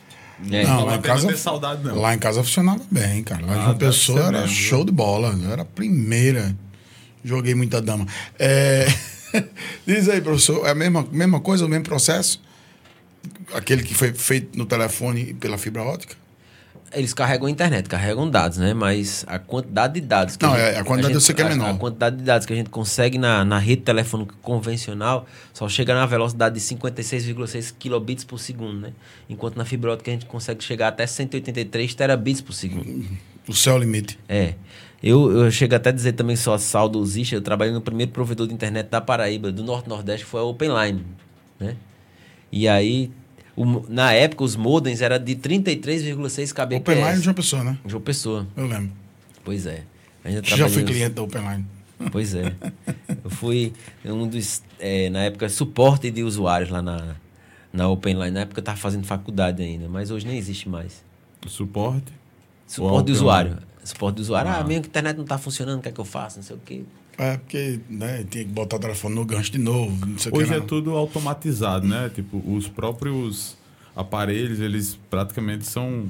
[0.52, 0.64] É.
[0.64, 1.28] Não, Não lá em casa.
[1.30, 1.96] ter saudade, não.
[2.00, 3.44] Lá em casa funcionava bem, cara.
[3.46, 5.30] Lá Ah, deve Pessoa era mesmo, show de bola.
[5.42, 6.56] Eu era a primeira.
[7.24, 8.06] Joguei muita dama.
[8.38, 8.86] É,
[9.86, 12.42] Diz aí, professor, é a mesma, mesma coisa, o mesmo processo?
[13.54, 16.16] Aquele que foi feito no telefone pela fibra ótica?
[16.94, 18.74] Eles carregam a internet, carregam dados, né?
[18.74, 21.42] Mas a quantidade de dados que Não, a, gente, é, a quantidade eu sei que
[21.42, 21.70] é a- menor.
[21.70, 25.94] A quantidade de dados que a gente consegue na, na rede telefônica convencional só chega
[25.94, 28.94] na velocidade de 56,6 kilobits por segundo, né?
[29.30, 33.06] Enquanto na fibra ótica a gente consegue chegar até 183 terabits por segundo.
[33.46, 34.18] O céu é o limite.
[34.30, 34.54] É.
[35.02, 38.54] Eu, eu chego até a dizer também, só saudosista, eu trabalhei no primeiro provedor de
[38.54, 41.06] internet da Paraíba, do Norte-Nordeste, que foi a Openline,
[41.60, 41.76] né?
[42.52, 43.12] E aí,
[43.56, 46.78] o na época, os modems eram de 33,6 kbps.
[46.78, 47.78] Openline de uma pessoa, né?
[47.86, 48.48] João Pessoa.
[48.56, 48.92] Eu lembro.
[49.44, 49.84] Pois é.
[50.24, 51.66] Ainda Já fui cliente da Openline.
[52.12, 52.54] Pois é.
[53.24, 53.74] Eu fui
[54.06, 57.16] um dos, é, na época, suporte de usuários lá na,
[57.74, 58.30] na Openline.
[58.30, 61.04] Na época eu estava fazendo faculdade ainda, mas hoje nem existe mais.
[61.48, 62.14] Suporte.
[62.68, 63.58] Suporte de usuário.
[63.88, 64.50] Suporte de usuário.
[64.52, 64.64] Ah, Ah.
[64.64, 66.38] minha internet não está funcionando, o que é que eu faço?
[66.38, 66.84] Não sei o quê.
[67.18, 70.36] É, porque né, tinha que botar o telefone no gancho de novo, não sei o
[70.38, 70.58] Hoje que.
[70.58, 72.12] é tudo automatizado, né?
[72.14, 73.58] Tipo, os próprios
[73.96, 76.08] aparelhos, eles praticamente são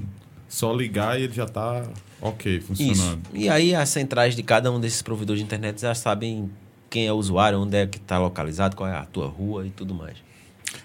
[0.50, 1.88] só ligar e ele já tá
[2.22, 2.68] ok, Isso.
[2.68, 3.22] funcionando.
[3.34, 6.50] E aí as centrais de cada um desses provedores de internet já sabem
[6.90, 9.70] quem é o usuário, onde é que está localizado, qual é a tua rua e
[9.70, 10.18] tudo mais.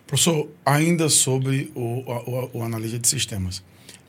[0.06, 3.62] Professor, ainda sobre o, o, o analista de sistemas.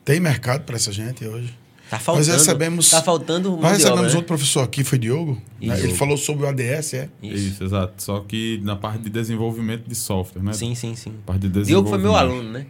[0.05, 1.53] Tem mercado para essa gente hoje?
[1.89, 2.27] Tá faltando.
[2.27, 4.15] Nós recebemos, Tá faltando mão nós de recebemos obra, né?
[4.15, 5.39] outro professor aqui, foi Diogo.
[5.61, 5.76] né?
[5.76, 5.85] Isso.
[5.85, 7.10] Ele falou sobre o ADS, é?
[7.22, 7.64] Isso.
[7.64, 8.01] exato.
[8.01, 10.53] Só que na parte de desenvolvimento de software, né?
[10.53, 11.14] Sim, sim, sim.
[11.26, 12.15] Parte de Diogo foi meu desenvolvimento.
[12.41, 12.65] aluno, né?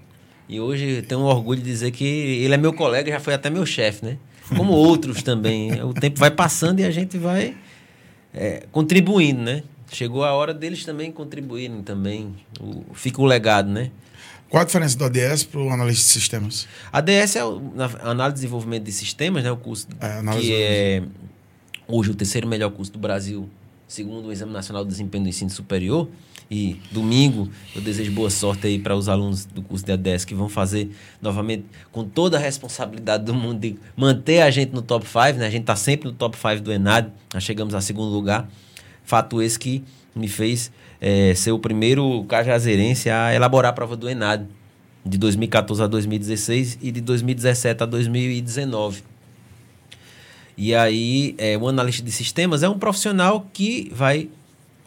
[0.50, 3.66] E hoje tenho orgulho de dizer que ele é meu colega, já foi até meu
[3.66, 4.18] chefe, né?
[4.58, 5.82] Como outros também.
[5.84, 7.56] O tempo vai passando e a gente vai
[8.34, 9.64] é, contribuindo, né?
[9.92, 12.36] Chegou a hora deles também contribuírem também.
[12.60, 13.90] O, fica o legado, né?
[14.54, 16.68] Qual a diferença do ADS para o analista de sistemas?
[16.92, 19.52] A DS é o, na, análise de desenvolvimento de sistemas, né?
[19.52, 21.04] O curso É, que é
[21.88, 23.50] hoje o terceiro melhor curso do Brasil,
[23.88, 26.08] segundo o Exame Nacional de Desempenho do Ensino Superior.
[26.52, 30.36] E domingo eu desejo boa sorte aí para os alunos do curso de ADS que
[30.36, 35.04] vão fazer novamente com toda a responsabilidade do mundo de manter a gente no top
[35.08, 35.48] 5, né?
[35.48, 38.48] A gente está sempre no top 5 do Enad, nós chegamos a segundo lugar.
[39.04, 39.84] Fato esse que
[40.16, 40.72] me fez
[41.06, 44.46] eh, ser o primeiro cajazeirense a elaborar a prova do Enad
[45.06, 49.04] de 2014 a 2016 e de 2017 a 2019.
[50.58, 54.30] E aí, é, o analista de sistemas é um profissional que vai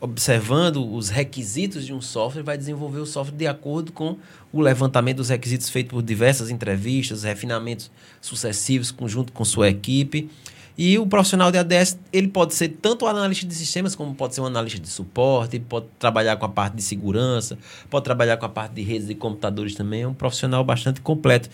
[0.01, 4.17] observando os requisitos de um software, vai desenvolver o software de acordo com
[4.51, 7.91] o levantamento dos requisitos feito por diversas entrevistas, refinamentos
[8.23, 10.31] sucessivos conjunto com sua equipe.
[10.79, 14.43] E o profissional de ADS, ele pode ser tanto analista de sistemas, como pode ser
[14.43, 17.57] um analista de suporte, pode trabalhar com a parte de segurança,
[17.89, 20.03] pode trabalhar com a parte de redes de computadores também.
[20.03, 21.49] É um profissional bastante completo.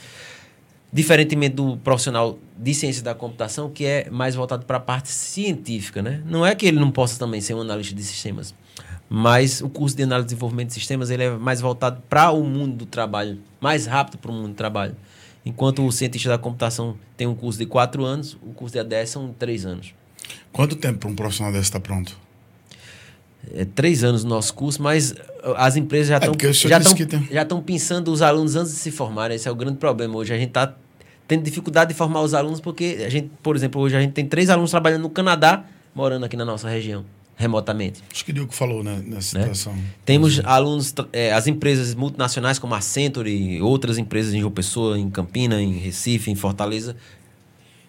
[0.93, 6.03] Diferentemente do profissional de ciência da computação, que é mais voltado para a parte científica,
[6.03, 6.21] né?
[6.27, 8.55] Não é que ele não possa também ser um analista de sistemas,
[9.09, 12.43] mas o curso de análise e desenvolvimento de sistemas ele é mais voltado para o
[12.43, 14.97] mundo do trabalho, mais rápido para o mundo do trabalho.
[15.45, 19.11] Enquanto o cientista da computação tem um curso de quatro anos, o curso de ADS
[19.11, 19.93] são três anos.
[20.53, 22.17] Quanto tempo para um profissional desse estar pronto?
[23.55, 25.17] É três anos no nosso curso, mas uh,
[25.57, 28.55] as empresas já É, estão o senhor já estão tem- já estão pensando os alunos
[28.55, 29.35] antes de se formarem.
[29.35, 30.33] Esse é o grande problema hoje.
[30.33, 30.73] A gente está
[31.27, 34.25] tendo dificuldade de formar os alunos porque a gente, por exemplo, hoje a gente tem
[34.27, 37.05] três alunos trabalhando no Canadá, morando aqui na nossa região,
[37.43, 38.03] remotamente.
[38.11, 39.43] Acho que o Diogo falou né, nessa Né?
[39.45, 39.75] situação.
[40.05, 44.99] Temos alunos, eh, as empresas multinacionais como a Accenture e outras empresas em João Pessoa,
[44.99, 46.97] em Campina, em Recife, em Fortaleza,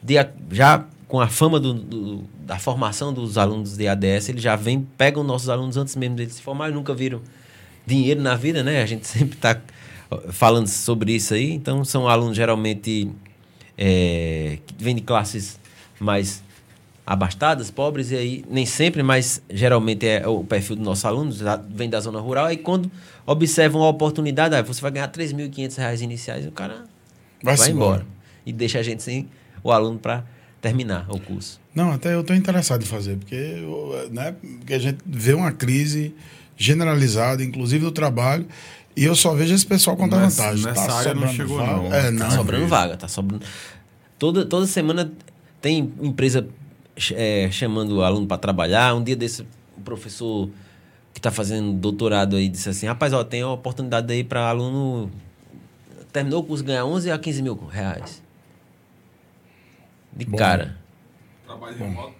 [0.01, 0.15] de
[0.51, 4.81] já com a fama do, do, da formação dos alunos de ADS, eles já vêm,
[4.97, 7.21] pegam nossos alunos antes mesmo deles se formar, nunca viram
[7.85, 8.81] dinheiro na vida, né?
[8.81, 9.61] A gente sempre está
[10.30, 11.51] falando sobre isso aí.
[11.53, 13.11] Então, são alunos geralmente
[13.77, 15.59] é, que vêm de classes
[15.99, 16.41] mais
[17.05, 21.39] abastadas, pobres, e aí nem sempre, mas geralmente é o perfil dos nossos alunos,
[21.69, 22.89] vem da zona rural, e quando
[23.25, 26.85] observam a oportunidade, aí você vai ganhar R$ 3.500 iniciais, e o cara
[27.43, 28.05] vai, vai embora.
[28.45, 29.27] E deixa a gente sem
[29.63, 30.23] o aluno para
[30.61, 31.59] terminar o curso.
[31.75, 33.61] Não, até eu estou interessado em fazer, porque,
[34.11, 36.15] né, porque a gente vê uma crise
[36.55, 38.47] generalizada, inclusive do trabalho,
[38.95, 40.65] e eu só vejo esse pessoal contar nessa, vantagem.
[40.65, 41.71] Nessa tá área não chegou, vaga.
[41.73, 41.93] não.
[41.93, 42.19] É, não.
[42.19, 43.43] Tá sobrando vaga, tá sobrando.
[44.19, 45.11] Toda, toda semana
[45.59, 46.47] tem empresa
[47.14, 48.94] é, chamando o aluno para trabalhar.
[48.94, 49.41] Um dia desse,
[49.78, 50.49] o professor
[51.14, 55.11] que está fazendo doutorado aí disse assim: rapaz, ó, tem uma oportunidade aí para aluno.
[56.11, 58.22] Terminou o curso ganhar 11 a 15 mil reais.
[60.11, 60.38] De Bom.
[60.38, 60.78] cara.
[61.45, 62.14] Trabalho remoto?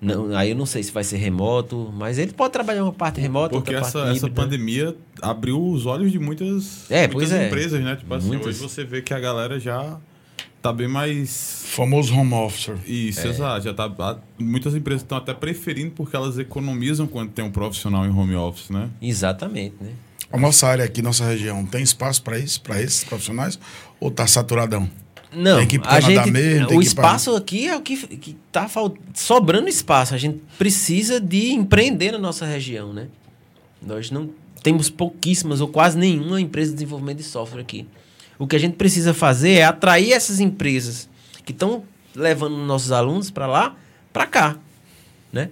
[0.00, 3.20] Não, aí eu não sei se vai ser remoto, mas ele pode trabalhar uma parte
[3.20, 7.46] remota, Porque essa, essa pandemia abriu os olhos de muitas, é, muitas é.
[7.46, 7.96] empresas, né?
[7.96, 9.98] Tipo assim, hoje você vê que a galera já
[10.64, 11.62] tá bem mais.
[11.66, 12.78] Famoso home officer.
[12.86, 13.30] Isso, é.
[13.30, 13.64] exato.
[13.64, 18.08] Já tá, muitas empresas estão até preferindo porque elas economizam quando tem um profissional em
[18.08, 18.88] home office, né?
[19.02, 19.90] Exatamente, né?
[20.32, 23.58] A nossa área aqui, nossa região, tem espaço para isso, para esses profissionais?
[24.00, 24.88] Ou tá saturadão?
[25.30, 27.38] Não, a gente, mesmo, o espaço pra...
[27.40, 28.66] aqui é o que, que tá
[29.12, 30.14] sobrando espaço.
[30.14, 33.08] A gente precisa de empreender na nossa região, né?
[33.82, 34.30] Nós não
[34.62, 37.86] temos pouquíssimas ou quase nenhuma empresa de desenvolvimento de software aqui.
[38.38, 41.08] O que a gente precisa fazer é atrair essas empresas
[41.44, 41.84] que estão
[42.14, 43.76] levando nossos alunos para lá,
[44.12, 44.56] para cá.
[45.32, 45.50] Né?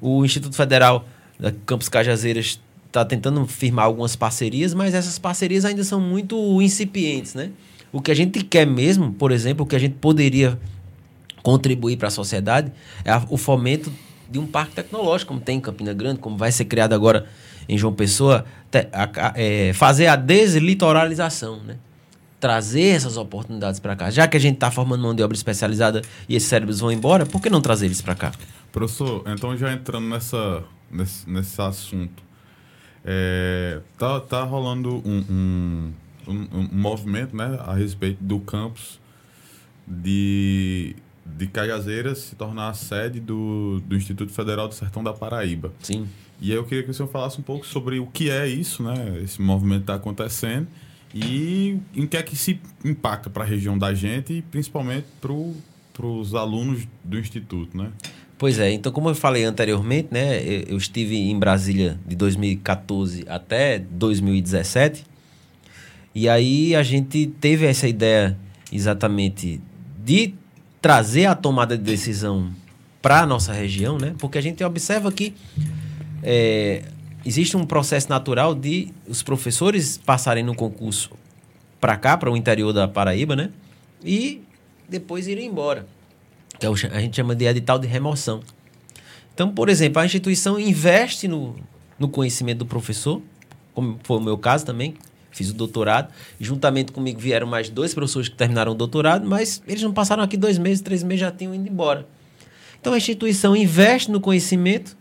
[0.00, 1.06] O Instituto Federal
[1.38, 7.34] da Campus Cajazeiras está tentando firmar algumas parcerias, mas essas parcerias ainda são muito incipientes.
[7.34, 7.50] Né?
[7.92, 10.58] O que a gente quer mesmo, por exemplo, o que a gente poderia
[11.42, 12.72] contribuir para a sociedade
[13.04, 13.92] é o fomento
[14.30, 17.26] de um parque tecnológico, como tem em Campina Grande, como vai ser criado agora
[17.68, 21.76] em João Pessoa, te, a, a, é, fazer a deslitoralização, né?
[22.40, 24.10] Trazer essas oportunidades para cá.
[24.10, 27.24] Já que a gente está formando mão de obra especializada e esses cérebros vão embora,
[27.24, 28.32] por que não trazer eles para cá?
[28.70, 32.22] Professor, então já entrando nessa, nesse, nesse assunto,
[33.04, 35.92] é, tá, tá rolando um, um,
[36.26, 38.98] um, um, movimento né, a respeito do campus
[39.86, 45.72] de, de Cajazeiras se tornar a sede do, do Instituto Federal do Sertão da Paraíba.
[45.80, 46.08] Sim.
[46.40, 48.82] E aí eu queria que o senhor falasse um pouco sobre o que é isso,
[48.82, 49.20] né?
[49.22, 50.66] Esse movimento está acontecendo
[51.14, 56.06] e em que é que se impacta para a região da gente e principalmente para
[56.06, 57.92] os alunos do Instituto, né?
[58.36, 63.78] Pois é, então como eu falei anteriormente, né, eu estive em Brasília de 2014 até
[63.78, 65.04] 2017,
[66.12, 68.36] e aí a gente teve essa ideia
[68.72, 69.60] exatamente
[70.04, 70.34] de
[70.82, 72.50] trazer a tomada de decisão
[73.00, 74.14] para a nossa região, né?
[74.18, 75.32] Porque a gente observa que
[76.22, 76.82] é,
[77.24, 81.10] existe um processo natural de os professores passarem no concurso
[81.80, 83.50] para cá, para o interior da Paraíba, né?
[84.02, 84.42] E
[84.88, 85.86] depois irem embora.
[86.56, 88.40] Então a gente chama de edital de remoção.
[89.34, 91.56] Então, por exemplo, a instituição investe no,
[91.98, 93.20] no conhecimento do professor,
[93.74, 94.94] como foi o meu caso também,
[95.30, 96.12] fiz o doutorado.
[96.40, 100.36] Juntamente comigo vieram mais dois professores que terminaram o doutorado, mas eles não passaram aqui
[100.36, 102.06] dois meses, três meses, já tinham ido embora.
[102.80, 104.96] Então a instituição investe no conhecimento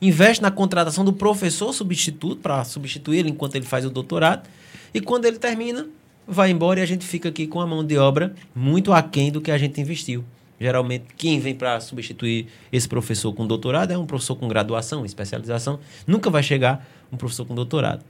[0.00, 4.48] investe na contratação do professor substituto para substituir ele enquanto ele faz o doutorado.
[4.94, 5.86] E quando ele termina,
[6.26, 9.40] vai embora e a gente fica aqui com a mão de obra muito aquém do
[9.40, 10.24] que a gente investiu.
[10.60, 15.78] Geralmente, quem vem para substituir esse professor com doutorado é um professor com graduação, especialização.
[16.06, 18.04] Nunca vai chegar um professor com doutorado.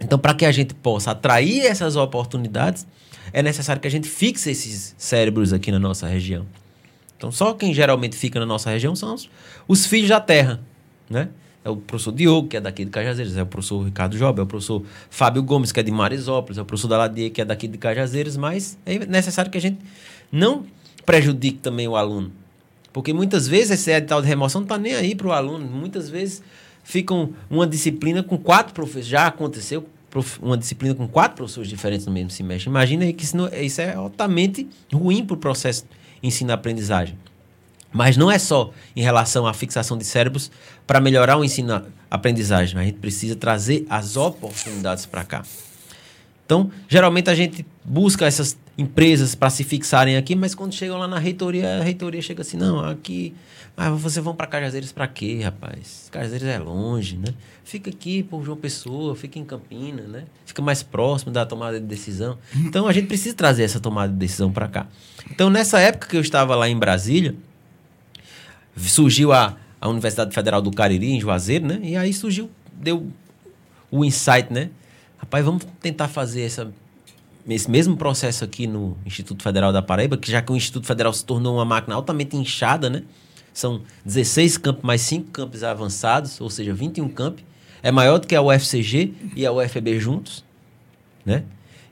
[0.00, 2.86] Então, para que a gente possa atrair essas oportunidades,
[3.32, 6.46] é necessário que a gente fixe esses cérebros aqui na nossa região.
[7.16, 9.28] Então, só quem geralmente fica na nossa região são os,
[9.68, 10.60] os filhos da terra
[11.08, 11.28] né?
[11.64, 14.42] É o professor Diogo, que é daqui de Cajazeiras, é o professor Ricardo Job, é
[14.42, 17.66] o professor Fábio Gomes, que é de Marisópolis, é o professor Daladier, que é daqui
[17.66, 19.78] de Cajazeiras, mas é necessário que a gente
[20.30, 20.64] não
[21.04, 22.30] prejudique também o aluno.
[22.92, 25.66] Porque muitas vezes esse edital de remoção não está nem aí para o aluno.
[25.66, 26.42] Muitas vezes
[26.82, 29.06] ficam uma disciplina com quatro professores.
[29.06, 29.86] Já aconteceu
[30.40, 32.70] uma disciplina com quatro professores diferentes no mesmo semestre.
[32.70, 35.84] Imagina que isso, não, isso é altamente ruim para o processo
[36.22, 37.18] ensino-aprendizagem.
[37.96, 40.50] Mas não é só em relação à fixação de cérebros
[40.86, 42.78] para melhorar o ensino-aprendizagem.
[42.78, 45.42] A gente precisa trazer as oportunidades para cá.
[46.44, 51.08] Então, geralmente a gente busca essas empresas para se fixarem aqui, mas quando chegam lá
[51.08, 53.34] na reitoria, a reitoria chega assim: não, aqui.
[53.76, 56.08] Mas vocês vão para Cajazeiras para quê, rapaz?
[56.10, 57.34] Cajazeiras é longe, né?
[57.64, 60.24] Fica aqui por João Pessoa, fica em Campina, né?
[60.46, 62.38] Fica mais próximo da tomada de decisão.
[62.54, 64.86] Então a gente precisa trazer essa tomada de decisão para cá.
[65.30, 67.34] Então, nessa época que eu estava lá em Brasília,
[68.76, 71.80] surgiu a, a Universidade Federal do Cariri, em Juazeiro, né?
[71.82, 73.06] E aí surgiu, deu
[73.90, 74.70] o insight, né?
[75.18, 76.70] Rapaz, vamos tentar fazer essa,
[77.48, 81.12] esse mesmo processo aqui no Instituto Federal da Paraíba, que já que o Instituto Federal
[81.12, 83.02] se tornou uma máquina altamente inchada, né?
[83.52, 87.42] São 16 campos mais 5 campos avançados, ou seja, 21 campos.
[87.82, 90.44] É maior do que a UFCG e a UFB juntos,
[91.24, 91.44] né?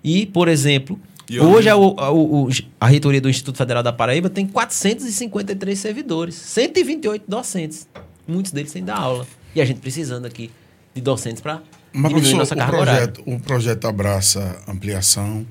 [0.02, 2.48] E, por exemplo, hoje hoje- a, o- a, o-
[2.80, 7.86] a reitoria do Instituto Federal da Paraíba tem 453 servidores, 128 docentes.
[8.26, 9.26] Muitos deles sem dar aula.
[9.54, 10.50] E a gente precisando aqui
[10.94, 13.08] de docentes para diminuir nossa o carga horária.
[13.08, 15.46] projeto, o projeto abraça ampliação.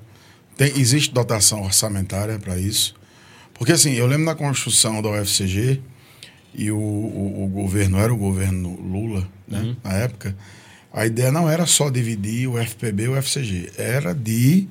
[0.57, 2.93] Tem, existe dotação orçamentária para isso?
[3.53, 5.79] Porque, assim, eu lembro na construção da UFCG,
[6.55, 9.75] e o, o, o governo era o governo Lula, né, Uhum.
[9.83, 10.35] na época,
[10.91, 14.67] a ideia não era só dividir o FPB e o UFCG, era de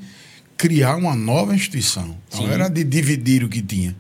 [0.63, 2.17] criar uma nova instituição.
[2.33, 2.51] Não Sim.
[2.53, 3.97] era de dividir o que tinha.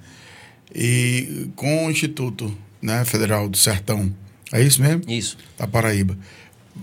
[0.72, 4.14] E com o Instituto né, Federal do Sertão,
[4.52, 5.02] é isso mesmo?
[5.08, 5.36] Isso.
[5.58, 6.16] da Paraíba.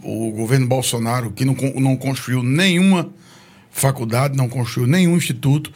[0.04, 3.10] O governo Bolsonaro, que não, não construiu nenhuma
[3.72, 5.72] faculdade, não construiu nenhum instituto,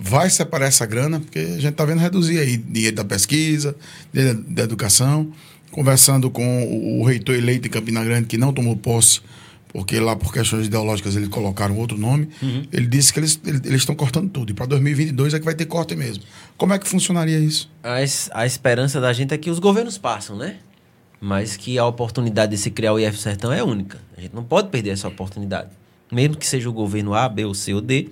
[0.00, 3.76] vai separar essa grana, porque a gente está vendo reduzir aí dinheiro da pesquisa,
[4.12, 5.32] dinheiro da, da educação.
[5.70, 9.20] Conversando com o, o reitor eleito em Campina Grande, que não tomou posse,
[9.74, 12.28] porque lá por questões ideológicas eles colocaram outro nome,
[12.72, 14.50] ele disse que eles ele- eles estão cortando tudo.
[14.52, 16.22] E para 2022 é que vai ter corte mesmo.
[16.56, 17.68] Como é que funcionaria isso?
[17.82, 20.58] A, es- a esperança da gente é que os governos passam, né?
[21.20, 23.98] Mas que a oportunidade de se criar o IF Sertão é única.
[24.16, 25.70] A gente não pode perder essa oportunidade.
[26.12, 28.10] Mesmo que seja o governo A, B, ou C ou D.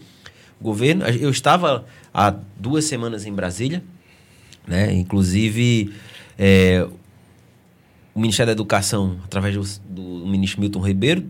[0.60, 1.04] O governo.
[1.06, 3.84] Eu estava há duas semanas em Brasília,
[4.66, 4.92] né?
[4.94, 5.92] Inclusive,
[6.38, 6.86] é,
[8.14, 11.24] o Ministério da Educação, através do, do ministro Milton Ribeiro,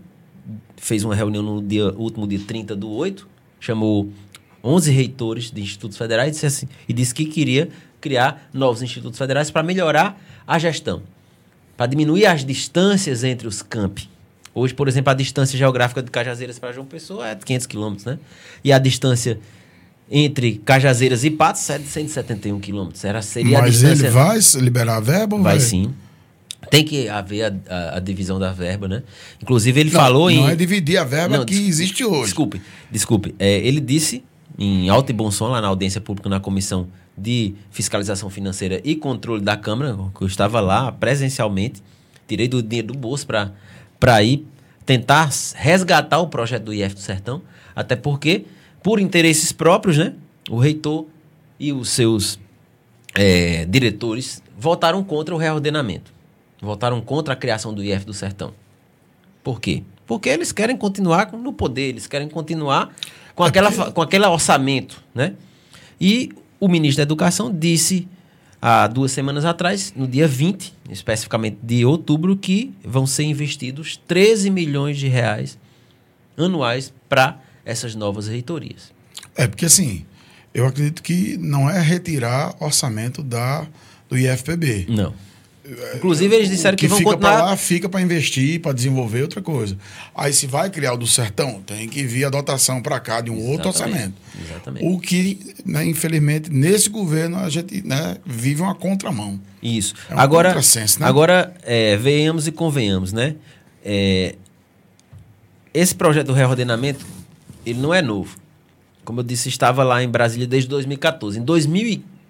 [0.77, 3.27] fez uma reunião no dia, último dia 30 do 8,
[3.59, 4.09] chamou
[4.63, 7.69] 11 reitores de institutos federais e disse, assim, e disse que queria
[7.99, 11.01] criar novos institutos federais para melhorar a gestão,
[11.77, 14.09] para diminuir as distâncias entre os campi.
[14.55, 18.05] Hoje, por exemplo, a distância geográfica de Cajazeiras para João Pessoa é de 500 quilômetros,
[18.05, 18.19] né?
[18.63, 19.39] E a distância
[20.11, 23.03] entre Cajazeiras e Patos é de 171 quilômetros.
[23.03, 24.05] Era, seria a Mas distância...
[24.05, 25.35] ele vai liberar a verba?
[25.35, 25.93] ou Vai sim.
[26.73, 29.03] Tem que haver a, a- a divisão da verba, né?
[29.41, 30.37] Inclusive, ele Não, falou em.
[30.37, 32.23] Não é dividir a verba Não, que des- existe hoje.
[32.23, 33.35] Desculpe, desculpe.
[33.37, 34.23] É, ele disse
[34.57, 36.87] em alto e bom som, lá na audiência pública, na Comissão
[37.17, 41.81] de Fiscalização Financeira e Controle da Câmara, que eu estava lá presencialmente,
[42.27, 43.27] tirei do dinheiro do bolso
[43.99, 44.45] para ir
[44.85, 47.41] tentar resgatar o projeto do IF do Sertão,
[47.75, 48.45] até porque,
[48.81, 50.13] por interesses próprios, né,
[50.49, 51.05] o reitor
[51.59, 52.39] e os seus
[53.15, 56.11] é, diretores votaram contra o reordenamento.
[56.63, 58.53] Votaram contra a criação do IF do Sertão.
[59.43, 59.83] Por quê?
[60.07, 62.93] Porque eles querem continuar no poder, eles querem continuar
[63.35, 65.33] com, aquela, fa- com aquele orçamento, né?
[65.99, 68.07] E o ministro da Educação disse
[68.61, 74.49] há duas semanas atrás, no dia 20, especificamente de outubro, que vão ser investidos 13
[74.49, 75.57] milhões de reais
[76.37, 78.91] anuais para essas novas reitorias.
[79.35, 80.05] É, porque assim,
[80.53, 83.67] eu acredito que não é retirar orçamento da,
[84.09, 84.85] do IFPB.
[84.89, 85.13] Não.
[85.95, 87.37] Inclusive, eles disseram que, que vão fica continuar.
[87.37, 89.77] para lá fica para investir, para desenvolver outra coisa.
[90.13, 93.31] Aí se vai criar o do sertão, tem que vir a dotação para cá de
[93.31, 93.95] um outro Exatamente.
[93.95, 94.15] orçamento.
[94.45, 94.85] Exatamente.
[94.85, 99.39] O que, né, infelizmente, nesse governo a gente né, vive uma contramão.
[99.61, 99.93] Isso.
[100.09, 100.61] É um agora, né?
[100.99, 103.35] agora é, venhamos e convenhamos, né?
[103.85, 104.35] É,
[105.73, 107.05] esse projeto do reordenamento,
[107.65, 108.37] ele não é novo.
[109.05, 111.39] Como eu disse, estava lá em Brasília desde 2014.
[111.39, 111.43] Em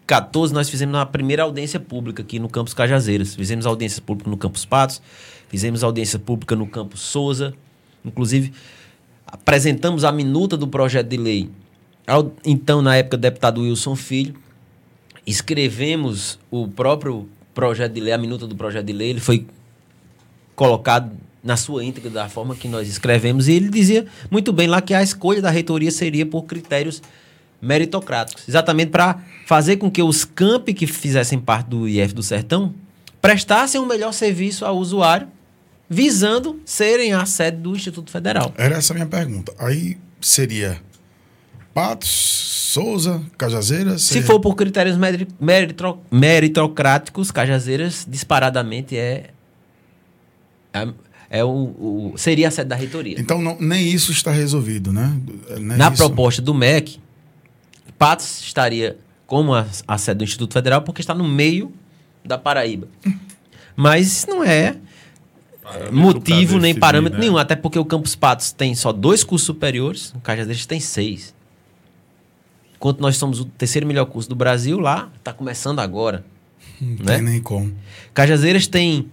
[0.06, 3.36] 2014, nós fizemos a primeira audiência pública aqui no Campus Cajazeiras.
[3.36, 5.02] Fizemos audiência pública no Campus Patos,
[5.48, 7.54] fizemos audiência pública no Campus Souza.
[8.04, 8.54] Inclusive,
[9.26, 11.50] apresentamos a minuta do projeto de lei
[12.06, 14.36] ao então, na época, deputado Wilson Filho
[15.26, 19.46] escrevemos o próprio projeto de lei, a minuta do projeto de lei, ele foi
[20.54, 24.82] colocado na sua íntegra da forma que nós escrevemos e ele dizia muito bem lá
[24.82, 27.02] que a escolha da reitoria seria por critérios
[27.64, 32.74] meritocráticos, exatamente para fazer com que os campi que fizessem parte do IF do Sertão
[33.22, 35.28] prestassem um melhor serviço ao usuário,
[35.90, 38.54] visando serem a sede do Instituto Federal.
[38.58, 39.54] Era essa a minha pergunta.
[39.58, 40.82] Aí seria
[41.74, 44.02] Patos, Souza, Cajazeiras?
[44.02, 49.30] Se seria- for por critérios meri- meritro- meritocráticos, Cajazeiras disparadamente é,
[50.74, 50.88] é,
[51.30, 53.16] é o, o- seria a sede da reitoria.
[53.20, 55.16] Então não, nem isso está resolvido, né?
[55.60, 57.00] Nem Na isso- proposta do MEC,
[58.04, 61.72] Patos estaria como a, a sede do Instituto Federal porque está no meio
[62.26, 62.90] da Paraíba.
[63.78, 64.76] Mas isso não é
[65.62, 67.26] Parâmetro motivo nem parâmetro né?
[67.26, 71.34] nenhum, até porque o Campus Patos tem só dois cursos superiores, o Cajazeiras tem seis.
[72.76, 76.26] Enquanto nós somos o terceiro melhor curso do Brasil, lá está começando agora.
[76.82, 77.16] Não né?
[77.16, 77.74] tem nem como.
[78.14, 79.10] Cajazeiras tem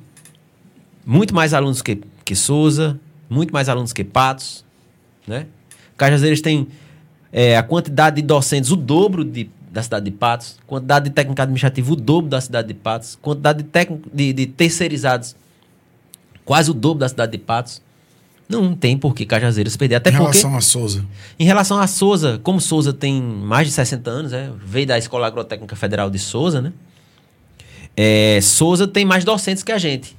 [1.07, 2.99] muito mais alunos que, que Souza,
[3.29, 4.65] muito mais alunos que Patos,
[5.29, 5.47] né?
[5.97, 6.67] Cajazeiras tem
[7.33, 11.41] é, a quantidade de docentes, o dobro de, da cidade de Patos, quantidade de técnico
[11.41, 15.37] administrativo, o dobro da cidade de Patos, quantidade de, técnico, de, de terceirizados,
[16.45, 17.81] quase o dobro da cidade de Patos.
[18.49, 19.95] Não tem por que Cajazeiras perder.
[19.95, 21.07] Até em porque, relação a Souza.
[21.39, 24.53] em relação a Souza, como Souza tem mais de 60 anos, né?
[24.65, 26.73] veio da Escola Agrotécnica Federal de Souza, né?
[27.97, 30.17] É, Souza tem mais docentes que a gente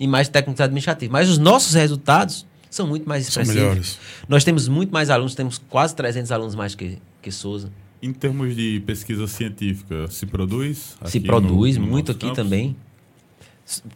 [0.00, 1.12] e mais técnicos administrativos.
[1.12, 3.68] Mas os nossos resultados são muito mais São expressivos.
[3.68, 3.98] melhores.
[4.28, 7.70] Nós temos muito mais alunos, temos quase 300 alunos mais que, que Souza.
[8.02, 10.96] Em termos de pesquisa científica, se produz?
[11.06, 12.36] Se produz no- no muito aqui campus?
[12.36, 12.76] também.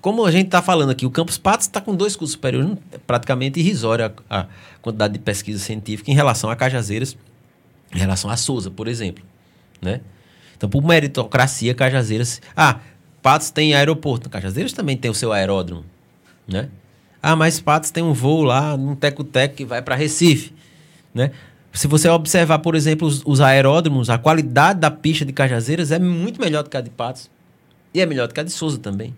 [0.00, 2.96] Como a gente está falando aqui, o Campus Patos está com dois cursos superiores, é
[2.96, 4.46] praticamente irrisória a, a
[4.80, 7.18] quantidade de pesquisa científica em relação a Cajazeiras,
[7.94, 9.22] em relação a Souza, por exemplo.
[9.82, 10.00] Né?
[10.56, 12.40] Então, por meritocracia, Cajazeiras.
[12.56, 12.80] Ah,
[13.20, 14.30] Patos tem aeroporto.
[14.30, 15.84] Cajazeiras também tem o seu aeródromo.
[16.46, 16.70] Né?
[17.22, 20.52] Ah, mas Patos tem um voo lá num teco-teco que vai para Recife.
[21.12, 21.32] Né?
[21.72, 25.98] Se você observar, por exemplo, os, os aeródromos, a qualidade da pista de Cajazeiras é
[25.98, 27.30] muito melhor do que a de Patos.
[27.92, 29.14] E é melhor do que a de Souza também.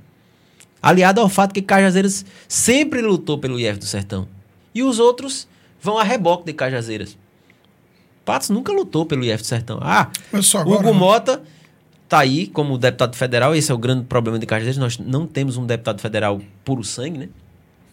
[0.82, 4.26] Aliado ao fato que Cajazeiras sempre lutou pelo IF do Sertão.
[4.74, 5.46] E os outros
[5.80, 7.18] vão a reboque de Cajazeiras.
[8.24, 9.78] Patos nunca lutou pelo IF do Sertão.
[9.82, 10.10] Ah,
[10.54, 10.78] agora.
[10.78, 10.98] Hugo né?
[10.98, 11.42] Mota
[12.08, 13.54] tá aí como deputado federal.
[13.54, 14.78] Esse é o grande problema de Cajazeiras.
[14.78, 17.28] Nós não temos um deputado federal puro sangue, né?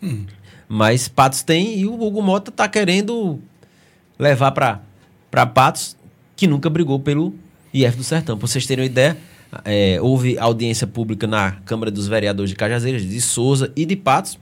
[0.01, 0.25] Hum.
[0.67, 3.39] Mas Patos tem e o Hugo Mota tá querendo
[4.19, 5.95] levar para Patos,
[6.35, 7.33] que nunca brigou pelo
[7.73, 8.37] IF do Sertão.
[8.37, 9.17] Para vocês terem uma ideia,
[9.63, 14.37] é, houve audiência pública na Câmara dos Vereadores de Cajazeiras, de Souza e de Patos.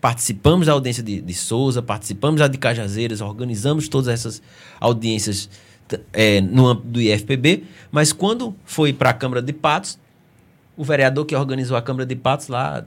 [0.00, 4.42] Participamos da audiência de, de Souza, participamos da de Cajazeiras, organizamos todas essas
[4.80, 5.48] audiências
[6.12, 9.98] é, no âmbito do IFPB, mas quando foi para a Câmara de Patos,
[10.76, 12.84] o vereador que organizou a Câmara de Patos lá,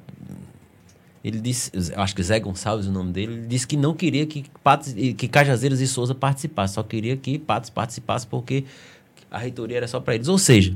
[1.24, 4.46] ele disse, acho que Zé Gonçalves o nome dele, ele disse que não queria que,
[4.64, 8.64] Patos, que Cajazeiras e Souza participassem, só queria que Patos participasse porque
[9.30, 10.28] a reitoria era só para eles.
[10.28, 10.76] Ou seja,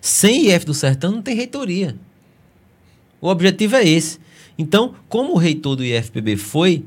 [0.00, 1.96] sem IF do Sertão não tem reitoria.
[3.20, 4.18] O objetivo é esse.
[4.58, 6.84] Então, como o reitor do IFPB foi,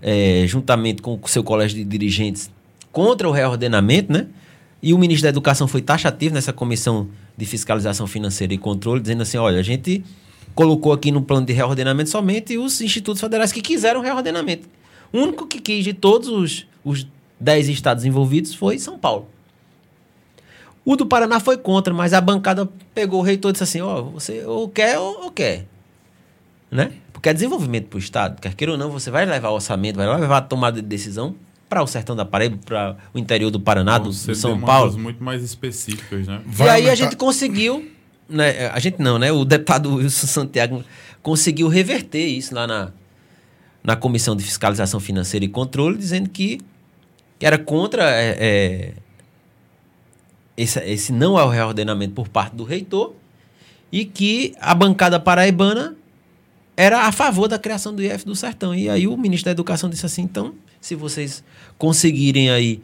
[0.00, 2.50] é, juntamente com o seu colégio de dirigentes,
[2.90, 4.26] contra o reordenamento, né?
[4.82, 9.22] E o ministro da Educação foi taxativo nessa comissão de fiscalização financeira e controle, dizendo
[9.22, 10.02] assim: olha, a gente
[10.56, 14.66] colocou aqui no plano de reordenamento somente os institutos federais que quiseram reordenamento.
[15.12, 17.06] O único que quis de todos os, os
[17.38, 19.28] 10 estados envolvidos foi São Paulo.
[20.84, 24.02] O do Paraná foi contra, mas a bancada pegou o reitor e disse assim: ó,
[24.02, 25.66] você ou quer ou, ou quer.
[26.70, 26.92] Né?
[27.12, 28.40] Porque é desenvolvimento para o Estado.
[28.40, 31.34] Quer queira ou não, você vai levar o orçamento, vai levar a tomada de decisão
[31.68, 34.60] para o sertão da Paraíba, para o interior do Paraná, do, Vão do ser São
[34.60, 34.96] Paulo.
[34.98, 36.40] muito mais específicas, né?
[36.46, 37.90] Vai e aí a aumentar- gente conseguiu,
[38.28, 39.30] né, a gente não, né?
[39.32, 40.84] O deputado Wilson Santiago
[41.22, 42.92] conseguiu reverter isso lá na,
[43.82, 46.60] na Comissão de Fiscalização Financeira e Controle, dizendo que,
[47.38, 48.92] que era contra é, é,
[50.56, 53.14] esse, esse não ao reordenamento por parte do reitor
[53.92, 55.96] e que a bancada paraibana
[56.76, 58.74] era a favor da criação do IF do Sertão.
[58.74, 61.42] E aí o ministro da Educação disse assim, então, se vocês
[61.78, 62.82] conseguirem aí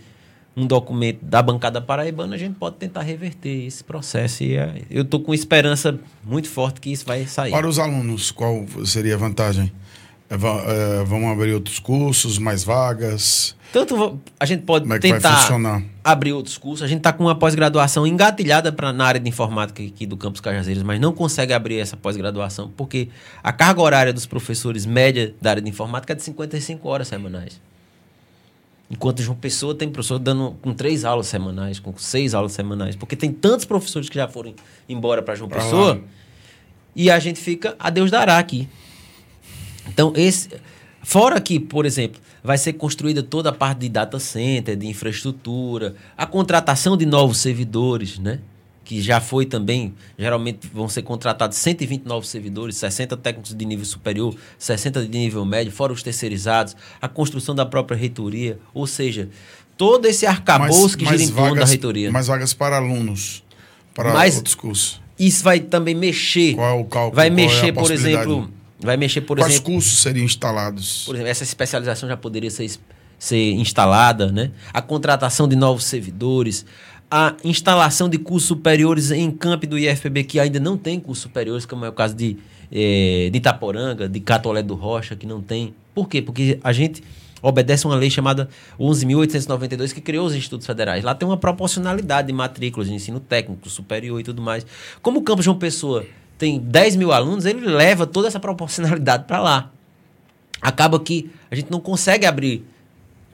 [0.57, 4.43] um documento da bancada paraibana, a gente pode tentar reverter esse processo.
[4.43, 7.51] E é, eu estou com esperança muito forte que isso vai sair.
[7.51, 9.73] Para os alunos, qual seria a vantagem?
[10.29, 13.55] É, é, vão abrir outros cursos, mais vagas?
[13.73, 15.49] Tanto a gente pode é tentar
[16.05, 16.83] abrir outros cursos.
[16.83, 20.43] A gente está com uma pós-graduação engatilhada pra, na área de informática aqui do Campus
[20.43, 23.09] Cajazeiras, mas não consegue abrir essa pós-graduação porque
[23.43, 27.59] a carga horária dos professores média da área de informática é de 55 horas semanais.
[28.93, 33.17] Enquanto João Pessoa tem professor dando com três aulas semanais, com seis aulas semanais, porque
[33.17, 34.55] tem tantos professores que já foram
[34.87, 36.01] embora para João Pra Pessoa lá.
[36.95, 38.69] e a gente fica a Deus dará aqui.
[39.89, 40.51] Então, esse.
[41.03, 45.97] Fora que, por exemplo, vai ser construída toda a parte de data center, de infraestrutura,
[46.17, 48.41] a contratação de novos servidores, né?
[48.85, 53.85] Que já foi também, geralmente vão ser contratados 120 novos servidores, 60 técnicos de nível
[53.85, 59.29] superior, 60 de nível médio, fora os terceirizados, a construção da própria reitoria, ou seja,
[59.77, 62.11] todo esse arcabouço que gira em torno da reitoria.
[62.11, 63.45] mais vagas para alunos,
[63.95, 65.01] para Mais- outros cursos.
[65.19, 66.55] Isso vai também mexer.
[66.57, 67.15] Qual é o cálculo?
[67.15, 68.29] vai é mexer, por possibilidade?
[68.31, 68.51] exemplo.
[68.81, 69.75] Vai mexer, por Quais exemplo.
[69.75, 71.05] cursos seriam instalados?
[71.07, 72.69] Por exemplo, essa especialização já poderia ser,
[73.17, 74.51] ser instalada, né?
[74.73, 76.67] A contratação de novos servidores,
[77.15, 81.67] a instalação de cursos superiores em campo do IFPB que ainda não tem cursos superiores,
[81.67, 82.39] como é o caso de,
[82.73, 85.75] eh, de Itaporanga, de Catolé do Rocha, que não tem.
[85.95, 86.23] Por quê?
[86.23, 87.03] Porque a gente
[87.43, 88.49] obedece uma lei chamada
[88.81, 91.05] 11.892 que criou os institutos federais.
[91.05, 94.65] Lá tem uma proporcionalidade de matrículas de ensino técnico, superior e tudo mais.
[95.03, 96.07] Como o campus João Pessoa
[96.39, 99.71] tem 10 mil alunos, ele leva toda essa proporcionalidade para lá.
[100.63, 102.65] Acaba que a gente não consegue abrir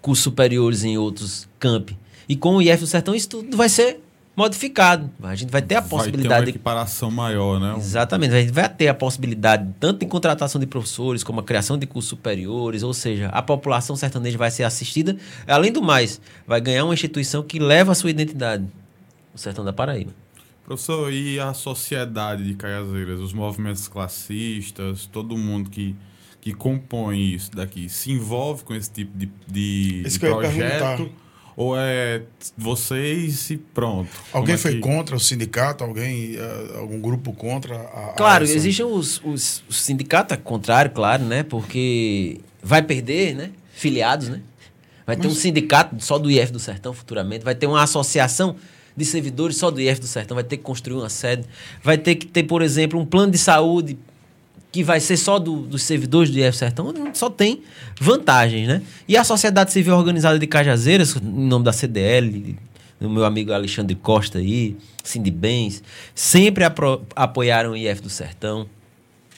[0.02, 1.96] cursos superiores em outros campi.
[2.28, 4.00] E com o IF do Sertão, isso tudo vai ser
[4.38, 5.10] modificado.
[5.20, 6.28] A gente vai ter a possibilidade.
[6.28, 7.74] Vai ter uma equiparação maior, né?
[7.76, 8.34] Exatamente.
[8.34, 11.86] A gente vai ter a possibilidade, tanto em contratação de professores, como a criação de
[11.86, 15.16] cursos superiores, ou seja, a população sertaneja vai ser assistida.
[15.44, 18.64] Além do mais, vai ganhar uma instituição que leva a sua identidade,
[19.34, 20.12] o Sertão da Paraíba.
[20.64, 25.96] Professor, e a sociedade de Caiazeiras, os movimentos classistas, todo mundo que,
[26.40, 31.10] que compõe isso daqui, se envolve com esse tipo de, de, de projeto?
[31.58, 32.22] Ou é
[32.56, 34.08] vocês e pronto?
[34.32, 34.62] Alguém é que...
[34.62, 35.82] foi contra o sindicato?
[35.82, 37.74] Alguém, uh, algum grupo contra?
[37.74, 41.42] A, claro, a existem os, os, os sindicatos, é contrário, claro, né?
[41.42, 43.50] Porque vai perder, né?
[43.72, 44.40] Filiados, né?
[45.04, 45.26] Vai Mas...
[45.26, 48.54] ter um sindicato só do IF do Sertão futuramente, vai ter uma associação
[48.96, 51.44] de servidores só do IF do Sertão, vai ter que construir uma sede,
[51.82, 53.98] vai ter que ter, por exemplo, um plano de saúde
[54.70, 57.62] que vai ser só do, dos servidores do IF Sertão, só tem
[58.00, 58.82] vantagens, né?
[59.06, 62.56] E a Sociedade Civil Organizada de Cajazeiras, em nome da CDL,
[63.00, 65.82] do meu amigo Alexandre Costa aí, Cindy Bens,
[66.14, 68.66] sempre apro, apoiaram o IF do Sertão,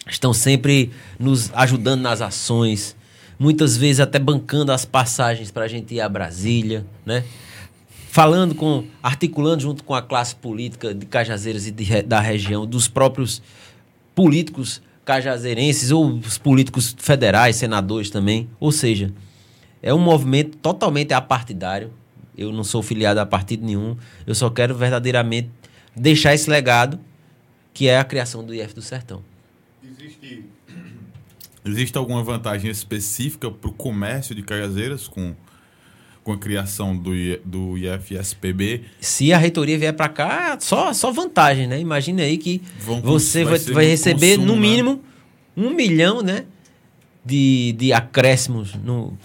[0.08, 2.96] estão sempre nos ajudando nas ações,
[3.38, 7.24] muitas vezes até bancando as passagens para a gente ir a Brasília, né?
[8.08, 12.88] Falando com, articulando junto com a classe política de Cajazeiras e de, da região, dos
[12.88, 13.40] próprios
[14.16, 18.48] políticos cajazeirenses ou os políticos federais, senadores também.
[18.60, 19.12] Ou seja,
[19.82, 21.92] é um movimento totalmente apartidário.
[22.38, 23.96] Eu não sou filiado a partido nenhum.
[24.24, 25.50] Eu só quero verdadeiramente
[25.96, 27.00] deixar esse legado
[27.74, 29.24] que é a criação do IF do Sertão.
[29.82, 30.44] Existe,
[31.64, 35.34] existe alguma vantagem específica para o comércio de Cajazeiras com
[36.22, 37.12] com a criação do,
[37.44, 38.82] do IFSPB.
[39.00, 41.80] Se a reitoria vier para cá, só, só vantagem, né?
[41.80, 44.60] Imagine aí que Vão, você vai, vai, vai receber, consumo, no né?
[44.60, 44.92] mínimo,
[45.56, 45.66] né?
[45.66, 46.44] um milhão né,
[47.24, 49.16] de, de acréscimos no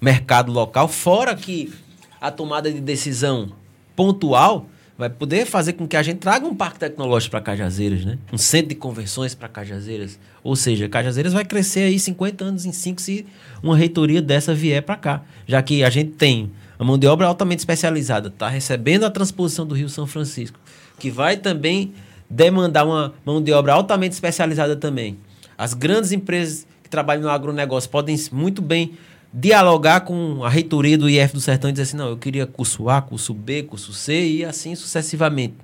[0.00, 1.72] mercado local, fora que
[2.20, 3.52] a tomada de decisão
[3.94, 4.66] pontual
[5.02, 8.18] vai poder fazer com que a gente traga um parque tecnológico para Cajazeiras, né?
[8.32, 10.16] Um centro de convenções para Cajazeiras.
[10.44, 13.26] Ou seja, Cajazeiras vai crescer aí 50 anos em 5 se
[13.60, 15.22] uma reitoria dessa vier para cá.
[15.44, 19.66] Já que a gente tem a mão de obra altamente especializada, está recebendo a transposição
[19.66, 20.60] do Rio São Francisco,
[21.00, 21.92] que vai também
[22.30, 25.18] demandar uma mão de obra altamente especializada também.
[25.58, 28.92] As grandes empresas que trabalham no agronegócio podem muito bem
[29.32, 32.88] dialogar com a reitoria do IF do Sertão e dizer assim, não, eu queria curso
[32.88, 35.54] A, curso B, curso C e assim sucessivamente.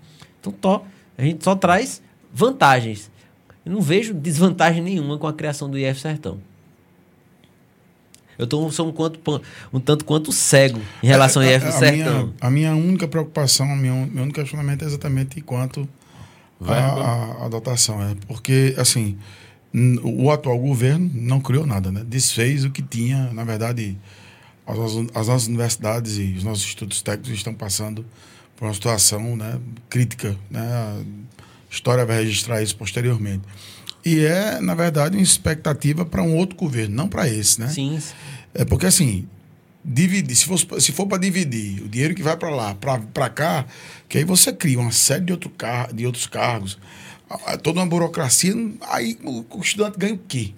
[0.41, 0.85] Então, tó,
[1.17, 2.01] a gente só traz
[2.33, 3.11] vantagens.
[3.65, 6.39] Eu não vejo desvantagem nenhuma com a criação do IF Sertão.
[8.39, 9.19] Eu tô, sou um, quanto,
[9.73, 12.27] um tanto quanto cego em relação ao IF do Sertão.
[12.27, 15.89] Minha, a minha única preocupação, a minha, meu único questionamento é exatamente quanto
[16.65, 18.01] a, a, a dotação.
[18.01, 19.19] É porque, assim,
[20.03, 22.03] o atual governo não criou nada, né?
[22.07, 23.99] Desfez o que tinha, na verdade,
[24.67, 24.79] as,
[25.15, 28.05] as nossas universidades e os nossos institutos técnicos estão passando
[28.57, 29.59] por uma situação né,
[29.89, 30.61] crítica, né?
[30.61, 31.03] A
[31.71, 33.43] história vai registrar isso posteriormente.
[34.05, 37.69] E é, na verdade, uma expectativa para um outro governo, não para esse, né?
[37.69, 38.01] Sim.
[38.55, 39.29] É porque, assim,
[39.85, 43.67] dividir, se for, se for para dividir o dinheiro que vai para lá, para cá,
[44.09, 46.79] que aí você cria uma série de, outro car de outros cargos
[47.63, 48.55] toda uma burocracia,
[48.89, 50.53] aí o estudante ganha o quê?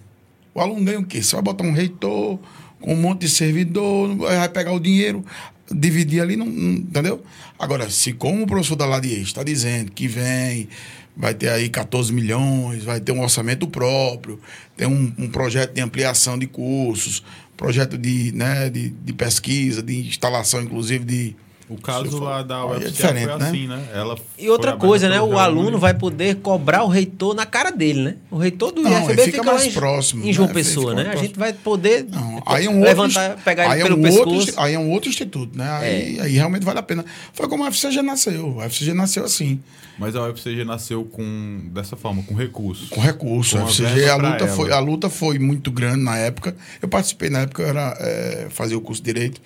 [0.55, 1.23] O aluno ganha o quê?
[1.23, 2.39] Você vai botar um reitor
[2.81, 5.25] com um monte de servidor, vai pegar o dinheiro,
[5.71, 7.23] dividir ali, não, não entendeu?
[7.59, 10.69] Agora, se como o professor da Ladier está dizendo que vem,
[11.17, 14.41] vai ter aí 14 milhões, vai ter um orçamento próprio,
[14.77, 17.23] tem um, um projeto de ampliação de cursos,
[17.57, 21.37] projeto de, né, de, de pesquisa, de instalação, inclusive, de
[21.71, 23.47] o caso lá da UFC é diferente, foi né?
[23.47, 23.89] assim, né?
[23.95, 25.21] Ela e outra coisa, né?
[25.21, 28.17] O aluno vai poder cobrar o reitor na cara dele, né?
[28.29, 30.55] O reitor do não, IFB fica, fica mais próximo, em João né?
[30.55, 31.11] Pessoa, né?
[31.13, 34.03] A gente vai poder não, aí é um levantar, outro, pegar ele é pelo um
[34.03, 34.29] pescoço.
[34.29, 35.71] Outro, aí é um outro instituto, né?
[35.71, 36.23] Aí, é.
[36.23, 37.05] aí realmente vale a pena.
[37.33, 38.61] Foi como a UFCG nasceu.
[38.61, 39.61] A UFCG nasceu assim.
[39.97, 42.89] Mas a UFCG nasceu com dessa forma, com recurso.
[42.89, 43.57] Com recurso.
[43.57, 46.57] Com a UFCG, a luta, foi, a luta foi muito grande na época.
[46.83, 49.41] Eu participei na época, eu era, é, fazia o curso de Direito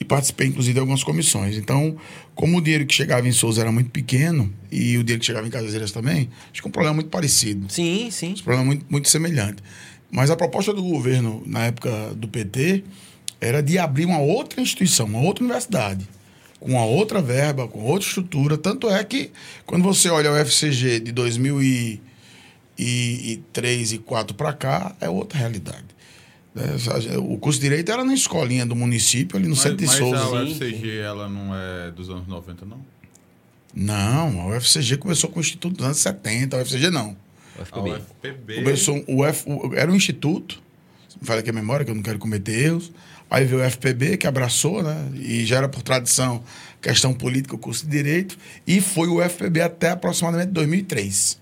[0.00, 1.58] e participei, inclusive, de algumas comissões.
[1.58, 1.94] Então,
[2.34, 5.46] como o dinheiro que chegava em Souza era muito pequeno e o dinheiro que chegava
[5.46, 7.70] em Cajazeiras também, acho que é um problema muito parecido.
[7.70, 8.32] Sim, sim.
[8.32, 9.62] Um problema muito, muito semelhante.
[10.10, 12.82] Mas a proposta do governo, na época do PT,
[13.40, 16.08] era de abrir uma outra instituição, uma outra universidade,
[16.58, 18.56] com uma outra verba, com outra estrutura.
[18.56, 19.30] Tanto é que,
[19.66, 22.00] quando você olha o FCG de 2003
[22.78, 25.89] e 2004 para cá, é outra realidade.
[27.12, 29.86] É, o curso de Direito era na escolinha do município, ali no Mas, centro de
[29.86, 30.16] mas Souza.
[30.22, 32.78] a Sim, UFCG, ela não é dos anos 90, não?
[33.74, 37.16] Não, a UFCG começou com o Instituto dos anos 70, a UFCG não.
[37.58, 37.90] A UFPB.
[37.90, 38.54] UFPB.
[38.56, 40.60] Começou o F, o- era um instituto,
[41.20, 42.90] me fala aqui a memória, que eu não quero cometer erros.
[43.30, 45.08] Aí veio o FPB, que abraçou, né?
[45.14, 46.42] E já era por tradição
[46.82, 48.36] questão política, o curso de Direito.
[48.66, 51.38] E foi o FPB até aproximadamente 2003.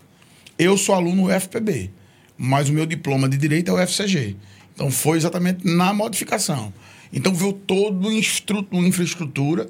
[0.59, 1.91] Eu sou aluno do FPB,
[2.37, 4.37] mas o meu diploma de Direito é o FCG.
[4.79, 6.73] Então foi exatamente na modificação.
[7.13, 9.69] Então veio todo o instru- a infraestrutura.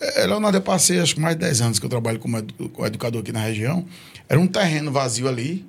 [0.00, 2.68] É, Leonardo, eu passei acho que mais de 10 anos que eu trabalho como edu-
[2.68, 3.84] como educador aqui na região.
[4.28, 5.64] Era um terreno vazio ali,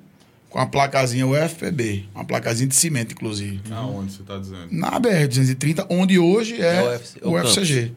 [0.48, 3.60] com a placazinha UFPB, uma placazinha de cimento, inclusive.
[3.72, 4.68] Aonde você está dizendo?
[4.70, 7.92] Na BR-230, onde hoje é, É o o UFCG.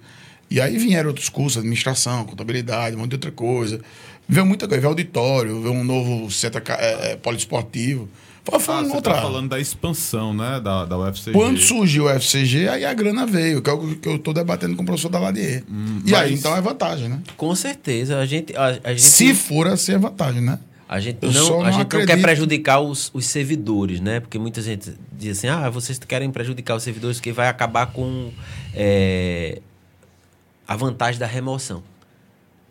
[0.50, 3.80] E aí vieram outros cursos, administração, contabilidade, um monte de outra coisa.
[4.28, 7.16] Veio muita coisa, veio auditório, veio um novo centro é, é,
[8.50, 8.60] poliesportivo.
[8.60, 9.14] Foi, Ah, você outra...
[9.14, 10.60] está falando da expansão, né?
[10.60, 11.32] Da, da UFCG.
[11.34, 14.76] Quando surgiu o UFCG, aí a grana veio, que é o que eu estou debatendo
[14.76, 15.64] com o professor Daladier.
[16.06, 17.22] e aí, mas- então, é vantagem, né?
[17.38, 18.18] Com certeza.
[18.20, 20.60] A gente, a, a gente, Se for assim, é vantagem, né?
[20.88, 24.20] a gente eu não, só a não gente não quer prejudicar os, os servidores, né?
[24.20, 28.32] Porque muita gente diz assim, ah, vocês querem prejudicar os servidores porque vai acabar com
[28.74, 29.62] é,
[30.68, 31.84] a vantagem da remoção.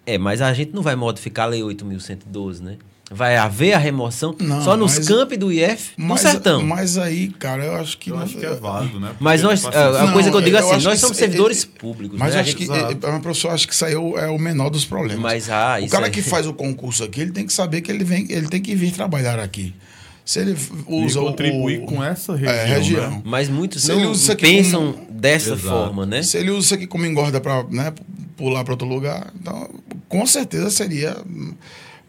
[0.05, 2.77] É, mas a gente não vai modificar a Lei 8.112, né?
[3.10, 6.62] Vai haver a remoção Não, só nos mas- campi do IF, no Mas, sertão.
[6.62, 8.10] mas aí, cara, eu acho que...
[8.10, 9.12] Eu acho que é válido, né?
[9.18, 11.01] Mas Porque, nós, tipo assim, a, Não, coisa que eu digo eu assim, nós somos
[11.01, 12.18] isso- servidores é- públicos.
[12.18, 12.39] Mas né?
[12.39, 14.39] A acho gente- que, é, é, professor, acho que isso aí é o, é o
[14.39, 15.22] menor dos problemas.
[15.22, 17.80] Mas, ah, o isso cara aí- que faz o concurso aqui, ele tem que saber
[17.80, 19.74] que ele, vem, ele tem que vir trabalhar aqui.
[20.22, 20.55] Se ele
[20.86, 22.36] E usa o- contribuir o, com essa é,
[22.66, 22.66] região,
[23.01, 23.10] região.
[23.12, 23.22] né?
[23.24, 25.60] Mas muitos Se não pensam como- dessa Exato.
[25.66, 26.22] forma, né?
[26.22, 27.90] Se ele usa isso aqui como engorda para né,
[28.36, 29.70] pular para outro lugar, então
[30.10, 31.16] com certeza seria.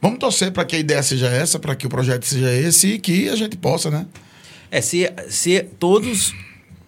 [0.02, 3.00] Vamos torcer para que a ideia seja essa, para que o projeto seja esse e
[3.00, 4.06] que a gente possa, né?
[4.72, 6.34] É, se, se todos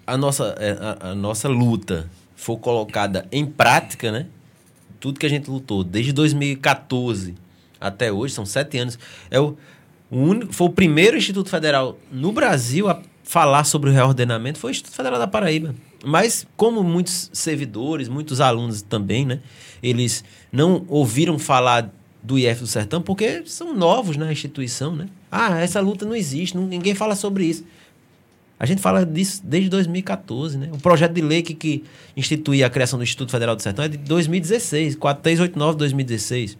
[0.07, 4.27] a nossa, é, a, a nossa luta for colocada em prática, né?
[4.99, 7.35] Tudo que a gente lutou desde 2014
[7.79, 9.57] até hoje, são sete anos, é o,
[10.09, 14.69] o único, foi o primeiro Instituto Federal no Brasil a falar sobre o reordenamento, foi
[14.69, 15.73] o Instituto Federal da Paraíba.
[16.03, 19.39] Mas, como muitos servidores, muitos alunos também, né?
[19.81, 21.91] Eles não ouviram falar
[22.23, 25.07] do IF do Sertão porque são novos na instituição, né?
[25.31, 27.63] Ah, essa luta não existe, ninguém fala sobre isso.
[28.59, 30.69] A gente fala disso desde 2014, né?
[30.71, 31.83] O projeto de lei que, que
[32.15, 36.57] institui a criação do Instituto Federal do Sertão é de 2016, 4389 de 2016.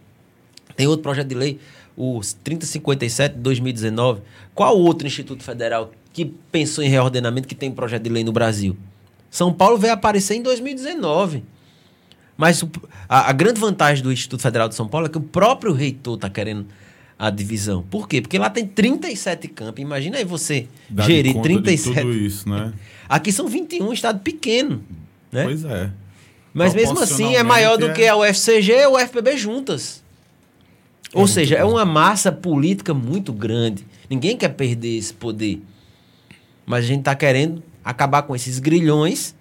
[0.74, 1.60] Tem outro projeto de lei,
[1.96, 4.20] o 3057 de 2019.
[4.52, 8.76] Qual outro instituto federal que pensou em reordenamento que tem projeto de lei no Brasil?
[9.30, 11.44] São Paulo veio aparecer em 2019.
[12.42, 12.68] Mas o-
[13.08, 16.16] a, a grande vantagem do Instituto Federal de São Paulo é que o próprio reitor
[16.16, 16.66] está querendo
[17.16, 17.84] a divisão.
[17.88, 18.20] Por quê?
[18.20, 19.80] Porque lá tem 37 campos.
[19.80, 22.00] Imagina aí você Dá gerir conta de 37.
[22.00, 22.72] tudo isso, né?
[23.08, 24.82] Aqui são 21, estado pequeno.
[25.30, 25.44] Né?
[25.44, 25.90] Pois é.
[26.52, 30.02] Mas mesmo assim é maior do que a UFCG e a UFPB juntas.
[31.14, 33.86] Ou seja, é uma massa política muito grande.
[34.10, 35.62] Ninguém quer perder esse poder.
[36.66, 39.32] Mas a gente está querendo acabar com esses grilhões,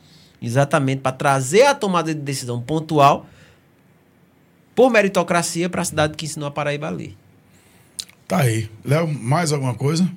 [0.42, 3.28] exatamente para trazer a tomada de decisão pontual
[4.74, 7.16] por meritocracia para a cidade que ensinou a Paraíba a ler.
[8.28, 8.70] Tá aí.
[8.84, 10.10] Léo, mais alguma coisa?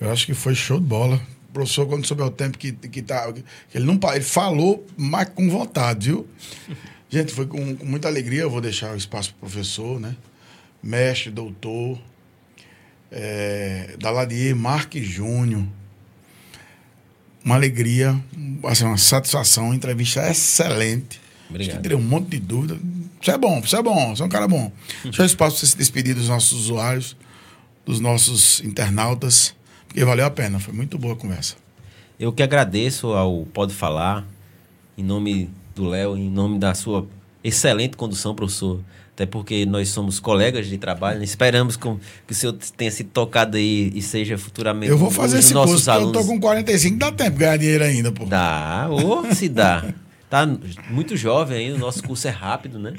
[0.00, 1.20] Eu acho que foi show de bola.
[1.50, 3.32] O professor, quando souber o tempo que, que tá.
[3.32, 3.42] que
[3.74, 6.26] ele não ele falou, mas com vontade, viu?
[7.10, 8.42] Gente, foi com, com muita alegria.
[8.42, 10.14] Eu vou deixar o espaço para o professor, né?
[10.82, 11.98] Mestre, doutor,
[13.10, 15.64] é, Daladier Marques Júnior.
[17.44, 18.18] Uma alegria,
[18.64, 21.20] assim, uma satisfação, entrevista excelente.
[21.48, 21.68] Obrigado.
[21.68, 22.78] Acho que teria um monte de dúvida.
[23.20, 24.70] Isso é bom, isso é bom, você é um cara bom.
[25.02, 27.16] Deixa o espaço para você se despedir dos nossos usuários,
[27.86, 29.54] dos nossos internautas,
[29.86, 31.56] porque valeu a pena, foi muito boa a conversa.
[32.18, 34.26] Eu que agradeço ao Pode Falar,
[34.96, 37.06] em nome do Léo, em nome da sua
[37.42, 38.80] excelente condução, professor.
[39.18, 41.24] Até porque nós somos colegas de trabalho, né?
[41.24, 45.40] esperamos com- que o senhor tenha sido tocado aí e seja futuramente Eu vou fazer
[45.40, 48.24] esse nossos curso, porque eu tô com 45, dá tempo de ganhar dinheiro ainda, pô.
[48.26, 49.84] Dá, ou se dá.
[50.30, 50.48] Tá
[50.88, 52.92] muito jovem ainda, o nosso curso é rápido, né?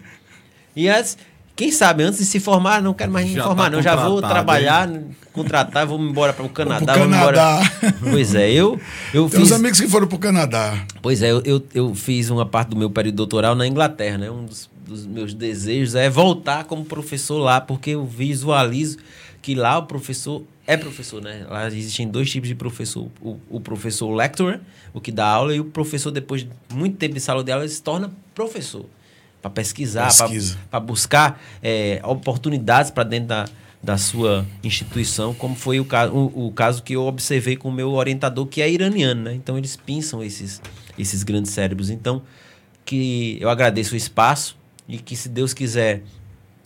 [0.76, 1.18] E as,
[1.56, 3.82] quem sabe, antes de se formar, não quero mais me Já formar, tá não.
[3.82, 4.90] Já vou trabalhar,
[5.32, 6.96] contratar, vou me embora para o Canadá.
[6.96, 7.72] Pro me embora- Canadá.
[8.12, 8.78] Pois é, eu,
[9.14, 9.52] eu Tem fiz.
[9.52, 10.86] uns amigos que foram pro Canadá.
[11.02, 14.30] Pois é, eu, eu, eu fiz uma parte do meu período doutoral na Inglaterra, né?
[14.30, 18.98] Um dos, dos meus desejos é voltar como professor lá, porque eu visualizo
[19.41, 21.48] que lá o professor é professor, né?
[21.49, 23.07] Lá existem dois tipos de professor.
[23.20, 24.60] O, o professor lecturer,
[24.94, 27.64] o que dá aula, e o professor, depois de muito tempo de sala de aula,
[27.64, 28.86] ele se torna professor.
[29.41, 30.60] Para pesquisar, Pesquisa.
[30.70, 33.45] para buscar é, oportunidades para dentro da,
[33.82, 37.72] da sua instituição, como foi o, caso, o, o caso que eu observei com o
[37.72, 39.34] meu orientador, que é iraniano, né?
[39.34, 40.61] Então eles pinçam esses,
[40.99, 41.90] esses grandes cérebros.
[41.90, 42.22] Então,
[42.86, 44.59] que eu agradeço o espaço
[44.90, 46.02] e que, se Deus quiser,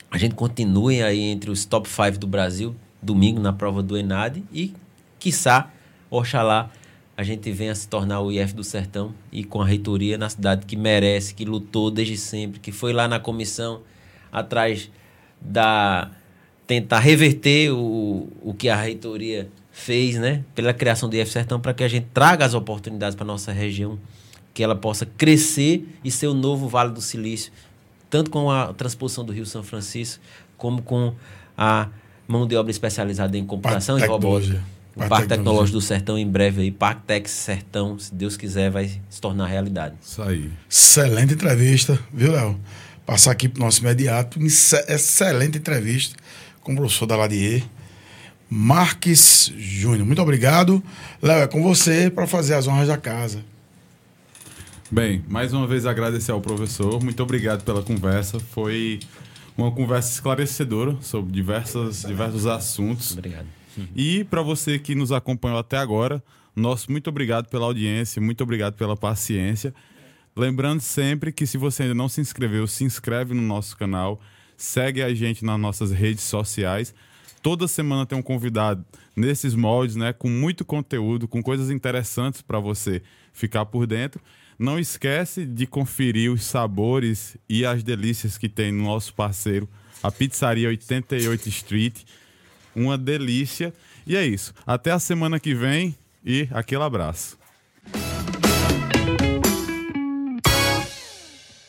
[0.10, 4.41] a gente continue aí entre os top 5 do Brasil, domingo na prova do Enad
[4.52, 4.74] e,
[5.20, 5.70] quiçá,
[6.10, 6.72] oxalá,
[7.18, 10.66] a gente venha se tornar o IF do Sertão e com a reitoria na cidade
[10.66, 13.82] que merece, que lutou desde sempre, que foi lá na comissão
[14.32, 14.90] atrás
[15.40, 16.10] da
[16.66, 21.74] tentar reverter o, o que a reitoria fez, né, pela criação do IF Sertão para
[21.74, 24.00] que a gente traga as oportunidades para nossa região,
[24.54, 27.52] que ela possa crescer e ser o novo Vale do Silício,
[28.14, 30.22] tanto com a transposição do Rio São Francisco,
[30.56, 31.15] como com
[31.57, 31.88] a
[32.27, 34.64] mão de obra especializada em computação e robótica.
[34.95, 39.02] O Parque, Parque Tecnológico do Sertão em breve aí, Parque Sertão, se Deus quiser, vai
[39.10, 39.95] se tornar realidade.
[39.99, 40.52] Isso aí.
[40.69, 42.60] Excelente entrevista, viu, Léo?
[43.03, 44.40] Passar aqui para o nosso imediato.
[44.40, 46.15] Excelente entrevista
[46.61, 47.64] com o professor Daladier.
[48.48, 50.84] Marques Júnior, muito obrigado.
[51.19, 53.44] Léo, é com você para fazer as honras da casa.
[54.94, 57.03] Bem, mais uma vez agradecer ao professor.
[57.03, 58.40] Muito obrigado pela conversa.
[58.40, 58.99] Foi
[59.57, 63.14] uma conversa esclarecedora sobre diversas, diversos assuntos.
[63.14, 63.48] Obrigado.
[63.95, 66.24] E para você que nos acompanhou até agora,
[66.56, 69.74] nosso muito obrigado pela audiência, muito obrigado pela paciência.
[70.36, 74.22] Lembrando sempre que se você ainda não se inscreveu, se inscreve no nosso canal,
[74.56, 76.94] segue a gente nas nossas redes sociais.
[77.41, 82.60] Toda semana tem um convidado nesses moldes, né, com muito conteúdo, com coisas interessantes para
[82.60, 83.02] você
[83.34, 84.22] ficar por dentro.
[84.64, 89.68] Não esquece de conferir os sabores e as delícias que tem no nosso parceiro,
[90.02, 92.03] a Pizzaria 88 Street.
[92.73, 93.73] Uma delícia.
[94.07, 94.53] E é isso.
[94.65, 95.94] Até a semana que vem
[96.26, 97.38] e aquele abraço.